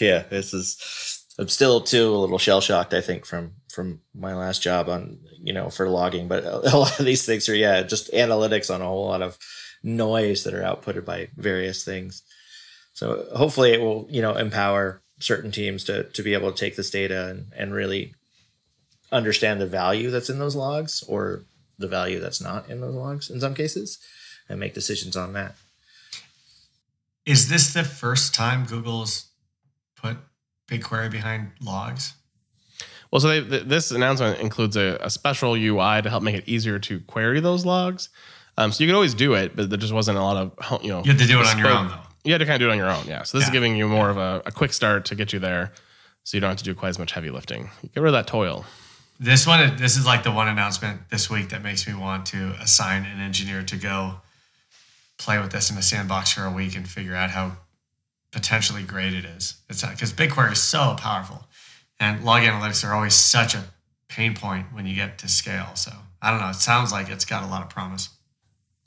yeah, 0.00 0.24
this 0.28 0.52
is. 0.52 1.24
I'm 1.38 1.48
still 1.48 1.82
too 1.82 2.14
a 2.14 2.16
little 2.16 2.38
shell 2.38 2.62
shocked. 2.62 2.94
I 2.94 3.02
think 3.02 3.26
from 3.26 3.52
from 3.76 4.00
my 4.14 4.34
last 4.34 4.62
job 4.62 4.88
on 4.88 5.18
you 5.38 5.52
know 5.52 5.68
for 5.68 5.88
logging, 5.88 6.26
but 6.26 6.44
a 6.72 6.76
lot 6.76 6.98
of 6.98 7.04
these 7.04 7.24
things 7.24 7.48
are 7.48 7.54
yeah 7.54 7.82
just 7.82 8.10
analytics 8.12 8.74
on 8.74 8.80
a 8.80 8.86
whole 8.86 9.06
lot 9.06 9.22
of 9.22 9.38
noise 9.84 10.42
that 10.42 10.54
are 10.54 10.62
outputted 10.62 11.04
by 11.04 11.28
various 11.36 11.84
things. 11.84 12.22
So 12.94 13.26
hopefully 13.36 13.72
it 13.72 13.80
will 13.80 14.08
you 14.10 14.22
know 14.22 14.34
empower 14.34 15.02
certain 15.20 15.52
teams 15.52 15.84
to 15.84 16.04
to 16.04 16.22
be 16.22 16.32
able 16.32 16.50
to 16.50 16.58
take 16.58 16.74
this 16.74 16.90
data 16.90 17.28
and 17.28 17.52
and 17.54 17.74
really 17.74 18.14
understand 19.12 19.60
the 19.60 19.66
value 19.66 20.10
that's 20.10 20.30
in 20.30 20.38
those 20.38 20.56
logs 20.56 21.04
or 21.06 21.44
the 21.78 21.86
value 21.86 22.18
that's 22.18 22.40
not 22.40 22.68
in 22.68 22.80
those 22.80 22.94
logs 22.94 23.30
in 23.30 23.40
some 23.40 23.54
cases 23.54 23.98
and 24.48 24.58
make 24.58 24.74
decisions 24.74 25.16
on 25.16 25.34
that. 25.34 25.54
Is 27.26 27.48
this 27.48 27.74
the 27.74 27.84
first 27.84 28.34
time 28.34 28.64
Google's 28.64 29.26
put 29.96 30.16
BigQuery 30.68 31.10
behind 31.10 31.50
logs? 31.60 32.14
Well, 33.10 33.20
so 33.20 33.28
they, 33.28 33.40
th- 33.42 33.64
this 33.64 33.90
announcement 33.90 34.40
includes 34.40 34.76
a, 34.76 34.98
a 35.00 35.10
special 35.10 35.54
UI 35.54 36.02
to 36.02 36.10
help 36.10 36.22
make 36.22 36.34
it 36.34 36.44
easier 36.46 36.78
to 36.80 37.00
query 37.00 37.40
those 37.40 37.64
logs. 37.64 38.08
Um, 38.58 38.72
so 38.72 38.82
you 38.82 38.88
could 38.88 38.94
always 38.94 39.14
do 39.14 39.34
it, 39.34 39.54
but 39.54 39.68
there 39.70 39.78
just 39.78 39.92
wasn't 39.92 40.18
a 40.18 40.22
lot 40.22 40.36
of 40.36 40.82
you 40.82 40.88
know. 40.88 41.02
You 41.04 41.12
have 41.12 41.20
to 41.20 41.26
do 41.26 41.40
it 41.40 41.46
on 41.46 41.58
your 41.58 41.68
own, 41.68 41.88
though. 41.88 41.98
You 42.24 42.32
had 42.32 42.38
to 42.38 42.46
kind 42.46 42.54
of 42.54 42.60
do 42.60 42.68
it 42.68 42.72
on 42.72 42.78
your 42.78 42.90
own, 42.90 43.06
yeah. 43.06 43.22
So 43.22 43.38
this 43.38 43.46
is 43.46 43.52
giving 43.52 43.76
you 43.76 43.86
more 43.86 44.10
of 44.10 44.16
a, 44.16 44.42
a 44.46 44.50
quick 44.50 44.72
start 44.72 45.04
to 45.06 45.14
get 45.14 45.32
you 45.32 45.38
there, 45.38 45.72
so 46.24 46.36
you 46.36 46.40
don't 46.40 46.50
have 46.50 46.58
to 46.58 46.64
do 46.64 46.74
quite 46.74 46.88
as 46.88 46.98
much 46.98 47.12
heavy 47.12 47.30
lifting. 47.30 47.70
Get 47.94 48.00
rid 48.00 48.08
of 48.08 48.12
that 48.14 48.26
toil. 48.26 48.64
This 49.20 49.46
one, 49.46 49.76
this 49.76 49.96
is 49.96 50.04
like 50.04 50.24
the 50.24 50.32
one 50.32 50.48
announcement 50.48 51.08
this 51.10 51.30
week 51.30 51.50
that 51.50 51.62
makes 51.62 51.86
me 51.86 51.94
want 51.94 52.26
to 52.26 52.54
assign 52.60 53.06
an 53.06 53.20
engineer 53.20 53.62
to 53.62 53.76
go 53.76 54.14
play 55.18 55.38
with 55.38 55.50
this 55.50 55.70
in 55.70 55.78
a 55.78 55.82
sandbox 55.82 56.32
for 56.32 56.44
a 56.44 56.50
week 56.50 56.76
and 56.76 56.86
figure 56.86 57.14
out 57.14 57.30
how 57.30 57.56
potentially 58.32 58.82
great 58.82 59.14
it 59.14 59.24
is. 59.24 59.54
It's 59.70 59.82
because 59.84 60.12
BigQuery 60.12 60.52
is 60.52 60.62
so 60.62 60.96
powerful, 60.98 61.46
and 62.00 62.24
log 62.24 62.42
analytics 62.42 62.86
are 62.86 62.94
always 62.94 63.14
such 63.14 63.54
a 63.54 63.64
pain 64.08 64.34
point 64.34 64.66
when 64.72 64.86
you 64.86 64.94
get 64.94 65.18
to 65.18 65.28
scale. 65.28 65.74
So 65.74 65.92
I 66.22 66.30
don't 66.30 66.40
know. 66.40 66.50
It 66.50 66.54
sounds 66.54 66.92
like 66.92 67.08
it's 67.08 67.24
got 67.24 67.42
a 67.42 67.46
lot 67.46 67.62
of 67.62 67.68
promise. 67.68 68.08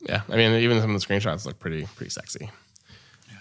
Yeah, 0.01 0.21
I 0.29 0.37
mean, 0.37 0.53
even 0.53 0.79
some 0.79 0.95
of 0.95 1.01
the 1.01 1.05
screenshots 1.05 1.45
look 1.45 1.59
pretty 1.59 1.85
pretty 1.95 2.09
sexy. 2.09 2.49
Yeah. 3.27 3.37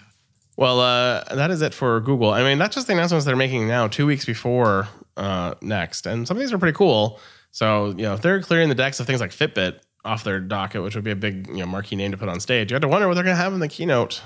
Well, 0.57 0.79
uh, 0.79 1.23
that 1.33 1.51
is 1.51 1.61
it 1.61 1.73
for 1.73 1.99
Google. 2.01 2.31
I 2.31 2.43
mean, 2.43 2.57
that's 2.57 2.75
just 2.75 2.87
the 2.87 2.93
announcements 2.93 3.25
they're 3.25 3.35
making 3.35 3.67
now, 3.67 3.87
two 3.87 4.05
weeks 4.05 4.25
before 4.25 4.87
uh, 5.15 5.55
next, 5.61 6.05
and 6.05 6.27
some 6.27 6.35
of 6.37 6.41
these 6.41 6.51
are 6.51 6.57
pretty 6.57 6.75
cool. 6.75 7.19
So, 7.51 7.87
you 7.87 8.03
know, 8.03 8.13
if 8.13 8.21
they're 8.21 8.41
clearing 8.41 8.69
the 8.69 8.75
decks 8.75 8.99
of 8.99 9.07
things 9.07 9.21
like 9.21 9.31
Fitbit 9.31 9.79
off 10.05 10.23
their 10.23 10.39
docket, 10.39 10.83
which 10.83 10.95
would 10.95 11.03
be 11.03 11.11
a 11.11 11.15
big, 11.15 11.47
you 11.47 11.57
know, 11.57 11.65
marquee 11.65 11.95
name 11.95 12.11
to 12.11 12.17
put 12.17 12.29
on 12.29 12.39
stage, 12.39 12.71
you 12.71 12.75
have 12.75 12.81
to 12.81 12.87
wonder 12.87 13.07
what 13.07 13.15
they're 13.15 13.23
going 13.23 13.35
to 13.35 13.41
have 13.41 13.53
in 13.53 13.59
the 13.59 13.67
keynote. 13.67 14.21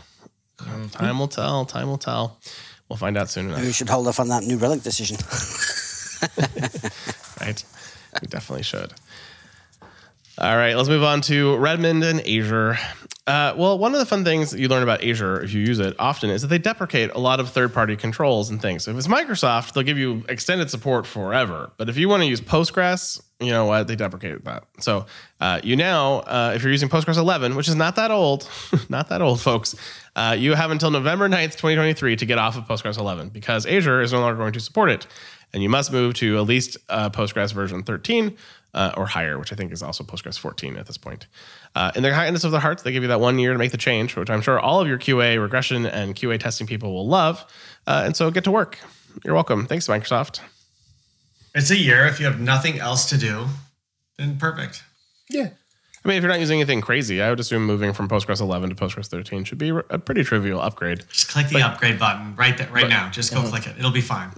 Time 0.92 1.20
will 1.20 1.28
tell. 1.28 1.66
Time 1.66 1.88
will 1.88 1.98
tell. 1.98 2.40
We'll 2.90 2.98
find 2.98 3.18
out 3.18 3.30
soon 3.30 3.48
enough. 3.48 3.62
We 3.62 3.72
should 3.72 3.90
hold 3.90 4.08
off 4.08 4.20
on 4.20 4.28
that 4.30 4.44
new 4.44 4.58
relic 4.58 4.84
decision. 4.84 5.18
right? 7.42 7.64
We 8.22 8.28
definitely 8.28 8.64
should. 8.64 8.94
All 10.38 10.58
right, 10.58 10.76
let's 10.76 10.90
move 10.90 11.04
on 11.04 11.22
to 11.22 11.58
Redmond 11.58 12.04
and 12.04 12.20
Azure. 12.22 12.78
Uh, 13.26 13.54
well, 13.58 13.78
one 13.78 13.94
of 13.94 14.00
the 14.00 14.06
fun 14.06 14.26
things 14.26 14.52
that 14.52 14.60
you 14.60 14.68
learn 14.68 14.84
about 14.84 15.02
Azure 15.02 15.42
if 15.42 15.54
you 15.54 15.62
use 15.62 15.80
it 15.80 15.96
often 15.98 16.30
is 16.30 16.42
that 16.42 16.50
they 16.50 16.58
deprecate 16.58 17.10
a 17.12 17.20
lot 17.20 17.40
of 17.40 17.50
third-party 17.50 17.96
controls 17.96 18.50
and 18.50 18.62
things. 18.62 18.84
So 18.84 18.92
if 18.92 18.98
it's 18.98 19.08
Microsoft, 19.08 19.72
they'll 19.72 19.84
give 19.84 19.98
you 19.98 20.26
extended 20.28 20.70
support 20.70 21.08
forever. 21.08 21.72
But 21.78 21.88
if 21.88 21.96
you 21.96 22.10
want 22.10 22.22
to 22.24 22.28
use 22.28 22.42
Postgres, 22.42 23.22
you 23.40 23.52
know 23.52 23.66
what? 23.66 23.88
They 23.88 23.96
deprecate 23.96 24.44
that. 24.44 24.66
So 24.80 25.06
uh, 25.40 25.62
you 25.64 25.78
now, 25.78 26.20
uh, 26.20 26.52
if 26.54 26.64
you're 26.64 26.72
using 26.72 26.90
Postgres 26.90 27.18
11, 27.18 27.56
which 27.56 27.70
is 27.70 27.76
not 27.76 27.96
that 27.96 28.12
old, 28.12 28.50
not 28.90 29.08
that 29.08 29.22
old, 29.22 29.40
folks, 29.40 29.74
uh, 30.18 30.36
you 30.38 30.54
have 30.54 30.72
until 30.72 30.92
November 30.92 31.30
9th, 31.30 31.52
2023 31.52 32.18
to 32.18 32.26
get 32.26 32.38
off 32.38 32.58
of 32.58 32.66
Postgres 32.66 32.98
11 32.98 33.30
because 33.30 33.66
Azure 33.66 34.02
is 34.02 34.12
no 34.12 34.20
longer 34.20 34.38
going 34.38 34.54
to 34.54 34.60
support 34.60 34.90
it. 34.90 35.08
And 35.54 35.64
you 35.64 35.70
must 35.70 35.94
move 35.94 36.16
to 36.16 36.38
at 36.38 36.44
least 36.44 36.78
uh, 36.90 37.10
Postgres 37.10 37.54
version 37.54 37.84
13 37.84 38.36
uh, 38.74 38.94
or 38.98 39.06
higher, 39.06 39.38
which 39.38 39.54
I 39.54 39.56
think 39.56 39.72
is 39.72 39.84
also 39.84 40.04
Postgres 40.04 40.38
14 40.38 40.78
at 40.78 40.88
this 40.88 40.98
point. 40.98 41.28
Uh, 41.76 41.92
in 41.96 42.04
the 42.04 42.12
kindness 42.12 42.44
of 42.44 42.52
their 42.52 42.62
hearts, 42.62 42.84
they 42.84 42.92
give 42.92 43.02
you 43.02 43.10
that 43.10 43.20
one 43.20 43.40
year 43.40 43.54
to 43.54 43.58
make 43.58 43.72
the 43.72 43.78
change, 43.78 44.16
which 44.16 44.30
I'm 44.30 44.42
sure 44.42 44.60
all 44.60 44.80
of 44.80 44.88
your 44.88 45.00
QA 45.00 45.42
regression 45.42 45.86
and 45.86 46.16
QA 46.16 46.40
testing 46.40 46.68
people 46.68 46.94
will 46.94 47.08
love. 47.08 47.44
Uh, 47.88 48.04
and 48.06 48.16
so 48.16 48.30
get 48.30 48.44
to 48.44 48.52
work. 48.52 48.78
You're 49.24 49.34
welcome. 49.34 49.66
Thanks, 49.66 49.88
Microsoft. 49.88 50.40
It's 51.56 51.72
a 51.72 51.78
year. 51.78 52.06
If 52.06 52.20
you 52.20 52.26
have 52.26 52.40
nothing 52.40 52.80
else 52.80 53.10
to 53.10 53.18
do, 53.18 53.46
then 54.18 54.38
perfect. 54.38 54.84
Yeah. 55.30 55.50
I 56.06 56.10
mean, 56.10 56.18
if 56.18 56.24
you're 56.24 56.32
not 56.32 56.40
using 56.42 56.60
anything 56.60 56.82
crazy, 56.82 57.22
I 57.22 57.30
would 57.30 57.40
assume 57.40 57.66
moving 57.66 57.94
from 57.94 58.10
Postgres 58.10 58.42
11 58.42 58.70
to 58.70 58.76
Postgres 58.76 59.08
13 59.08 59.46
should 59.46 59.58
be 59.58 59.70
a 59.70 59.98
pretty 59.98 60.24
trivial 60.24 60.60
upgrade. 60.60 61.06
Just 61.10 61.30
click 61.30 61.48
the 61.48 61.62
upgrade 61.62 61.98
button 61.98 62.36
right 62.36 62.58
there, 62.58 62.70
right 62.72 62.90
now. 62.90 63.10
Just 63.10 63.34
go 63.34 63.42
click 63.44 63.68
it. 63.68 63.78
It'll 63.80 63.92
be 63.92 64.02
fine. 64.02 64.30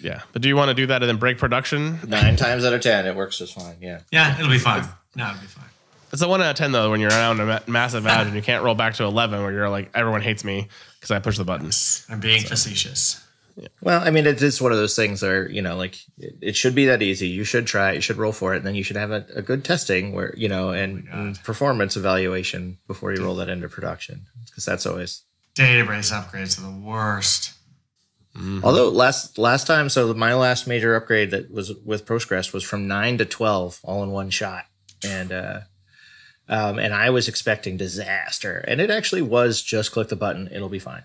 Yeah. 0.00 0.22
But 0.32 0.40
do 0.40 0.48
you 0.48 0.56
want 0.56 0.68
to 0.70 0.74
do 0.74 0.86
that 0.86 1.02
and 1.02 1.08
then 1.08 1.18
break 1.18 1.36
production? 1.36 1.98
Nine 2.06 2.36
times 2.36 2.64
out 2.64 2.72
of 2.72 2.80
ten, 2.80 3.06
it 3.06 3.14
works 3.14 3.36
just 3.38 3.54
fine. 3.54 3.76
Yeah. 3.80 4.00
Yeah, 4.10 4.38
it'll 4.38 4.50
be 4.50 4.58
fine. 4.58 4.84
No, 5.14 5.28
it'll 5.28 5.40
be 5.40 5.46
fine. 5.46 5.64
It's 6.12 6.22
a 6.22 6.28
one 6.28 6.42
out 6.42 6.50
of 6.50 6.56
10, 6.56 6.72
though, 6.72 6.90
when 6.90 7.00
you're 7.00 7.10
around 7.10 7.40
a 7.40 7.46
ma- 7.46 7.60
massive 7.66 8.06
ad 8.06 8.26
and 8.26 8.34
you 8.34 8.42
can't 8.42 8.64
roll 8.64 8.74
back 8.74 8.94
to 8.94 9.04
11 9.04 9.42
where 9.42 9.52
you're 9.52 9.68
like, 9.70 9.90
everyone 9.94 10.22
hates 10.22 10.44
me 10.44 10.68
because 10.94 11.10
I 11.10 11.18
push 11.20 11.38
the 11.38 11.44
button. 11.44 11.70
I'm 12.08 12.20
being 12.20 12.42
facetious. 12.42 13.24
Well, 13.80 14.00
I 14.02 14.10
mean, 14.10 14.26
it 14.26 14.40
is 14.42 14.60
one 14.60 14.72
of 14.72 14.78
those 14.78 14.96
things 14.96 15.22
where 15.22 15.48
you 15.48 15.60
know, 15.60 15.76
like 15.76 15.98
it, 16.18 16.36
it 16.40 16.56
should 16.56 16.74
be 16.74 16.86
that 16.86 17.02
easy. 17.02 17.28
You 17.28 17.44
should 17.44 17.66
try. 17.66 17.92
You 17.92 18.00
should 18.00 18.16
roll 18.16 18.32
for 18.32 18.54
it, 18.54 18.58
and 18.58 18.66
then 18.66 18.74
you 18.74 18.82
should 18.82 18.96
have 18.96 19.10
a, 19.10 19.26
a 19.34 19.42
good 19.42 19.64
testing 19.64 20.12
where 20.14 20.32
you 20.36 20.48
know 20.48 20.70
and, 20.70 21.06
and 21.08 21.42
performance 21.42 21.96
evaluation 21.96 22.78
before 22.86 23.12
you 23.12 23.22
roll 23.22 23.34
that 23.36 23.48
into 23.48 23.68
production, 23.68 24.26
because 24.46 24.64
that's 24.64 24.86
always. 24.86 25.24
Database 25.54 26.12
upgrades 26.12 26.58
are 26.58 26.70
the 26.70 26.86
worst. 26.86 27.52
Although 28.62 28.90
last 28.90 29.36
last 29.36 29.66
time, 29.66 29.88
so 29.88 30.14
my 30.14 30.34
last 30.34 30.66
major 30.66 30.94
upgrade 30.94 31.32
that 31.32 31.50
was 31.50 31.74
with 31.84 32.06
Postgres 32.06 32.52
was 32.52 32.62
from 32.62 32.86
nine 32.86 33.18
to 33.18 33.24
twelve 33.24 33.80
all 33.82 34.02
in 34.02 34.10
one 34.10 34.30
shot, 34.30 34.64
and 35.04 35.32
uh, 35.32 35.60
um, 36.50 36.78
and 36.78 36.92
I 36.92 37.08
was 37.08 37.28
expecting 37.28 37.78
disaster, 37.78 38.62
and 38.68 38.80
it 38.80 38.90
actually 38.90 39.22
was 39.22 39.62
just 39.62 39.92
click 39.92 40.08
the 40.08 40.16
button, 40.16 40.48
it'll 40.52 40.68
be 40.68 40.78
fine. 40.78 41.04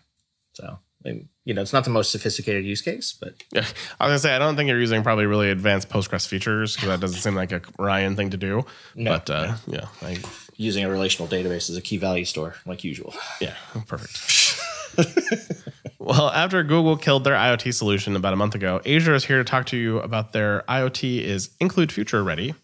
So 0.53 0.79
I 1.05 1.09
mean, 1.09 1.29
you 1.43 1.53
know, 1.53 1.61
it's 1.61 1.73
not 1.73 1.83
the 1.83 1.91
most 1.91 2.11
sophisticated 2.11 2.65
use 2.65 2.81
case, 2.81 3.13
but 3.19 3.35
Yeah. 3.51 3.65
I 3.99 4.07
was 4.07 4.21
to 4.21 4.27
say, 4.27 4.35
I 4.35 4.39
don't 4.39 4.55
think 4.55 4.69
you're 4.69 4.79
using 4.79 5.03
probably 5.03 5.27
really 5.27 5.51
advanced 5.51 5.87
Postgres 5.87 6.25
features 6.27 6.75
because 6.75 6.89
that 6.89 6.99
doesn't 6.99 7.21
seem 7.21 7.35
like 7.35 7.51
a 7.51 7.61
Ryan 7.77 8.15
thing 8.15 8.31
to 8.31 8.37
do. 8.37 8.65
No. 8.95 9.11
but 9.11 9.29
uh, 9.29 9.55
yeah, 9.67 9.85
I, 10.01 10.17
using 10.55 10.83
a 10.83 10.89
relational 10.89 11.27
database 11.27 11.69
as 11.69 11.77
a 11.77 11.81
key 11.81 11.97
value 11.97 12.25
store, 12.25 12.55
like 12.65 12.83
usual. 12.83 13.13
yeah, 13.39 13.53
perfect. 13.87 14.59
well, 15.99 16.29
after 16.29 16.63
Google 16.63 16.97
killed 16.97 17.23
their 17.23 17.35
IoT 17.35 17.73
solution 17.73 18.15
about 18.15 18.33
a 18.33 18.37
month 18.37 18.55
ago, 18.55 18.81
Azure 18.85 19.13
is 19.13 19.25
here 19.25 19.37
to 19.37 19.43
talk 19.43 19.67
to 19.67 19.77
you 19.77 19.99
about 19.99 20.33
their 20.33 20.63
IoT 20.67 21.21
is 21.21 21.49
include 21.59 21.91
future 21.91 22.23
ready. 22.23 22.55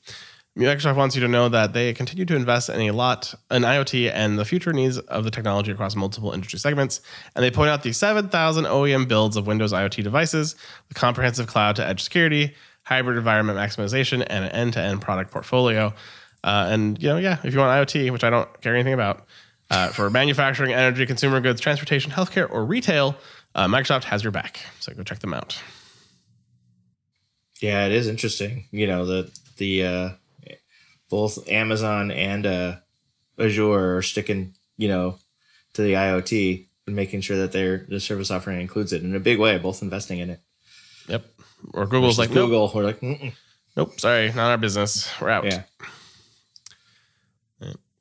Microsoft 0.58 0.98
wants 0.98 1.16
you 1.16 1.22
to 1.22 1.30
know 1.30 1.48
that 1.48 1.72
they 1.72 1.94
continue 1.94 2.26
to 2.26 2.36
invest 2.36 2.70
in 2.70 2.82
a 2.82 2.92
lot 2.92 3.34
in 3.50 3.62
IoT 3.62 4.12
and 4.14 4.38
the 4.38 4.44
future 4.44 4.74
needs 4.74 4.98
of 5.00 5.24
the 5.24 5.32
technology 5.32 5.72
across 5.72 5.96
multiple 5.96 6.34
industry 6.34 6.60
segments. 6.60 7.00
And 7.36 7.44
they 7.44 7.52
point 7.52 7.70
out 7.70 7.84
the 7.84 7.94
7,000 7.94 8.66
OEM 8.66 9.08
builds 9.08 9.38
of 9.38 9.48
Windows 9.48 9.72
IoT 9.72 10.04
devices 10.04 10.56
with 10.90 10.98
comprehensive 10.98 11.48
cloud 11.48 11.78
to 11.78 11.86
edge 11.86 12.04
security, 12.04 12.54
hybrid 12.84 13.18
environment 13.18 13.58
maximization, 13.58 14.26
and 14.30 14.44
an 14.44 14.52
end 14.52 14.74
to 14.74 14.82
end 14.82 15.02
product 15.02 15.32
portfolio. 15.32 15.94
Uh, 16.44 16.68
and, 16.70 17.02
you 17.02 17.08
know, 17.08 17.18
yeah, 17.18 17.38
if 17.46 17.54
you 17.54 17.60
want 17.60 17.88
IoT, 17.88 18.12
which 18.12 18.26
I 18.26 18.30
don't 18.30 18.62
care 18.62 18.76
anything 18.76 18.94
about, 18.94 19.26
uh, 19.70 19.88
for 19.88 20.10
manufacturing, 20.10 20.74
energy, 20.74 21.06
consumer 21.06 21.40
goods, 21.40 21.62
transportation, 21.62 22.12
healthcare, 22.12 22.52
or 22.52 22.66
retail, 22.66 23.16
uh, 23.56 23.68
Microsoft 23.68 24.04
has 24.04 24.22
your 24.22 24.32
back. 24.32 24.66
So 24.82 24.94
go 24.94 25.04
check 25.04 25.20
them 25.20 25.34
out. 25.34 25.62
Yeah, 27.62 27.86
it 27.86 27.94
is 27.94 28.08
interesting. 28.08 28.66
You 28.72 28.88
know, 28.88 29.06
the 29.06 29.32
the 29.58 29.86
uh 29.86 30.10
both 31.12 31.48
Amazon 31.48 32.10
and 32.10 32.46
uh 32.48 32.76
Azure 33.38 33.98
are 33.98 34.02
sticking, 34.02 34.56
you 34.78 34.88
know, 34.88 35.18
to 35.74 35.84
the 35.84 35.94
IoT 35.94 36.66
and 36.88 36.96
making 36.96 37.22
sure 37.22 37.38
that 37.38 37.52
their 37.52 37.86
the 37.88 38.00
service 38.00 38.32
offering 38.32 38.60
includes 38.60 38.92
it 38.94 39.04
in 39.04 39.16
a 39.16 39.20
big 39.20 39.38
way, 39.38 39.60
both 39.60 39.84
investing 39.84 40.18
in 40.18 40.32
it. 40.32 40.40
Yep. 41.08 41.26
Or 41.74 41.86
Google's 41.86 42.18
Versus 42.18 42.30
like, 42.30 42.36
nope, 42.36 42.48
Google, 42.48 42.72
we're 42.74 42.84
like, 42.84 43.00
Mm-mm. 43.02 43.34
nope, 43.78 44.00
sorry, 44.00 44.30
not 44.34 44.50
our 44.50 44.58
business. 44.58 45.08
We're 45.22 45.30
out. 45.30 45.46
yeah. 45.46 45.64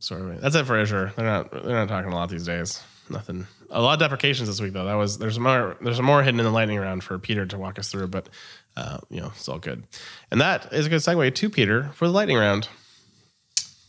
Sort 0.03 0.23
of. 0.23 0.41
That's 0.41 0.55
it 0.57 0.65
for 0.65 0.79
Azure. 0.81 1.13
They're 1.15 1.27
not. 1.27 1.51
They're 1.53 1.75
not 1.75 1.89
talking 1.89 2.11
a 2.11 2.15
lot 2.15 2.31
these 2.31 2.47
days. 2.47 2.83
Nothing. 3.11 3.47
A 3.71 3.83
lot 3.83 3.93
of 3.93 3.99
deprecations 3.99 4.49
this 4.49 4.59
week 4.59 4.73
though. 4.73 4.87
That 4.87 4.95
was 4.95 5.19
there's 5.19 5.39
more. 5.39 5.77
There's 5.83 6.01
more 6.01 6.23
hidden 6.23 6.41
in 6.41 6.47
the 6.47 6.51
lightning 6.51 6.79
round 6.79 7.05
for 7.05 7.19
Peter 7.19 7.45
to 7.45 7.59
walk 7.59 7.79
us 7.79 7.91
through, 7.91 8.09
but 8.09 8.31
uh, 8.79 8.99
you 9.11 9.21
know 9.21 9.27
it's 9.37 9.47
all 9.47 9.59
good. 9.59 9.85
And 10.31 10.41
that 10.41 10.73
is 10.73 10.87
a 10.87 10.89
good 10.89 11.03
segue 11.03 11.35
to 11.35 11.51
Peter 11.51 11.91
for 11.93 12.07
the 12.07 12.15
lightning 12.15 12.39
round. 12.39 12.69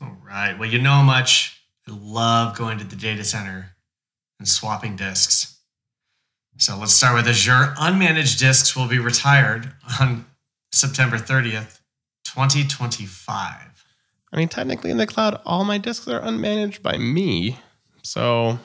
All 0.02 0.18
right. 0.26 0.58
Well, 0.58 0.70
you 0.70 0.80
know 0.80 0.92
how 0.92 1.04
much 1.04 1.62
I 1.88 1.92
love 1.92 2.58
going 2.58 2.78
to 2.80 2.84
the 2.84 2.96
data 2.96 3.24
center 3.24 3.76
and 4.40 4.48
swapping 4.48 4.96
disks. 4.96 5.60
So 6.58 6.78
let's 6.78 6.94
start 6.94 7.16
with 7.16 7.28
Azure. 7.28 7.74
Unmanaged 7.78 8.40
disks 8.40 8.76
will 8.76 8.88
be 8.88 9.00
retired 9.00 9.72
on 10.00 10.26
September 10.72 11.18
30th, 11.18 11.80
2025. 12.26 13.86
I 14.34 14.38
mean, 14.38 14.48
technically 14.48 14.92
in 14.92 14.98
the 14.98 15.08
cloud, 15.08 15.40
all 15.46 15.64
my 15.64 15.78
disks 15.78 16.08
are 16.08 16.22
unmanaged 16.22 16.82
by 16.82 16.98
me. 16.98 17.58
So 18.04 18.60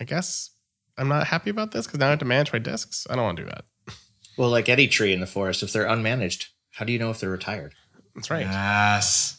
I 0.00 0.04
guess 0.04 0.50
I'm 0.96 1.08
not 1.08 1.26
happy 1.26 1.50
about 1.50 1.72
this 1.72 1.86
because 1.86 2.00
now 2.00 2.06
I 2.06 2.10
have 2.10 2.18
to 2.20 2.24
manage 2.24 2.52
my 2.52 2.58
disks. 2.58 3.06
I 3.08 3.14
don't 3.14 3.24
want 3.24 3.36
to 3.36 3.44
do 3.44 3.50
that. 3.50 3.64
Well, 4.36 4.50
like 4.50 4.68
any 4.68 4.86
tree 4.88 5.12
in 5.12 5.20
the 5.20 5.26
forest, 5.26 5.62
if 5.62 5.72
they're 5.72 5.86
unmanaged, 5.86 6.46
how 6.72 6.84
do 6.84 6.92
you 6.92 6.98
know 6.98 7.10
if 7.10 7.20
they're 7.20 7.30
retired? 7.30 7.74
That's 8.14 8.30
right. 8.30 8.46
Yes. 8.46 9.37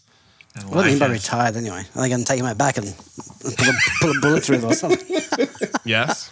I 0.55 0.61
What 0.65 0.83
do 0.83 0.89
you 0.89 0.95
mean 0.95 0.99
by 0.99 1.07
retired 1.07 1.55
anyway? 1.55 1.83
Are 1.95 2.01
they 2.01 2.09
going 2.09 2.21
to 2.21 2.25
take 2.25 2.39
him 2.39 2.45
out 2.45 2.57
back 2.57 2.77
and 2.77 2.87
pull 3.41 3.51
a, 3.51 3.73
pull 4.01 4.11
a 4.11 4.19
bullet 4.21 4.43
through 4.43 4.57
them 4.59 4.71
or 4.71 4.73
something? 4.73 5.21
Yes. 5.85 6.31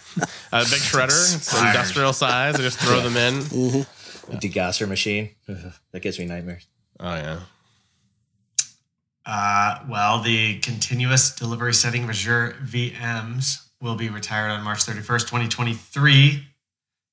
A 0.52 0.60
big 0.60 0.80
shredder, 0.80 1.34
it's 1.36 1.60
industrial 1.60 2.12
size. 2.12 2.54
I 2.54 2.58
just 2.58 2.78
throw 2.78 3.00
them 3.00 3.16
in. 3.16 3.38
A 4.30 4.36
degausser 4.38 4.86
machine? 4.88 5.30
That 5.92 6.00
gives 6.00 6.18
me 6.18 6.26
nightmares. 6.26 6.66
Oh, 7.00 7.14
yeah. 7.14 7.40
Uh, 9.26 9.80
well, 9.88 10.20
the 10.22 10.58
continuous 10.60 11.34
delivery 11.34 11.74
setting 11.74 12.04
of 12.04 12.10
Azure 12.10 12.56
VMs 12.64 13.66
will 13.80 13.96
be 13.96 14.10
retired 14.10 14.50
on 14.50 14.62
March 14.62 14.84
31st, 14.84 15.20
2023. 15.20 16.44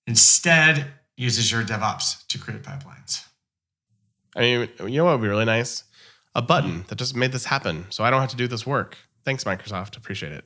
Instead, 0.07 0.85
use 1.17 1.39
Azure 1.39 1.63
DevOps 1.63 2.27
to 2.27 2.37
create 2.37 2.61
pipelines. 2.63 3.25
I 4.35 4.41
mean, 4.41 4.69
you 4.79 4.97
know 4.97 5.05
what 5.05 5.19
would 5.19 5.23
be 5.23 5.29
really 5.29 5.45
nice? 5.45 5.83
A 6.36 6.41
button 6.41 6.83
that 6.89 6.97
just 6.97 7.15
made 7.15 7.31
this 7.31 7.45
happen 7.45 7.86
so 7.89 8.03
I 8.03 8.09
don't 8.09 8.19
have 8.19 8.29
to 8.31 8.36
do 8.36 8.47
this 8.47 8.67
work. 8.67 8.97
Thanks, 9.23 9.45
Microsoft. 9.45 9.97
Appreciate 9.97 10.33
it. 10.33 10.43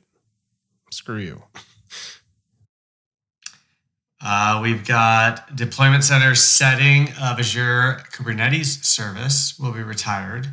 Screw 0.90 1.18
you. 1.18 1.42
Uh, 4.22 4.60
we've 4.62 4.86
got 4.86 5.56
deployment 5.56 6.04
center 6.04 6.34
setting 6.34 7.08
of 7.22 7.38
Azure 7.38 8.02
Kubernetes 8.12 8.84
service 8.84 9.58
will 9.58 9.72
be 9.72 9.82
retired 9.82 10.46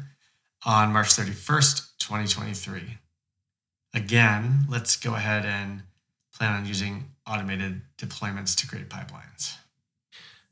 on 0.65 0.93
March 0.93 1.09
31st, 1.09 1.97
2023. 1.99 2.97
Again, 3.93 4.65
let's 4.69 4.95
go 4.95 5.15
ahead 5.15 5.45
and 5.45 5.83
plan 6.33 6.53
on 6.53 6.65
using 6.65 7.05
automated 7.27 7.81
deployments 7.97 8.55
to 8.55 8.67
create 8.67 8.89
pipelines. 8.89 9.55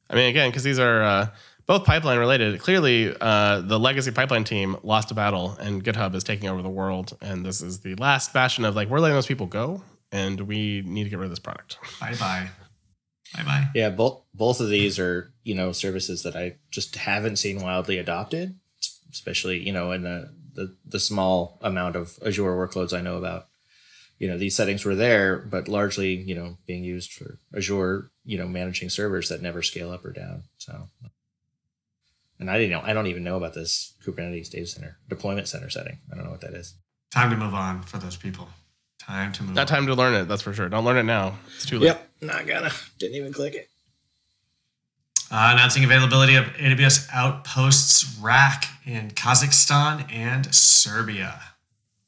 I 0.09 0.15
mean, 0.15 0.29
again, 0.29 0.49
because 0.49 0.63
these 0.63 0.79
are 0.79 1.01
uh, 1.01 1.27
both 1.65 1.85
pipeline 1.85 2.19
related. 2.19 2.59
Clearly, 2.59 3.15
uh, 3.19 3.61
the 3.61 3.79
legacy 3.79 4.11
pipeline 4.11 4.43
team 4.43 4.77
lost 4.83 5.11
a 5.11 5.13
battle, 5.13 5.57
and 5.59 5.83
GitHub 5.83 6.13
is 6.15 6.23
taking 6.23 6.49
over 6.49 6.61
the 6.61 6.69
world. 6.69 7.17
And 7.21 7.45
this 7.45 7.61
is 7.61 7.79
the 7.79 7.95
last 7.95 8.33
bastion 8.33 8.65
of 8.65 8.75
like 8.75 8.89
we're 8.89 8.99
letting 8.99 9.15
those 9.15 9.27
people 9.27 9.47
go, 9.47 9.81
and 10.11 10.41
we 10.41 10.83
need 10.85 11.05
to 11.05 11.09
get 11.09 11.19
rid 11.19 11.25
of 11.25 11.31
this 11.31 11.39
product. 11.39 11.77
Bye 11.99 12.15
bye. 12.19 12.49
Bye 13.35 13.43
bye. 13.43 13.67
Yeah, 13.73 13.89
both 13.89 14.21
both 14.33 14.59
of 14.59 14.69
these 14.69 14.99
are 14.99 15.33
you 15.43 15.55
know 15.55 15.71
services 15.71 16.23
that 16.23 16.35
I 16.35 16.57
just 16.71 16.95
haven't 16.95 17.37
seen 17.37 17.61
wildly 17.61 17.97
adopted, 17.97 18.55
especially 19.11 19.59
you 19.59 19.73
know 19.73 19.91
in 19.91 20.03
the 20.03 20.33
the, 20.53 20.75
the 20.85 20.99
small 20.99 21.59
amount 21.61 21.95
of 21.95 22.17
Azure 22.25 22.43
workloads 22.43 22.97
I 22.97 23.01
know 23.01 23.17
about. 23.17 23.47
You 24.19 24.29
know 24.29 24.37
these 24.37 24.55
settings 24.55 24.85
were 24.85 24.95
there, 24.95 25.37
but 25.37 25.67
largely 25.67 26.13
you 26.15 26.35
know 26.35 26.57
being 26.65 26.83
used 26.83 27.11
for 27.11 27.39
Azure 27.55 28.11
you 28.23 28.37
know 28.37 28.47
managing 28.47 28.89
servers 28.89 29.29
that 29.29 29.41
never 29.41 29.61
scale 29.61 29.91
up 29.91 30.05
or 30.05 30.11
down. 30.11 30.43
So, 30.57 30.89
and 32.39 32.49
I 32.49 32.57
didn't 32.57 32.71
know 32.71 32.81
I 32.83 32.93
don't 32.93 33.07
even 33.07 33.23
know 33.23 33.37
about 33.37 33.53
this 33.53 33.93
Kubernetes 34.05 34.49
data 34.49 34.67
center 34.67 34.97
deployment 35.09 35.47
center 35.47 35.69
setting. 35.69 35.99
I 36.11 36.15
don't 36.15 36.25
know 36.25 36.31
what 36.31 36.41
that 36.41 36.53
is. 36.53 36.75
Time 37.11 37.29
to 37.31 37.37
move 37.37 37.53
on 37.53 37.81
for 37.83 37.97
those 37.97 38.15
people. 38.17 38.47
Time 38.99 39.31
to 39.33 39.43
move 39.43 39.55
Not 39.55 39.61
on. 39.71 39.77
time 39.77 39.87
to 39.87 39.93
learn 39.93 40.13
it. 40.13 40.27
That's 40.27 40.41
for 40.41 40.53
sure. 40.53 40.69
Don't 40.69 40.85
learn 40.85 40.97
it 40.97 41.03
now. 41.03 41.37
It's 41.55 41.65
too 41.65 41.79
late. 41.79 41.87
Yep, 41.87 42.09
not 42.21 42.47
gonna. 42.47 42.71
Didn't 42.99 43.15
even 43.15 43.33
click 43.33 43.55
it. 43.55 43.69
Uh, 45.31 45.51
announcing 45.53 45.83
availability 45.83 46.35
of 46.35 46.45
AWS 46.45 47.09
Outposts 47.13 48.17
Rack 48.19 48.65
in 48.85 49.09
Kazakhstan 49.11 50.11
and 50.11 50.53
Serbia. 50.53 51.41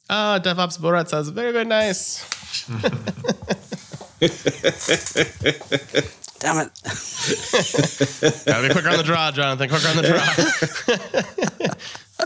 Ah, 0.08 0.40
DevOps 0.42 0.78
Borat 0.78 1.08
says 1.08 1.28
very 1.28 1.52
very 1.52 1.64
nice. 1.64 2.24
Damn 6.40 6.58
it. 6.58 6.70
Gotta 8.46 8.68
be 8.68 8.72
quicker 8.72 8.88
on 8.88 8.96
the 8.96 9.02
draw, 9.02 9.30
Jonathan. 9.30 9.68
Quicker 9.68 9.88
on 9.88 9.96
the 9.96 10.02
draw. 11.56 11.74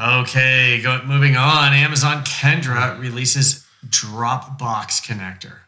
Okay, 0.00 0.80
go, 0.82 1.02
moving 1.04 1.36
on. 1.36 1.74
Amazon 1.74 2.24
Kendra 2.24 2.98
releases 2.98 3.66
Dropbox 3.88 5.04
connector. 5.04 5.58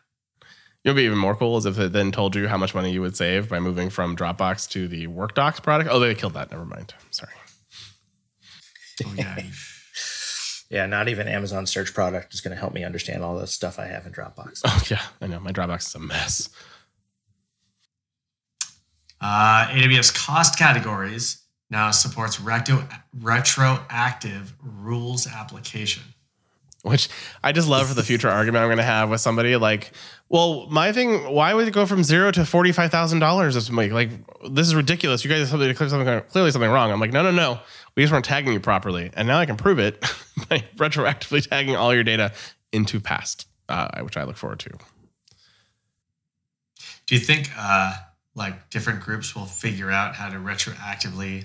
You 0.85 0.89
know, 0.89 0.93
what'd 0.93 0.97
be 0.97 1.03
even 1.03 1.19
more 1.19 1.37
cool 1.37 1.59
is 1.59 1.67
if 1.67 1.79
it 1.79 1.93
then 1.93 2.13
told 2.13 2.35
you 2.35 2.49
how 2.49 2.57
much 2.57 2.75
money 2.75 2.93
you 2.93 3.03
would 3.03 3.17
save 3.17 3.49
by 3.49 3.61
moving 3.61 3.91
from 3.91 4.17
Dropbox 4.17 4.71
to 4.71 4.89
the 4.89 5.07
WorkDocs 5.07 5.63
product. 5.63 5.91
Oh, 5.93 5.99
they 5.99 6.15
killed 6.15 6.35
that. 6.35 6.51
Never 6.51 6.65
mind. 6.65 6.95
Sorry. 7.11 7.33
Oh, 9.05 9.15
yeah. 9.17 9.43
Yeah, 10.73 10.87
not 10.87 11.11
even 11.11 11.29
Amazon 11.29 11.67
search 11.67 11.93
product 11.93 12.33
is 12.33 12.41
going 12.41 12.55
to 12.55 12.59
help 12.59 12.73
me 12.73 12.83
understand 12.83 13.23
all 13.23 13.37
the 13.37 13.47
stuff 13.47 13.79
I 13.79 13.85
have 13.85 14.07
in 14.07 14.13
Dropbox. 14.13 14.63
Oh 14.67 14.83
yeah, 14.91 15.03
I 15.21 15.27
know. 15.27 15.39
My 15.39 15.53
Dropbox 15.53 15.87
is 15.87 15.95
a 15.95 15.99
mess. 15.99 16.49
Uh, 19.21 19.67
AWS 19.69 20.15
cost 20.15 20.59
categories 20.59 21.43
now 21.69 21.91
supports 21.91 22.41
retro, 22.41 22.89
retroactive 23.21 24.55
rules 24.63 25.27
application. 25.27 26.03
Which 26.85 27.11
I 27.45 27.53
just 27.53 27.69
love 27.69 27.87
for 27.87 27.95
the 27.95 28.03
future 28.03 28.29
argument 28.31 28.63
I'm 28.63 28.69
going 28.69 28.79
to 28.79 28.83
have 28.83 29.11
with 29.11 29.21
somebody 29.21 29.55
like, 29.57 29.93
well, 30.31 30.67
my 30.71 30.91
thing, 30.91 31.33
why 31.33 31.53
would 31.53 31.69
it 31.69 31.75
go 31.75 31.85
from 31.85 32.03
zero 32.03 32.31
to 32.33 32.47
forty 32.47 32.73
five 32.73 32.91
thousand 32.91 33.19
dollars 33.19 33.55
this 33.55 33.69
week? 33.71 33.93
Like, 33.93 34.11
this 34.51 34.69
is 34.69 34.75
ridiculous. 34.75 35.23
You 35.23 35.31
guys 35.31 35.41
have 35.41 35.49
something 35.51 35.77
something 35.77 36.21
clearly 36.31 36.51
something 36.51 36.71
wrong. 36.71 36.91
I'm 36.91 36.99
like, 36.99 37.13
no, 37.13 37.23
no, 37.23 37.31
no. 37.31 37.61
We 37.95 38.03
just 38.03 38.13
weren't 38.13 38.25
tagging 38.25 38.53
you 38.53 38.61
properly, 38.61 39.11
and 39.15 39.29
now 39.29 39.39
I 39.39 39.47
can 39.47 39.57
prove 39.57 39.79
it 39.79 40.01
by 40.49 40.65
retroactively 40.77 41.49
tagging 41.49 41.77
all 41.77 41.93
your 41.95 42.05
data 42.05 42.33
into 42.73 43.01
past, 43.01 43.47
uh, 43.69 44.01
which 44.01 44.17
I 44.17 44.25
look 44.25 44.37
forward 44.37 44.61
to. 44.61 44.71
Do 47.07 47.15
you 47.15 47.21
think 47.21 47.51
uh, 47.59 47.95
like 48.35 48.71
different 48.71 49.01
groups 49.01 49.35
will 49.35 49.47
figure 49.47 49.91
out 49.91 50.15
how 50.15 50.29
to 50.29 50.37
retroactively 50.37 51.45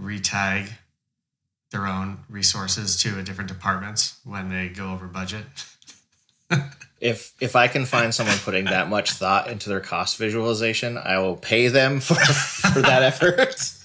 retag 0.00 0.70
their 1.70 1.86
own 1.86 2.18
resources 2.28 2.96
to 2.98 3.18
a 3.18 3.22
different 3.22 3.48
departments 3.48 4.18
when 4.24 4.48
they 4.48 4.68
go 4.68 4.92
over 4.92 5.06
budget? 5.06 5.44
if 7.00 7.34
if 7.40 7.56
I 7.56 7.68
can 7.68 7.84
find 7.84 8.14
someone 8.14 8.38
putting 8.38 8.66
that 8.66 8.88
much 8.88 9.12
thought 9.12 9.48
into 9.48 9.68
their 9.68 9.80
cost 9.80 10.16
visualization, 10.16 10.96
I 10.96 11.18
will 11.18 11.36
pay 11.36 11.68
them 11.68 12.00
for 12.00 12.14
for 12.72 12.80
that 12.80 13.02
effort. 13.02 13.81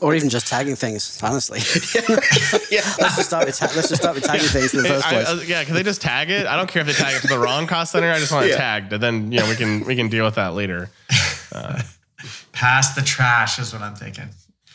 Or 0.00 0.14
even 0.14 0.30
just 0.30 0.46
tagging 0.46 0.76
things, 0.76 1.20
honestly. 1.22 1.58
yeah. 2.70 2.80
let's, 2.98 3.16
just 3.16 3.24
start 3.26 3.44
with 3.46 3.58
ta- 3.58 3.70
let's 3.76 3.88
just 3.90 4.00
start 4.00 4.14
with 4.14 4.24
tagging 4.24 4.48
things 4.48 4.72
in 4.72 4.82
the 4.82 4.88
first 4.88 5.06
place. 5.06 5.28
I- 5.28 5.42
yeah, 5.42 5.62
can 5.64 5.74
they 5.74 5.82
just 5.82 6.00
tag 6.00 6.30
it? 6.30 6.46
I 6.46 6.56
don't 6.56 6.68
care 6.70 6.80
if 6.80 6.86
they 6.86 6.94
tag 6.94 7.16
it 7.16 7.20
to 7.22 7.28
the 7.28 7.38
wrong 7.38 7.66
cost 7.66 7.92
center. 7.92 8.10
I 8.10 8.18
just 8.18 8.32
want 8.32 8.46
it 8.46 8.50
Yeah. 8.50 8.56
tagged, 8.56 8.92
and 8.94 9.02
then 9.02 9.30
you 9.30 9.40
know 9.40 9.48
we 9.48 9.56
can 9.56 9.84
we 9.84 9.94
can 9.96 10.08
deal 10.08 10.24
with 10.24 10.36
that 10.36 10.54
later. 10.54 10.88
Pass 12.52 12.94
the 12.94 13.02
trash 13.02 13.58
is 13.58 13.72
what 13.72 13.82
I'm 13.82 13.94
thinking. 13.94 14.28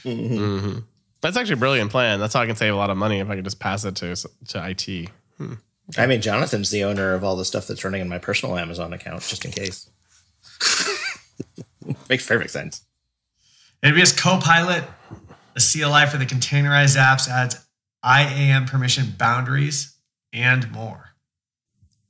hmm 0.04 0.80
That's 1.22 1.38
actually 1.38 1.54
a 1.54 1.58
brilliant 1.58 1.92
plan. 1.92 2.20
That's 2.20 2.34
how 2.34 2.42
I 2.42 2.46
can 2.48 2.56
save 2.56 2.74
a 2.74 2.78
lot 2.78 2.90
of 2.90 2.98
money 2.98 3.20
if 3.20 3.30
I 3.30 3.36
could 3.36 3.44
just 3.46 3.60
pass 3.60 3.84
it 3.86 3.96
to 3.98 4.16
to 4.50 4.70
IT. 4.70 5.10
Hmm. 5.38 5.54
I 5.98 6.08
mean, 6.08 6.22
Jonathan's 6.22 6.70
the 6.72 6.84
owner 6.84 7.14
of 7.14 7.24
all 7.24 7.36
the 7.36 7.46
stuff 7.46 7.68
that's 7.68 7.84
running 7.84 8.02
in 8.02 8.10
my 8.10 8.18
personal 8.18 8.58
Amazon 8.58 8.94
account, 8.94 9.22
just 9.24 9.46
in 9.46 9.52
case. 9.52 9.90
Makes 12.10 12.26
perfect 12.28 12.52
sense. 12.52 12.82
AWS 13.86 14.18
Copilot, 14.18 14.84
a 15.56 15.60
CLI 15.60 16.08
for 16.08 16.18
the 16.18 16.26
containerized 16.26 16.98
apps, 16.98 17.30
adds 17.30 17.64
IAM 18.04 18.66
permission 18.66 19.14
boundaries 19.16 19.96
and 20.34 20.72
more. 20.72 21.12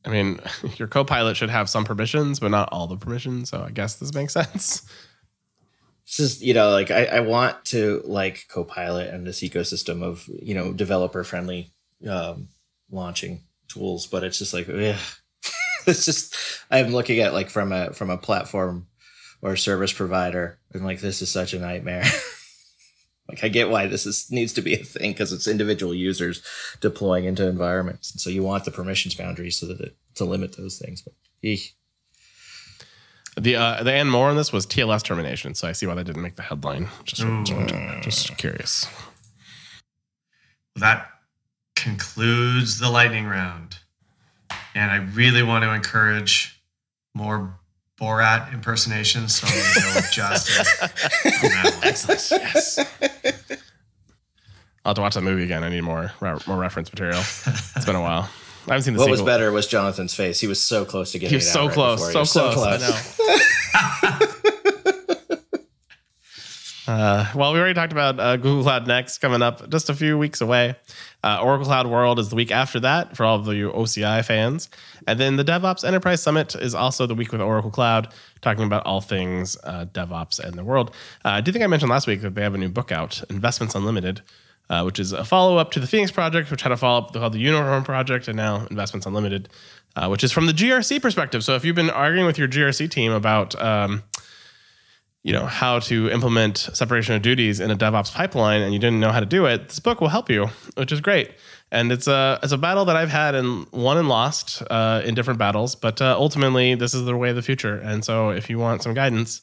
I 0.05 0.09
mean, 0.09 0.39
your 0.78 0.88
Copilot 0.88 1.36
should 1.36 1.49
have 1.49 1.69
some 1.69 1.84
permissions, 1.84 2.39
but 2.39 2.51
not 2.51 2.69
all 2.71 2.88
the 2.88 2.95
permissions. 2.95 3.49
So 3.49 3.61
I 3.61 3.71
guess 3.71 3.95
this 3.95 4.13
makes 4.13 4.32
sense. 4.32 4.89
This 6.05 6.19
is, 6.19 6.41
you 6.41 6.53
know, 6.53 6.69
like 6.69 6.91
I, 6.91 7.07
I 7.07 7.19
want 7.19 7.65
to 7.65 8.01
like 8.05 8.47
Copilot 8.47 9.13
and 9.13 9.28
this 9.28 9.41
ecosystem 9.41 10.01
of, 10.01 10.30
you 10.41 10.55
know, 10.55 10.71
developer 10.71 11.26
friendly 11.26 11.73
um, 12.09 12.47
launching 12.89 13.43
tools, 13.67 14.07
but 14.07 14.23
it's 14.23 14.39
just 14.39 14.53
like, 14.53 14.69
ugh. 14.69 14.95
it's 15.88 16.05
just 16.05 16.38
I'm 16.71 16.93
looking 16.93 17.19
at 17.19 17.34
like 17.34 17.49
from 17.49 17.73
a 17.73 17.91
from 17.91 18.09
a 18.09 18.17
platform 18.17 18.88
or 19.46 19.54
a 19.54 19.58
service 19.58 19.93
provider, 19.93 20.58
and 20.74 20.84
like 20.84 21.02
this 21.02 21.22
is 21.22 21.30
such 21.30 21.54
a 21.54 21.60
nightmare. 21.60 22.04
like 23.30 23.43
I 23.43 23.48
get 23.48 23.70
why 23.70 23.86
this 23.86 24.08
is 24.08 24.32
needs 24.32 24.52
to 24.54 24.62
be 24.64 24.74
a 24.74 24.84
thing 24.84 25.12
because 25.12 25.32
it's 25.32 25.48
individual 25.48 25.93
users 25.93 26.41
deploying 26.82 27.26
into 27.26 27.48
environments, 27.48 28.12
and 28.12 28.20
so 28.20 28.32
you 28.32 28.41
want 28.41 28.66
the 28.66 28.72
permissions 28.72 29.14
boundaries 29.14 29.56
so 29.56 29.68
that 29.68 29.80
it, 29.80 29.96
to 30.16 30.26
limit 30.26 30.58
those 30.58 30.80
things. 30.80 31.04
But 31.04 31.14
eek. 31.43 31.76
The 33.38 33.56
uh, 33.56 33.84
the 33.84 33.91
and 33.91 34.10
more 34.10 34.30
on 34.30 34.36
this 34.36 34.52
was 34.52 34.66
TLS 34.66 35.04
termination, 35.04 35.54
so 35.54 35.68
I 35.68 35.74
see 35.74 35.86
why 35.86 35.93
that 35.93 36.06
didn't 36.06 36.24
make 36.24 36.38
the 36.38 36.41
headline. 36.41 36.88
Just 37.04 37.22
just 38.02 38.36
curious. 38.38 38.88
That 40.78 41.08
concludes 41.76 42.80
the 42.80 42.89
lightning 42.89 43.28
round. 43.28 43.78
And 44.74 44.89
I 44.91 44.98
really 45.14 45.43
want 45.43 45.64
to 45.64 45.72
encourage 45.72 46.60
more 47.14 47.60
Borat 48.00 48.54
impersonations, 48.54 49.36
so 49.36 49.48
I'm 49.48 49.54
going 49.54 49.74
to 49.74 49.80
go 49.82 49.96
with 49.96 50.12
Justin 50.12 50.66
on 51.26 51.50
that 51.52 51.74
one. 51.76 51.84
Excellent. 51.88 52.28
Yes. 52.32 52.80
I'll 54.84 54.89
have 54.91 54.96
to 54.96 55.02
watch 55.02 55.14
that 55.16 55.22
movie 55.22 55.43
again. 55.43 55.64
I 55.64 55.70
need 55.70 55.82
more 55.82 56.12
more 56.22 56.58
reference 56.58 56.91
material. 56.91 57.20
It's 57.20 57.86
been 57.86 57.96
a 57.96 58.02
while. 58.02 58.30
I 58.68 58.72
haven't 58.74 58.84
seen 58.84 58.93
the 58.96 59.00
What 59.00 59.06
sequel. 59.06 59.12
was 59.12 59.22
better 59.22 59.52
was 59.52 59.68
Jonathan's 59.68 60.14
face. 60.14 60.39
He 60.39 60.48
was 60.48 60.62
so 60.62 60.86
close 60.86 61.12
to 61.14 61.20
getting 61.20 61.30
He 61.30 61.36
was 61.38 61.46
it 61.48 61.50
out 61.50 61.54
so 61.54 61.66
right 61.68 61.74
close, 61.74 62.08
before. 62.08 62.22
He 62.22 62.26
so 62.26 62.46
was 62.48 62.56
close. 62.56 62.84
I 63.74 64.20
know. 64.20 64.41
Uh, 66.88 67.25
well, 67.33 67.51
we 67.51 67.59
already 67.59 67.73
talked 67.73 67.91
about 67.91 68.19
uh, 68.19 68.38
Google 68.38 68.63
Cloud 68.63 68.86
Next 68.86 69.17
coming 69.17 69.41
up 69.41 69.69
just 69.69 69.89
a 69.89 69.95
few 69.95 70.17
weeks 70.17 70.41
away. 70.41 70.75
Uh, 71.23 71.39
Oracle 71.41 71.65
Cloud 71.65 71.88
World 71.88 72.19
is 72.19 72.29
the 72.29 72.36
week 72.36 72.51
after 72.51 72.79
that 72.81 73.17
for 73.17 73.25
all 73.25 73.39
of 73.39 73.47
you 73.55 73.71
OCI 73.71 74.23
fans. 74.23 74.69
And 75.07 75.19
then 75.19 75.36
the 75.36 75.43
DevOps 75.43 75.83
Enterprise 75.83 76.21
Summit 76.21 76.53
is 76.53 76.75
also 76.75 77.07
the 77.07 77.15
week 77.15 77.31
with 77.31 77.41
Oracle 77.41 77.71
Cloud, 77.71 78.09
talking 78.41 78.63
about 78.63 78.86
all 78.86 79.01
things 79.01 79.57
uh, 79.63 79.86
DevOps 79.86 80.39
and 80.39 80.53
the 80.53 80.63
world. 80.63 80.91
Uh, 81.23 81.29
I 81.29 81.41
do 81.41 81.51
think 81.51 81.63
I 81.63 81.67
mentioned 81.67 81.89
last 81.89 82.05
week 82.05 82.21
that 82.21 82.36
they 82.36 82.43
have 82.43 82.53
a 82.53 82.59
new 82.59 82.69
book 82.69 82.91
out, 82.91 83.23
Investments 83.31 83.73
Unlimited, 83.73 84.21
which 84.83 84.99
is 84.99 85.11
a 85.11 85.25
follow 85.25 85.57
up 85.57 85.71
to 85.71 85.79
the 85.79 85.88
Phoenix 85.88 86.11
Project, 86.11 86.51
which 86.51 86.61
had 86.61 86.71
a 86.71 86.77
follow 86.77 87.05
up 87.05 87.13
called 87.13 87.33
the 87.33 87.39
Unicorn 87.39 87.83
Project, 87.83 88.27
and 88.27 88.38
now 88.38 88.67
Investments 88.69 89.07
Unlimited, 89.07 89.49
which 90.07 90.23
is 90.23 90.31
from 90.31 90.45
the 90.45 90.53
GRC 90.53 91.01
perspective. 91.01 91.43
So 91.43 91.55
if 91.55 91.65
you've 91.65 91.75
been 91.75 91.89
arguing 91.89 92.27
with 92.27 92.38
your 92.38 92.47
GRC 92.47 92.91
team 92.91 93.11
about, 93.11 93.59
um, 93.59 94.03
you 95.26 95.34
know 95.34 95.47
how 95.47 95.80
to 95.80 96.07
implement 96.11 96.59
separation 96.59 97.15
of 97.15 97.23
duties 97.23 97.59
in 97.59 97.71
a 97.71 97.76
DevOps 97.76 98.13
pipeline 98.13 98.61
and 98.61 98.73
you 98.73 98.80
didn't 98.80 98.99
know 98.99 99.11
how 99.11 99.19
to 99.19 99.26
do 99.26 99.47
it, 99.47 99.69
this 99.69 99.80
book 99.80 99.99
will 99.99 100.07
help 100.07 100.30
you, 100.30 100.49
which 100.76 100.91
is 100.91 101.01
great. 101.01 101.32
And 101.71 101.91
it's 101.91 102.05
a 102.07 102.39
it's 102.43 102.51
a 102.51 102.59
battle 102.59 102.86
that 102.86 102.95
I've 102.95 103.09
had 103.09 103.34
and 103.34 103.65
won 103.71 103.97
and 103.97 104.07
lost 104.07 104.61
uh, 104.69 105.01
in 105.03 105.15
different 105.15 105.39
battles, 105.39 105.73
but 105.73 105.99
uh, 105.99 106.15
ultimately 106.15 106.76
this 106.76 106.93
is 106.93 107.05
the 107.05 107.17
way 107.17 107.32
of 107.32 107.36
the 107.36 107.41
future. 107.41 107.80
And 107.80 108.05
so 108.05 108.30
if 108.30 108.51
you 108.51 108.59
want 108.59 108.84
some 108.84 108.93
guidance 108.93 109.41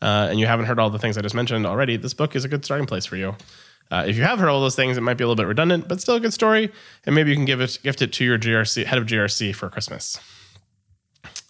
uh, 0.00 0.28
and 0.30 0.38
you 0.38 0.46
haven't 0.46 0.66
heard 0.66 0.78
all 0.78 0.88
the 0.88 1.00
things 1.00 1.18
I 1.18 1.20
just 1.20 1.34
mentioned 1.34 1.66
already, 1.66 1.96
this 1.96 2.14
book 2.14 2.36
is 2.36 2.44
a 2.44 2.48
good 2.48 2.64
starting 2.64 2.86
place 2.86 3.04
for 3.04 3.16
you. 3.16 3.34
Uh, 3.90 4.04
if 4.06 4.16
you 4.16 4.22
have 4.22 4.38
heard 4.38 4.48
all 4.48 4.60
those 4.60 4.76
things, 4.76 4.96
it 4.96 5.00
might 5.00 5.14
be 5.14 5.24
a 5.24 5.26
little 5.26 5.42
bit 5.42 5.48
redundant, 5.48 5.88
but 5.88 6.00
still 6.00 6.14
a 6.14 6.20
good 6.20 6.32
story. 6.32 6.70
And 7.06 7.14
maybe 7.14 7.30
you 7.30 7.36
can 7.36 7.44
give 7.44 7.60
it 7.60 7.80
gift 7.82 8.02
it 8.02 8.12
to 8.12 8.24
your 8.24 8.38
GRC 8.38 8.84
head 8.84 8.98
of 8.98 9.06
GRC 9.06 9.52
for 9.52 9.68
Christmas. 9.68 10.16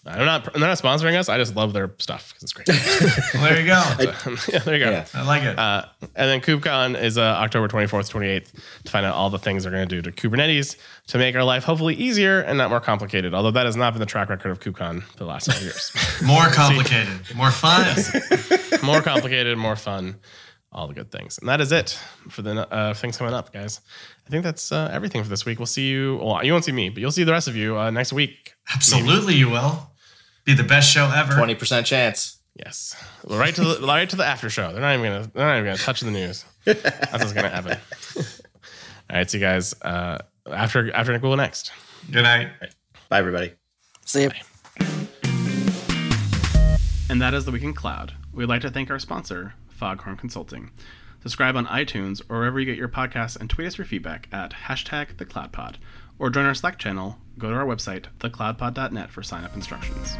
I'm 0.07 0.25
not 0.25 0.53
they're 0.53 0.61
not 0.61 0.77
sponsoring 0.77 1.17
us. 1.17 1.29
I 1.29 1.37
just 1.37 1.55
love 1.55 1.73
their 1.73 1.91
stuff 1.97 2.29
because 2.29 2.43
it's 2.43 2.53
great. 2.53 2.69
Well, 3.33 3.43
there 3.43 3.59
you 3.59 3.65
go. 3.65 3.83
yeah, 4.51 4.59
there 4.59 4.75
you 4.75 4.85
go. 4.85 4.91
Yeah. 4.91 5.05
I 5.13 5.25
like 5.25 5.43
it. 5.43 5.57
Uh, 5.57 5.85
and 6.15 6.29
then 6.29 6.41
KubeCon 6.41 7.01
is 7.01 7.17
uh, 7.17 7.21
October 7.21 7.67
24th, 7.67 8.11
28th 8.11 8.51
to 8.83 8.91
find 8.91 9.05
out 9.05 9.15
all 9.15 9.29
the 9.29 9.39
things 9.39 9.63
they're 9.63 9.71
going 9.71 9.87
to 9.87 10.01
do 10.01 10.09
to 10.09 10.11
Kubernetes 10.11 10.77
to 11.07 11.17
make 11.17 11.35
our 11.35 11.43
life 11.43 11.63
hopefully 11.63 11.95
easier 11.95 12.41
and 12.41 12.57
not 12.57 12.69
more 12.69 12.79
complicated. 12.79 13.33
Although 13.33 13.51
that 13.51 13.65
has 13.65 13.75
not 13.75 13.93
been 13.93 13.99
the 13.99 14.05
track 14.05 14.29
record 14.29 14.51
of 14.51 14.59
KubeCon 14.59 15.03
for 15.03 15.17
the 15.17 15.25
last 15.25 15.45
several 15.45 15.63
years. 15.63 15.91
more 16.23 16.47
complicated, 16.47 17.35
more 17.35 17.51
fun. 17.51 17.95
more 18.83 19.01
complicated, 19.01 19.57
more 19.57 19.75
fun, 19.75 20.17
all 20.71 20.87
the 20.87 20.93
good 20.93 21.11
things. 21.11 21.39
And 21.39 21.49
that 21.49 21.61
is 21.61 21.71
it 21.71 21.99
for 22.29 22.43
the 22.43 22.71
uh, 22.71 22.93
things 22.93 23.17
coming 23.17 23.33
up, 23.33 23.51
guys. 23.51 23.81
I 24.27 24.29
think 24.29 24.43
that's 24.43 24.71
uh, 24.71 24.89
everything 24.93 25.23
for 25.23 25.29
this 25.29 25.45
week. 25.45 25.57
We'll 25.57 25.65
see 25.65 25.87
you. 25.87 26.19
Well, 26.21 26.43
you 26.43 26.51
won't 26.51 26.65
see 26.65 26.71
me, 26.71 26.89
but 26.89 27.01
you'll 27.01 27.11
see 27.11 27.23
the 27.23 27.31
rest 27.31 27.47
of 27.47 27.55
you 27.55 27.77
uh, 27.77 27.89
next 27.89 28.13
week. 28.13 28.53
Absolutely, 28.73 29.35
you 29.35 29.49
will. 29.49 29.89
Be 30.45 30.53
the 30.53 30.63
best 30.63 30.91
show 30.91 31.11
ever. 31.13 31.33
Twenty 31.33 31.55
percent 31.55 31.85
chance. 31.85 32.37
Yes, 32.55 32.95
right 33.27 33.53
to 33.55 33.63
the 33.63 33.79
right 33.87 34.09
to 34.09 34.15
the 34.15 34.25
after 34.25 34.49
show. 34.49 34.71
They're 34.71 34.81
not 34.81 34.93
even 34.93 35.11
gonna. 35.11 35.31
They're 35.33 35.45
not 35.45 35.57
even 35.57 35.65
gonna 35.65 35.77
touch 35.77 36.01
the 36.01 36.11
news. 36.11 36.45
That's 36.63 37.11
what's 37.11 37.33
gonna 37.33 37.49
happen. 37.49 37.77
All 39.09 39.17
right, 39.17 39.29
see 39.29 39.39
you 39.39 39.43
guys 39.43 39.73
uh, 39.81 40.19
after 40.51 40.93
after 40.93 41.11
Nick 41.11 41.21
Google 41.21 41.37
next. 41.37 41.71
Good 42.11 42.23
night. 42.23 42.49
Bye, 43.09 43.19
everybody. 43.19 43.53
See 44.05 44.23
you. 44.23 44.29
And 47.09 47.21
that 47.21 47.33
is 47.33 47.45
the 47.45 47.51
Week 47.51 47.63
in 47.63 47.73
Cloud. 47.73 48.13
We'd 48.33 48.45
like 48.45 48.61
to 48.61 48.69
thank 48.69 48.89
our 48.89 48.99
sponsor, 48.99 49.53
Foghorn 49.69 50.17
Consulting. 50.17 50.71
Subscribe 51.21 51.55
on 51.55 51.65
iTunes 51.67 52.21
or 52.29 52.37
wherever 52.39 52.59
you 52.59 52.65
get 52.65 52.77
your 52.77 52.87
podcasts 52.87 53.35
and 53.39 53.49
tweet 53.49 53.67
us 53.67 53.77
your 53.77 53.85
feedback 53.85 54.27
at 54.31 54.51
hashtag 54.67 55.15
thecloudpod. 55.15 55.75
Or 56.17 56.29
join 56.29 56.45
our 56.45 56.53
Slack 56.53 56.79
channel, 56.79 57.17
go 57.37 57.49
to 57.49 57.55
our 57.55 57.65
website, 57.65 58.05
thecloudpod.net 58.19 59.09
for 59.09 59.23
sign 59.23 59.43
up 59.43 59.55
instructions. 59.55 60.15